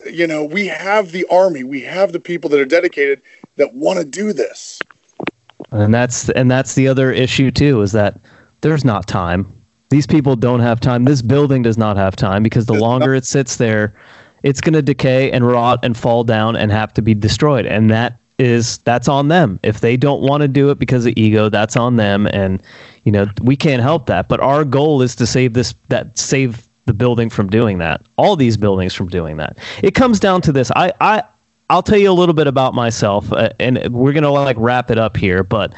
you 0.06 0.26
know, 0.26 0.44
we 0.44 0.66
have 0.66 1.12
the 1.12 1.26
army, 1.30 1.64
we 1.64 1.82
have 1.82 2.12
the 2.12 2.20
people 2.20 2.48
that 2.50 2.60
are 2.60 2.64
dedicated 2.64 3.22
that 3.56 3.74
want 3.74 3.98
to 3.98 4.04
do 4.04 4.32
this. 4.32 4.80
And 5.70 5.94
that's 5.94 6.28
and 6.30 6.50
that's 6.50 6.74
the 6.74 6.88
other 6.88 7.12
issue 7.12 7.50
too 7.50 7.82
is 7.82 7.92
that 7.92 8.18
there's 8.60 8.84
not 8.84 9.06
time. 9.06 9.50
These 9.90 10.06
people 10.06 10.36
don't 10.36 10.60
have 10.60 10.80
time. 10.80 11.04
This 11.04 11.22
building 11.22 11.62
does 11.62 11.78
not 11.78 11.96
have 11.96 12.14
time 12.14 12.42
because 12.42 12.66
the 12.66 12.74
longer 12.74 13.14
it 13.14 13.24
sits 13.24 13.56
there, 13.56 13.94
it's 14.42 14.60
going 14.60 14.74
to 14.74 14.82
decay 14.82 15.30
and 15.32 15.46
rot 15.46 15.80
and 15.82 15.96
fall 15.96 16.22
down 16.22 16.56
and 16.56 16.70
have 16.70 16.94
to 16.94 17.02
be 17.02 17.14
destroyed. 17.14 17.66
And 17.66 17.90
that 17.90 18.18
is 18.38 18.78
that's 18.78 19.08
on 19.08 19.28
them. 19.28 19.58
If 19.62 19.80
they 19.80 19.96
don't 19.96 20.22
want 20.22 20.42
to 20.42 20.48
do 20.48 20.70
it 20.70 20.78
because 20.78 21.06
of 21.06 21.14
ego, 21.16 21.48
that's 21.48 21.76
on 21.76 21.96
them 21.96 22.26
and 22.28 22.62
you 23.04 23.12
know, 23.12 23.26
we 23.42 23.56
can't 23.56 23.82
help 23.82 24.06
that. 24.06 24.28
But 24.28 24.40
our 24.40 24.64
goal 24.64 25.02
is 25.02 25.16
to 25.16 25.26
save 25.26 25.54
this 25.54 25.74
that 25.88 26.18
save 26.18 26.68
the 26.86 26.94
building 26.94 27.30
from 27.30 27.48
doing 27.48 27.78
that. 27.78 28.02
All 28.16 28.36
these 28.36 28.56
buildings 28.56 28.94
from 28.94 29.08
doing 29.08 29.36
that. 29.36 29.58
It 29.82 29.94
comes 29.94 30.20
down 30.20 30.40
to 30.42 30.52
this. 30.52 30.70
I 30.76 30.92
I 31.00 31.22
I'll 31.70 31.82
tell 31.82 31.98
you 31.98 32.10
a 32.10 32.12
little 32.12 32.34
bit 32.34 32.48
about 32.48 32.74
myself, 32.74 33.32
uh, 33.32 33.50
and 33.60 33.78
we're 33.90 34.12
gonna 34.12 34.30
like 34.30 34.56
wrap 34.58 34.90
it 34.90 34.98
up 34.98 35.16
here. 35.16 35.44
But 35.44 35.72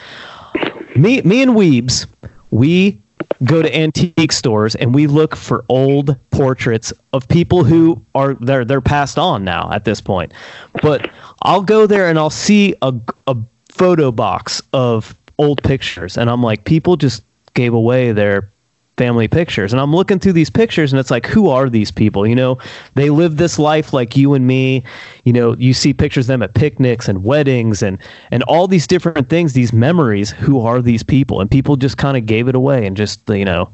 me 0.96 1.20
me 1.22 1.42
and 1.42 1.52
Weebs, 1.52 2.06
we 2.50 3.00
go 3.44 3.62
to 3.62 3.76
antique 3.76 4.32
stores 4.32 4.74
and 4.76 4.94
we 4.94 5.06
look 5.06 5.36
for 5.36 5.64
old 5.68 6.16
portraits 6.30 6.92
of 7.12 7.26
people 7.28 7.64
who 7.64 8.02
are 8.14 8.34
they're 8.34 8.64
they're 8.64 8.80
passed 8.80 9.18
on 9.18 9.44
now 9.44 9.70
at 9.72 9.84
this 9.84 10.00
point. 10.00 10.32
But 10.80 11.10
I'll 11.42 11.62
go 11.62 11.86
there 11.86 12.08
and 12.08 12.18
I'll 12.18 12.30
see 12.30 12.74
a 12.82 12.94
a 13.26 13.36
photo 13.70 14.12
box 14.12 14.62
of 14.72 15.16
old 15.38 15.62
pictures, 15.62 16.16
and 16.16 16.30
I'm 16.30 16.42
like, 16.42 16.64
people 16.64 16.96
just 16.96 17.22
gave 17.54 17.74
away 17.74 18.12
their 18.12 18.51
family 18.96 19.26
pictures. 19.26 19.72
And 19.72 19.80
I'm 19.80 19.94
looking 19.94 20.18
through 20.18 20.34
these 20.34 20.50
pictures 20.50 20.92
and 20.92 21.00
it's 21.00 21.10
like, 21.10 21.26
who 21.26 21.48
are 21.48 21.70
these 21.70 21.90
people? 21.90 22.26
You 22.26 22.34
know, 22.34 22.58
they 22.94 23.10
live 23.10 23.36
this 23.36 23.58
life 23.58 23.92
like 23.92 24.16
you 24.16 24.34
and 24.34 24.46
me. 24.46 24.84
You 25.24 25.32
know, 25.32 25.56
you 25.56 25.72
see 25.72 25.92
pictures 25.92 26.24
of 26.24 26.28
them 26.28 26.42
at 26.42 26.54
picnics 26.54 27.08
and 27.08 27.24
weddings 27.24 27.82
and 27.82 27.98
and 28.30 28.42
all 28.44 28.68
these 28.68 28.86
different 28.86 29.28
things, 29.28 29.54
these 29.54 29.72
memories. 29.72 30.30
Who 30.30 30.60
are 30.60 30.82
these 30.82 31.02
people? 31.02 31.40
And 31.40 31.50
people 31.50 31.76
just 31.76 31.96
kind 31.96 32.16
of 32.16 32.26
gave 32.26 32.48
it 32.48 32.54
away 32.54 32.86
and 32.86 32.96
just, 32.96 33.28
you 33.28 33.44
know, 33.44 33.72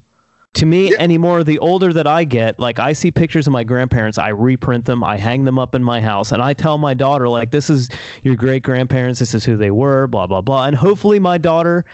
to 0.55 0.67
me 0.67 0.91
yeah. 0.91 0.97
anymore 0.99 1.45
the 1.45 1.59
older 1.59 1.93
that 1.93 2.07
i 2.07 2.25
get 2.25 2.59
like 2.59 2.79
i 2.79 2.93
see 2.93 3.11
pictures 3.11 3.47
of 3.47 3.53
my 3.53 3.63
grandparents 3.63 4.17
i 4.17 4.29
reprint 4.29 4.87
them 4.87 5.05
i 5.05 5.17
hang 5.17 5.45
them 5.45 5.59
up 5.59 5.75
in 5.75 5.85
my 5.85 6.01
house 6.01 6.33
and 6.33 6.43
i 6.43 6.55
tell 6.55 6.79
my 6.79 6.95
daughter 6.95 7.29
like 7.29 7.51
this 7.51 7.69
is 7.69 7.89
your 8.23 8.35
great 8.35 8.63
grandparents 8.63 9.21
this 9.21 9.35
is 9.35 9.45
who 9.45 9.57
they 9.57 9.71
were 9.71 10.07
blah 10.07 10.27
blah 10.27 10.41
blah 10.41 10.65
and 10.65 10.75
hopefully 10.75 11.19
my 11.19 11.37
daughter 11.37 11.85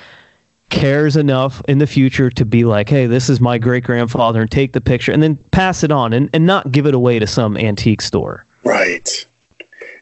cares 0.70 1.16
enough 1.16 1.62
in 1.68 1.78
the 1.78 1.86
future 1.86 2.30
to 2.30 2.44
be 2.44 2.64
like, 2.64 2.88
hey, 2.88 3.06
this 3.06 3.28
is 3.28 3.40
my 3.40 3.58
great 3.58 3.84
grandfather, 3.84 4.40
and 4.40 4.50
take 4.50 4.72
the 4.72 4.80
picture 4.80 5.12
and 5.12 5.22
then 5.22 5.36
pass 5.52 5.82
it 5.82 5.92
on 5.92 6.12
and, 6.12 6.28
and 6.32 6.46
not 6.46 6.72
give 6.72 6.86
it 6.86 6.94
away 6.94 7.18
to 7.18 7.26
some 7.26 7.56
antique 7.56 8.02
store. 8.02 8.46
Right. 8.64 9.26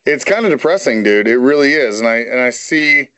It's 0.04 0.24
kind 0.24 0.44
of 0.44 0.52
depressing, 0.52 1.02
dude. 1.02 1.28
It 1.28 1.38
really 1.38 1.72
is. 1.72 2.00
And 2.00 2.08
I 2.08 2.16
and 2.16 2.40
I 2.40 2.50
see 2.50 3.08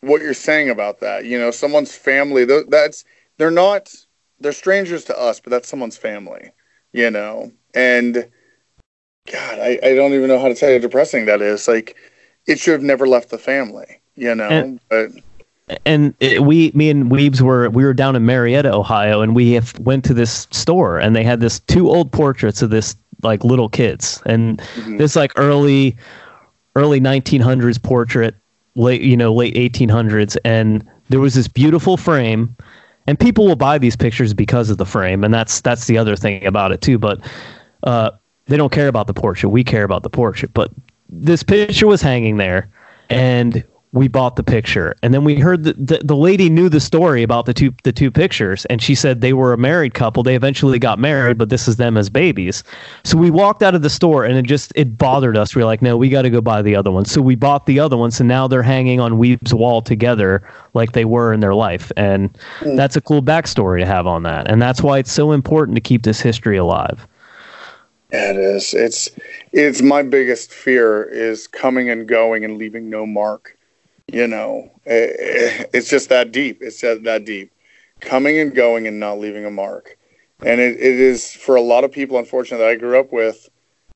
what 0.00 0.22
you're 0.22 0.34
saying 0.34 0.70
about 0.70 1.00
that. 1.00 1.24
You 1.24 1.38
know, 1.38 1.50
someone's 1.50 1.96
family, 1.96 2.44
that's 2.44 3.04
they're 3.38 3.50
not 3.50 3.94
they're 4.40 4.52
strangers 4.52 5.04
to 5.04 5.18
us, 5.18 5.40
but 5.40 5.50
that's 5.50 5.68
someone's 5.68 5.96
family, 5.96 6.50
you 6.92 7.10
know. 7.10 7.52
And 7.74 8.28
God, 9.30 9.58
I, 9.60 9.78
I 9.82 9.94
don't 9.94 10.12
even 10.14 10.28
know 10.28 10.38
how 10.38 10.48
to 10.48 10.54
tell 10.54 10.70
you 10.70 10.76
how 10.76 10.82
depressing 10.82 11.26
that 11.26 11.40
is. 11.40 11.68
Like 11.68 11.96
it 12.46 12.58
should 12.58 12.72
have 12.72 12.82
never 12.82 13.06
left 13.06 13.30
the 13.30 13.38
family, 13.38 14.00
you 14.16 14.34
know. 14.34 14.48
And, 14.48 14.80
but 14.88 15.10
and 15.84 16.14
it, 16.20 16.42
we, 16.42 16.70
me 16.74 16.90
and 16.90 17.10
Weebs 17.10 17.40
were 17.40 17.70
we 17.70 17.84
were 17.84 17.94
down 17.94 18.16
in 18.16 18.24
Marietta, 18.24 18.72
Ohio, 18.72 19.20
and 19.20 19.34
we 19.34 19.52
have, 19.52 19.78
went 19.78 20.04
to 20.04 20.14
this 20.14 20.46
store, 20.50 20.98
and 20.98 21.14
they 21.14 21.24
had 21.24 21.40
this 21.40 21.60
two 21.60 21.88
old 21.88 22.12
portraits 22.12 22.62
of 22.62 22.70
this 22.70 22.96
like 23.22 23.44
little 23.44 23.68
kids, 23.68 24.22
and 24.26 24.58
mm-hmm. 24.58 24.96
this 24.96 25.16
like 25.16 25.32
early 25.36 25.96
early 26.74 27.00
1900s 27.00 27.82
portrait, 27.82 28.34
late 28.74 29.02
you 29.02 29.16
know 29.16 29.32
late 29.32 29.54
1800s, 29.54 30.36
and 30.44 30.86
there 31.08 31.20
was 31.20 31.34
this 31.34 31.48
beautiful 31.48 31.96
frame, 31.96 32.54
and 33.06 33.18
people 33.18 33.46
will 33.46 33.56
buy 33.56 33.78
these 33.78 33.96
pictures 33.96 34.34
because 34.34 34.70
of 34.70 34.78
the 34.78 34.86
frame, 34.86 35.24
and 35.24 35.32
that's 35.32 35.60
that's 35.60 35.86
the 35.86 35.98
other 35.98 36.16
thing 36.16 36.44
about 36.46 36.72
it 36.72 36.80
too, 36.80 36.98
but. 36.98 37.20
Uh, 37.84 38.12
they 38.46 38.56
don't 38.56 38.72
care 38.72 38.88
about 38.88 39.06
the 39.06 39.14
portrait. 39.14 39.50
We 39.50 39.64
care 39.64 39.84
about 39.84 40.02
the 40.02 40.10
portrait. 40.10 40.52
But 40.52 40.70
this 41.08 41.42
picture 41.42 41.86
was 41.86 42.02
hanging 42.02 42.36
there, 42.36 42.68
and 43.08 43.64
we 43.92 44.08
bought 44.08 44.36
the 44.36 44.42
picture. 44.42 44.96
And 45.02 45.12
then 45.12 45.22
we 45.22 45.38
heard 45.38 45.64
that 45.64 45.86
the, 45.86 45.98
the 46.02 46.16
lady 46.16 46.48
knew 46.48 46.70
the 46.70 46.80
story 46.80 47.22
about 47.22 47.44
the 47.44 47.52
two 47.52 47.74
the 47.82 47.92
two 47.92 48.10
pictures 48.10 48.64
and 48.66 48.80
she 48.80 48.94
said 48.94 49.20
they 49.20 49.34
were 49.34 49.52
a 49.52 49.58
married 49.58 49.92
couple. 49.92 50.22
They 50.22 50.34
eventually 50.34 50.78
got 50.78 50.98
married 50.98 51.36
but 51.36 51.50
this 51.50 51.68
is 51.68 51.76
them 51.76 51.96
as 51.98 52.08
babies. 52.08 52.64
So 53.04 53.18
we 53.18 53.30
walked 53.30 53.62
out 53.62 53.74
of 53.74 53.82
the 53.82 53.90
store 53.90 54.24
and 54.24 54.36
it 54.38 54.46
just 54.46 54.72
it 54.74 54.96
bothered 54.96 55.36
us. 55.36 55.54
We 55.54 55.62
are 55.62 55.66
like 55.66 55.82
no 55.82 55.96
we 55.96 56.08
got 56.08 56.22
to 56.22 56.30
go 56.30 56.40
buy 56.40 56.62
the 56.62 56.74
other 56.74 56.90
one. 56.90 57.04
So 57.04 57.20
we 57.20 57.34
bought 57.34 57.66
the 57.66 57.78
other 57.78 57.96
one 57.96 58.10
so 58.10 58.24
now 58.24 58.48
they're 58.48 58.62
hanging 58.62 58.98
on 58.98 59.18
weeb's 59.18 59.52
wall 59.52 59.82
together 59.82 60.42
like 60.72 60.92
they 60.92 61.04
were 61.04 61.32
in 61.32 61.40
their 61.40 61.54
life. 61.54 61.92
And 61.96 62.32
mm. 62.60 62.76
that's 62.76 62.96
a 62.96 63.00
cool 63.00 63.22
backstory 63.22 63.80
to 63.80 63.86
have 63.86 64.06
on 64.06 64.22
that. 64.22 64.50
And 64.50 64.62
that's 64.62 64.82
why 64.82 64.98
it's 64.98 65.12
so 65.12 65.32
important 65.32 65.76
to 65.76 65.82
keep 65.82 66.02
this 66.02 66.20
history 66.20 66.56
alive. 66.56 67.06
Yeah, 68.10 68.30
it 68.30 68.36
is. 68.36 68.72
It's 68.72 69.10
it's 69.52 69.82
my 69.82 70.02
biggest 70.02 70.52
fear 70.52 71.04
is 71.04 71.46
coming 71.46 71.90
and 71.90 72.06
going 72.06 72.42
and 72.44 72.56
leaving 72.56 72.88
no 72.88 73.04
mark 73.04 73.58
you 74.12 74.26
know, 74.26 74.70
it, 74.84 75.16
eh, 75.18 75.64
it's 75.72 75.88
just 75.88 76.10
that 76.10 76.30
deep. 76.32 76.58
It's 76.60 76.80
that 76.82 77.24
deep, 77.24 77.50
coming 78.00 78.38
and 78.38 78.54
going 78.54 78.86
and 78.86 79.00
not 79.00 79.18
leaving 79.18 79.44
a 79.44 79.50
mark. 79.50 79.96
And 80.44 80.60
it, 80.60 80.74
it 80.74 81.00
is 81.00 81.32
for 81.32 81.56
a 81.56 81.62
lot 81.62 81.84
of 81.84 81.90
people, 81.90 82.18
unfortunately, 82.18 82.64
that 82.64 82.72
I 82.72 82.76
grew 82.76 83.00
up 83.00 83.12
with. 83.12 83.48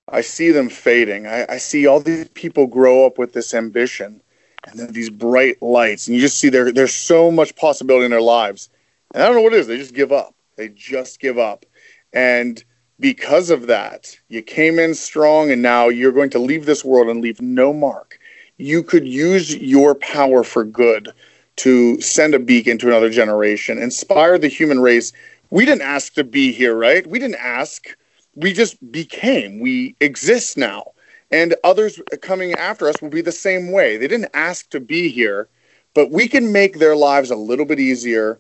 I 0.09 0.23
see 0.23 0.53
them 0.53 0.69
fading. 0.69 1.27
I, 1.27 1.45
I 1.49 1.59
see 1.59 1.87
all 1.87 2.01
these 2.01 2.29
people 2.29 2.67
grow 2.67 3.05
up 3.05 3.19
with 3.19 3.33
this 3.33 3.53
ambition 3.53 4.21
and 4.67 4.79
then 4.79 4.93
these 4.93 5.11
bright 5.11 5.61
lights, 5.63 6.09
and 6.09 6.17
you 6.17 6.21
just 6.21 6.39
see 6.39 6.49
there 6.49 6.73
there's 6.73 6.95
so 6.95 7.31
much 7.31 7.55
possibility 7.55 8.05
in 8.05 8.11
their 8.11 8.21
lives. 8.21 8.69
And 9.15 9.23
I 9.23 9.27
don't 9.27 9.37
know 9.37 9.43
what 9.43 9.53
it 9.53 9.61
is. 9.61 9.67
They 9.67 9.77
just 9.77 9.95
give 9.95 10.11
up. 10.11 10.35
They 10.57 10.69
just 10.69 11.21
give 11.21 11.39
up. 11.39 11.65
And 12.13 12.65
because 12.99 13.51
of 13.51 13.67
that, 13.67 14.19
you 14.29 14.43
came 14.43 14.79
in 14.79 14.95
strong, 14.95 15.53
and 15.53 15.63
now 15.63 15.89
you're 15.89 16.13
going 16.13 16.31
to 16.31 16.39
leave 16.39 16.67
this 16.67 16.85
world 16.85 17.09
and 17.09 17.21
leave 17.21 17.41
no 17.41 17.73
mark 17.73 18.16
you 18.59 18.83
could 18.83 19.07
use 19.07 19.55
your 19.57 19.95
power 19.95 20.43
for 20.43 20.65
good 20.65 21.13
to 21.57 22.01
send 22.01 22.35
a 22.35 22.39
beacon 22.39 22.79
to 22.79 22.89
another 22.89 23.11
generation, 23.11 23.79
inspire 23.79 24.39
the 24.39 24.49
human 24.49 24.81
race. 24.81 25.13
We 25.51 25.65
didn't 25.65 25.83
ask 25.83 26.15
to 26.15 26.25
be 26.25 26.53
here, 26.53 26.75
right? 26.75 27.07
We 27.07 27.19
didn't 27.19 27.41
ask. 27.41 27.97
We 28.35 28.53
just 28.53 28.93
became. 28.93 29.61
We 29.61 29.97
exist 30.01 30.57
now. 30.57 30.93
And 31.31 31.55
others 31.65 32.01
coming 32.21 32.53
after 32.55 32.89
us 32.89 33.01
will 33.01 33.09
be 33.09 33.23
the 33.23 33.33
same 33.33 33.73
way. 33.73 33.97
They 33.97 34.07
didn't 34.07 34.31
ask 34.35 34.69
to 34.71 34.81
be 34.81 35.09
here, 35.09 35.49
but 35.95 36.11
we 36.11 36.29
can 36.29 36.53
make 36.53 36.79
their 36.79 36.95
lives 36.95 37.31
a 37.31 37.37
little 37.37 37.65
bit 37.65 37.81
easier, 37.81 38.39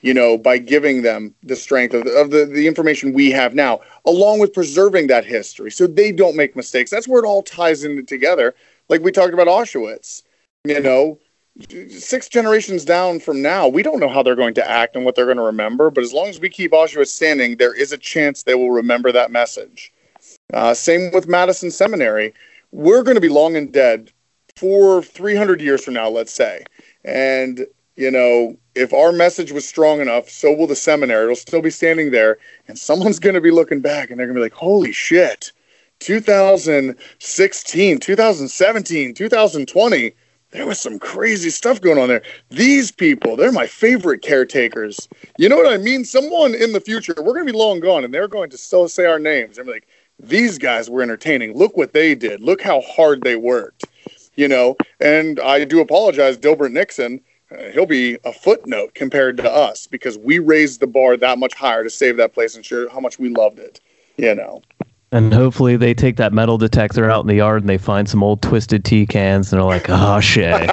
you 0.00 0.14
know, 0.14 0.38
by 0.38 0.58
giving 0.58 1.02
them 1.02 1.34
the 1.42 1.56
strength 1.56 1.94
of, 1.94 2.04
the, 2.04 2.12
of 2.12 2.30
the, 2.30 2.46
the 2.46 2.66
information 2.66 3.12
we 3.12 3.30
have 3.32 3.54
now, 3.54 3.80
along 4.06 4.38
with 4.38 4.54
preserving 4.54 5.08
that 5.08 5.24
history 5.24 5.70
so 5.70 5.86
they 5.86 6.12
don't 6.12 6.36
make 6.36 6.56
mistakes. 6.56 6.90
That's 6.90 7.08
where 7.08 7.22
it 7.22 7.26
all 7.26 7.42
ties 7.42 7.84
in 7.84 8.06
together 8.06 8.54
like 8.88 9.02
we 9.02 9.12
talked 9.12 9.34
about 9.34 9.46
Auschwitz. 9.46 10.22
You 10.64 10.80
know, 10.80 11.18
six 11.88 12.28
generations 12.28 12.84
down 12.84 13.20
from 13.20 13.42
now, 13.42 13.68
we 13.68 13.82
don't 13.82 14.00
know 14.00 14.08
how 14.08 14.22
they're 14.22 14.36
going 14.36 14.54
to 14.54 14.70
act 14.70 14.96
and 14.96 15.04
what 15.04 15.14
they're 15.14 15.26
going 15.26 15.36
to 15.36 15.42
remember. 15.42 15.90
But 15.90 16.04
as 16.04 16.12
long 16.12 16.28
as 16.28 16.40
we 16.40 16.48
keep 16.48 16.72
Auschwitz 16.72 17.08
standing, 17.08 17.56
there 17.56 17.74
is 17.74 17.92
a 17.92 17.98
chance 17.98 18.42
they 18.42 18.54
will 18.54 18.70
remember 18.70 19.12
that 19.12 19.30
message. 19.30 19.92
Uh, 20.52 20.74
same 20.74 21.10
with 21.12 21.28
Madison 21.28 21.70
Seminary. 21.70 22.32
We're 22.70 23.02
going 23.02 23.16
to 23.16 23.20
be 23.20 23.28
long 23.28 23.56
and 23.56 23.72
dead 23.72 24.12
for 24.56 25.02
300 25.02 25.60
years 25.60 25.84
from 25.84 25.94
now, 25.94 26.08
let's 26.08 26.32
say. 26.32 26.64
And, 27.04 27.66
you 27.96 28.10
know, 28.10 28.56
if 28.74 28.92
our 28.92 29.12
message 29.12 29.52
was 29.52 29.68
strong 29.68 30.00
enough, 30.00 30.30
so 30.30 30.52
will 30.52 30.66
the 30.66 30.76
seminary. 30.76 31.24
It'll 31.24 31.36
still 31.36 31.62
be 31.62 31.70
standing 31.70 32.12
there. 32.12 32.38
And 32.68 32.78
someone's 32.78 33.18
going 33.18 33.34
to 33.34 33.40
be 33.40 33.50
looking 33.50 33.80
back 33.80 34.10
and 34.10 34.18
they're 34.18 34.26
going 34.26 34.36
to 34.36 34.40
be 34.40 34.44
like, 34.44 34.54
holy 34.54 34.92
shit 34.92 35.52
2016, 36.02 37.98
2017, 37.98 39.14
2020, 39.14 40.12
there 40.50 40.66
was 40.66 40.80
some 40.80 40.98
crazy 40.98 41.48
stuff 41.50 41.80
going 41.80 41.98
on 41.98 42.08
there. 42.08 42.22
These 42.50 42.92
people, 42.92 43.36
they're 43.36 43.52
my 43.52 43.66
favorite 43.66 44.20
caretakers. 44.20 45.08
You 45.38 45.48
know 45.48 45.56
what 45.56 45.72
I 45.72 45.78
mean? 45.78 46.04
Someone 46.04 46.54
in 46.54 46.72
the 46.72 46.80
future, 46.80 47.14
we're 47.16 47.32
going 47.32 47.46
to 47.46 47.52
be 47.52 47.58
long 47.58 47.80
gone, 47.80 48.04
and 48.04 48.12
they're 48.12 48.28
going 48.28 48.50
to 48.50 48.58
still 48.58 48.88
say 48.88 49.06
our 49.06 49.18
names. 49.18 49.58
I'm 49.58 49.66
like, 49.66 49.86
these 50.18 50.58
guys 50.58 50.90
were 50.90 51.02
entertaining. 51.02 51.54
Look 51.56 51.76
what 51.76 51.92
they 51.92 52.14
did. 52.14 52.42
Look 52.42 52.60
how 52.60 52.82
hard 52.82 53.22
they 53.22 53.36
worked. 53.36 53.84
You 54.34 54.48
know, 54.48 54.76
and 55.00 55.38
I 55.40 55.64
do 55.64 55.80
apologize, 55.80 56.38
Dilbert 56.38 56.72
Nixon. 56.72 57.20
Uh, 57.50 57.64
he'll 57.70 57.86
be 57.86 58.18
a 58.24 58.32
footnote 58.32 58.94
compared 58.94 59.36
to 59.36 59.50
us 59.50 59.86
because 59.86 60.16
we 60.16 60.38
raised 60.38 60.80
the 60.80 60.86
bar 60.86 61.18
that 61.18 61.38
much 61.38 61.54
higher 61.54 61.84
to 61.84 61.90
save 61.90 62.16
that 62.16 62.32
place 62.32 62.56
and 62.56 62.64
show 62.64 62.88
how 62.88 62.98
much 62.98 63.18
we 63.18 63.28
loved 63.28 63.58
it. 63.58 63.80
You 64.16 64.34
know. 64.34 64.62
And 65.12 65.32
hopefully 65.32 65.76
they 65.76 65.92
take 65.92 66.16
that 66.16 66.32
metal 66.32 66.56
detector 66.56 67.10
out 67.10 67.20
in 67.20 67.26
the 67.26 67.34
yard 67.34 67.62
and 67.62 67.68
they 67.68 67.76
find 67.76 68.08
some 68.08 68.22
old 68.22 68.40
twisted 68.40 68.82
tea 68.82 69.06
cans 69.06 69.52
and 69.52 69.60
they're 69.60 69.66
like, 69.66 69.86
oh, 69.90 70.20
Shay. 70.20 70.70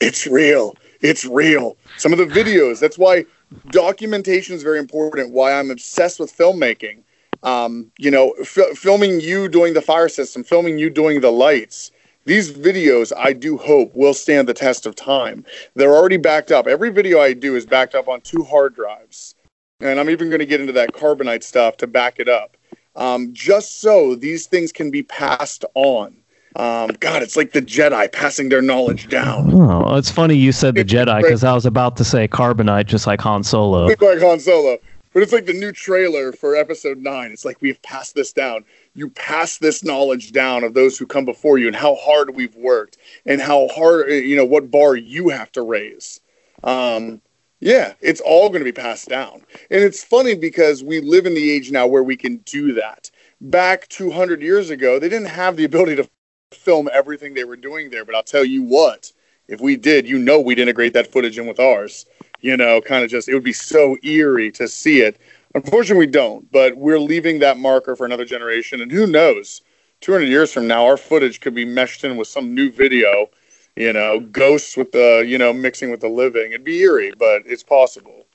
it's 0.00 0.26
real. 0.26 0.76
It's 1.00 1.24
real. 1.24 1.76
Some 1.96 2.12
of 2.12 2.18
the 2.18 2.26
videos, 2.26 2.80
that's 2.80 2.98
why 2.98 3.24
documentation 3.70 4.56
is 4.56 4.64
very 4.64 4.80
important, 4.80 5.32
why 5.32 5.52
I'm 5.52 5.70
obsessed 5.70 6.18
with 6.18 6.36
filmmaking. 6.36 7.02
Um, 7.44 7.92
you 7.98 8.10
know, 8.10 8.34
f- 8.40 8.76
filming 8.76 9.20
you 9.20 9.48
doing 9.48 9.74
the 9.74 9.82
fire 9.82 10.08
system, 10.08 10.42
filming 10.42 10.78
you 10.78 10.90
doing 10.90 11.20
the 11.20 11.30
lights. 11.30 11.92
These 12.24 12.50
videos, 12.52 13.12
I 13.16 13.32
do 13.32 13.56
hope, 13.56 13.94
will 13.94 14.14
stand 14.14 14.48
the 14.48 14.54
test 14.54 14.86
of 14.86 14.96
time. 14.96 15.44
They're 15.76 15.94
already 15.94 16.16
backed 16.16 16.50
up. 16.50 16.66
Every 16.66 16.90
video 16.90 17.20
I 17.20 17.34
do 17.34 17.54
is 17.54 17.64
backed 17.64 17.94
up 17.94 18.08
on 18.08 18.22
two 18.22 18.42
hard 18.42 18.74
drives. 18.74 19.36
And 19.78 20.00
I'm 20.00 20.10
even 20.10 20.30
going 20.30 20.40
to 20.40 20.46
get 20.46 20.60
into 20.60 20.72
that 20.72 20.92
carbonite 20.92 21.44
stuff 21.44 21.76
to 21.76 21.86
back 21.86 22.18
it 22.18 22.28
up 22.28 22.55
um, 22.96 23.32
just 23.32 23.80
so 23.80 24.14
these 24.14 24.46
things 24.46 24.72
can 24.72 24.90
be 24.90 25.02
passed 25.02 25.64
on. 25.74 26.16
Um, 26.56 26.90
God, 27.00 27.22
it's 27.22 27.36
like 27.36 27.52
the 27.52 27.60
Jedi 27.60 28.10
passing 28.10 28.48
their 28.48 28.62
knowledge 28.62 29.08
down. 29.08 29.52
Oh, 29.52 29.96
it's 29.96 30.10
funny 30.10 30.34
you 30.34 30.52
said 30.52 30.74
the 30.74 30.84
Jedi 30.84 31.20
because 31.22 31.44
I 31.44 31.52
was 31.52 31.66
about 31.66 31.98
to 31.98 32.04
say 32.04 32.26
carbonite, 32.26 32.86
just 32.86 33.06
like 33.06 33.20
Han 33.20 33.44
Solo. 33.44 33.86
Like 33.86 34.00
Han 34.00 34.40
Solo, 34.40 34.78
but 35.12 35.22
it's 35.22 35.34
like 35.34 35.44
the 35.44 35.52
new 35.52 35.70
trailer 35.70 36.32
for 36.32 36.56
Episode 36.56 36.98
Nine. 36.98 37.30
It's 37.30 37.44
like 37.44 37.60
we've 37.60 37.80
passed 37.82 38.14
this 38.14 38.32
down. 38.32 38.64
You 38.94 39.10
pass 39.10 39.58
this 39.58 39.84
knowledge 39.84 40.32
down 40.32 40.64
of 40.64 40.72
those 40.72 40.96
who 40.96 41.06
come 41.06 41.26
before 41.26 41.58
you, 41.58 41.66
and 41.66 41.76
how 41.76 41.96
hard 41.96 42.34
we've 42.34 42.56
worked, 42.56 42.96
and 43.26 43.40
how 43.40 43.68
hard 43.68 44.10
you 44.10 44.36
know 44.36 44.44
what 44.46 44.70
bar 44.70 44.96
you 44.96 45.28
have 45.28 45.52
to 45.52 45.62
raise. 45.62 46.20
Um, 46.64 47.20
yeah, 47.60 47.94
it's 48.00 48.20
all 48.20 48.48
going 48.48 48.60
to 48.60 48.64
be 48.64 48.72
passed 48.72 49.08
down. 49.08 49.42
And 49.70 49.82
it's 49.82 50.04
funny 50.04 50.34
because 50.34 50.84
we 50.84 51.00
live 51.00 51.26
in 51.26 51.34
the 51.34 51.50
age 51.50 51.70
now 51.70 51.86
where 51.86 52.02
we 52.02 52.16
can 52.16 52.38
do 52.38 52.74
that. 52.74 53.10
Back 53.40 53.88
200 53.88 54.42
years 54.42 54.70
ago, 54.70 54.98
they 54.98 55.08
didn't 55.08 55.28
have 55.28 55.56
the 55.56 55.64
ability 55.64 55.96
to 55.96 56.08
film 56.52 56.88
everything 56.92 57.34
they 57.34 57.44
were 57.44 57.56
doing 57.56 57.90
there, 57.90 58.04
but 58.04 58.14
I'll 58.14 58.22
tell 58.22 58.44
you 58.44 58.62
what, 58.62 59.12
if 59.48 59.60
we 59.60 59.76
did, 59.76 60.08
you 60.08 60.18
know, 60.18 60.40
we'd 60.40 60.58
integrate 60.58 60.92
that 60.94 61.12
footage 61.12 61.38
in 61.38 61.46
with 61.46 61.60
ours. 61.60 62.06
You 62.40 62.56
know, 62.56 62.80
kind 62.80 63.02
of 63.02 63.10
just, 63.10 63.28
it 63.28 63.34
would 63.34 63.42
be 63.42 63.52
so 63.52 63.96
eerie 64.02 64.52
to 64.52 64.68
see 64.68 65.00
it. 65.00 65.18
Unfortunately, 65.54 66.06
we 66.06 66.12
don't, 66.12 66.50
but 66.52 66.76
we're 66.76 66.98
leaving 66.98 67.38
that 67.38 67.56
marker 67.56 67.96
for 67.96 68.04
another 68.04 68.26
generation. 68.26 68.82
And 68.82 68.92
who 68.92 69.06
knows, 69.06 69.62
200 70.02 70.26
years 70.26 70.52
from 70.52 70.66
now, 70.66 70.84
our 70.84 70.98
footage 70.98 71.40
could 71.40 71.54
be 71.54 71.64
meshed 71.64 72.04
in 72.04 72.16
with 72.18 72.28
some 72.28 72.54
new 72.54 72.70
video, 72.70 73.30
you 73.76 73.92
know, 73.92 74.20
ghosts 74.20 74.76
with 74.76 74.92
the, 74.92 75.24
you 75.26 75.38
know, 75.38 75.52
mixing 75.52 75.90
with 75.90 76.00
the 76.00 76.08
living. 76.08 76.52
It'd 76.52 76.64
be 76.64 76.80
eerie, 76.80 77.12
but 77.18 77.42
it's 77.44 77.62
possible. 77.62 78.26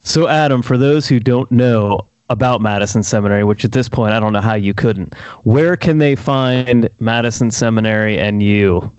So, 0.00 0.28
Adam, 0.28 0.62
for 0.62 0.78
those 0.78 1.06
who 1.06 1.20
don't 1.20 1.50
know 1.52 2.08
about 2.30 2.60
Madison 2.60 3.02
Seminary, 3.02 3.44
which 3.44 3.64
at 3.64 3.72
this 3.72 3.88
point 3.88 4.12
I 4.12 4.20
don't 4.20 4.32
know 4.32 4.40
how 4.40 4.54
you 4.54 4.74
couldn't, 4.74 5.14
where 5.44 5.76
can 5.76 5.98
they 5.98 6.16
find 6.16 6.88
Madison 6.98 7.50
Seminary 7.50 8.18
and 8.18 8.42
you? 8.42 8.90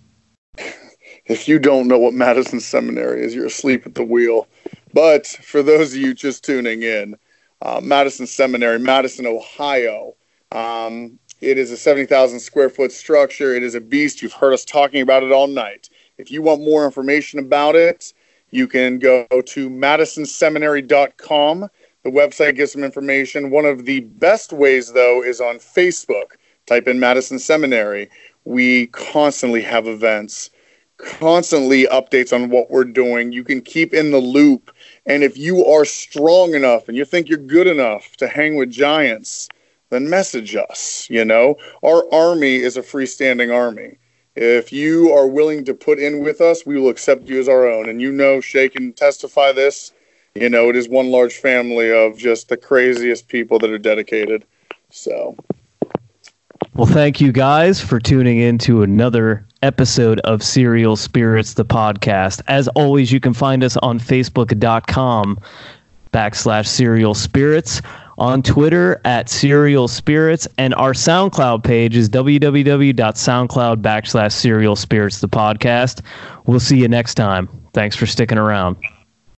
If 1.25 1.47
you 1.47 1.59
don't 1.59 1.87
know 1.87 1.97
what 1.97 2.13
Madison 2.13 2.59
Seminary 2.59 3.25
is, 3.25 3.35
you're 3.35 3.47
asleep 3.47 3.85
at 3.85 3.95
the 3.95 4.03
wheel. 4.03 4.47
But 4.93 5.27
for 5.27 5.61
those 5.61 5.93
of 5.93 5.99
you 5.99 6.13
just 6.13 6.45
tuning 6.45 6.83
in, 6.83 7.17
uh, 7.61 7.81
Madison 7.83 8.27
Seminary, 8.27 8.79
Madison, 8.79 9.25
Ohio. 9.25 10.15
Um, 10.51 11.19
it 11.41 11.57
is 11.57 11.71
a 11.71 11.77
70,000 11.77 12.39
square 12.39 12.69
foot 12.69 12.91
structure. 12.91 13.55
It 13.55 13.63
is 13.63 13.73
a 13.75 13.81
beast. 13.81 14.21
You've 14.21 14.33
heard 14.33 14.53
us 14.53 14.65
talking 14.65 15.01
about 15.01 15.23
it 15.23 15.31
all 15.31 15.47
night. 15.47 15.89
If 16.17 16.31
you 16.31 16.41
want 16.41 16.61
more 16.61 16.85
information 16.85 17.39
about 17.39 17.75
it, 17.75 18.13
you 18.49 18.67
can 18.67 18.97
go 18.97 19.27
to 19.29 19.69
madisonseminary.com. 19.69 21.69
The 22.03 22.09
website 22.09 22.55
gives 22.55 22.71
some 22.71 22.83
information. 22.83 23.51
One 23.51 23.65
of 23.65 23.85
the 23.85 23.99
best 23.99 24.51
ways, 24.53 24.93
though, 24.93 25.23
is 25.23 25.39
on 25.41 25.57
Facebook. 25.57 26.37
Type 26.65 26.87
in 26.87 26.99
Madison 26.99 27.37
Seminary. 27.37 28.09
We 28.45 28.87
constantly 28.87 29.61
have 29.61 29.87
events, 29.87 30.49
constantly 30.97 31.85
updates 31.85 32.33
on 32.33 32.49
what 32.49 32.71
we're 32.71 32.85
doing. 32.85 33.31
You 33.31 33.43
can 33.43 33.61
keep 33.61 33.93
in 33.93 34.09
the 34.11 34.19
loop. 34.19 34.71
And 35.05 35.23
if 35.23 35.37
you 35.37 35.63
are 35.65 35.85
strong 35.85 36.55
enough 36.55 36.87
and 36.87 36.97
you 36.97 37.05
think 37.05 37.29
you're 37.29 37.37
good 37.37 37.67
enough 37.67 38.17
to 38.17 38.27
hang 38.27 38.55
with 38.55 38.71
giants, 38.71 39.49
then 39.89 40.09
message 40.09 40.55
us. 40.55 41.07
You 41.09 41.25
know, 41.25 41.55
our 41.83 42.03
army 42.13 42.55
is 42.57 42.77
a 42.77 42.81
freestanding 42.81 43.53
army. 43.53 43.97
If 44.35 44.71
you 44.71 45.11
are 45.13 45.25
willing 45.25 45.65
to 45.65 45.73
put 45.73 45.97
in 45.97 46.23
with 46.23 46.41
us, 46.41 46.65
we 46.65 46.79
will 46.79 46.89
accept 46.89 47.27
you 47.27 47.39
as 47.39 47.49
our 47.49 47.67
own. 47.67 47.89
And 47.89 48.01
you 48.01 48.11
know, 48.11 48.39
Shay 48.39 48.69
can 48.69 48.93
testify 48.93 49.51
this. 49.51 49.91
You 50.35 50.49
know, 50.49 50.69
it 50.69 50.75
is 50.75 50.87
one 50.87 51.09
large 51.09 51.37
family 51.37 51.91
of 51.91 52.17
just 52.17 52.49
the 52.49 52.57
craziest 52.57 53.27
people 53.27 53.57
that 53.59 53.71
are 53.71 53.79
dedicated. 53.79 54.45
So. 54.91 55.35
Well, 56.75 56.85
thank 56.85 57.19
you 57.19 57.31
guys 57.31 57.81
for 57.81 57.99
tuning 57.99 58.37
in 58.37 58.59
to 58.59 58.83
another 58.83 59.47
episode 59.63 60.19
of 60.19 60.43
Serial 60.43 60.95
Spirits, 60.95 61.55
the 61.55 61.65
podcast. 61.65 62.41
As 62.47 62.67
always, 62.69 63.11
you 63.11 63.19
can 63.19 63.33
find 63.33 63.63
us 63.63 63.77
on 63.77 63.97
Facebook.com 63.99 65.39
backslash 66.13 66.67
Serial 66.67 67.15
Spirits 67.15 67.81
on 68.17 68.41
Twitter 68.41 68.99
at 69.05 69.29
Serial 69.29 69.87
Spirits, 69.87 70.47
and 70.57 70.73
our 70.75 70.93
SoundCloud 70.93 71.63
page 71.63 71.95
is 71.95 72.09
www.soundcloud 72.09 73.81
backslash 73.81 74.31
Serial 74.31 74.75
Spirits, 74.75 75.21
the 75.21 75.29
podcast. 75.29 76.01
We'll 76.45 76.59
see 76.59 76.79
you 76.81 76.87
next 76.87 77.15
time. 77.15 77.49
Thanks 77.73 77.95
for 77.95 78.05
sticking 78.05 78.37
around. 78.37 78.77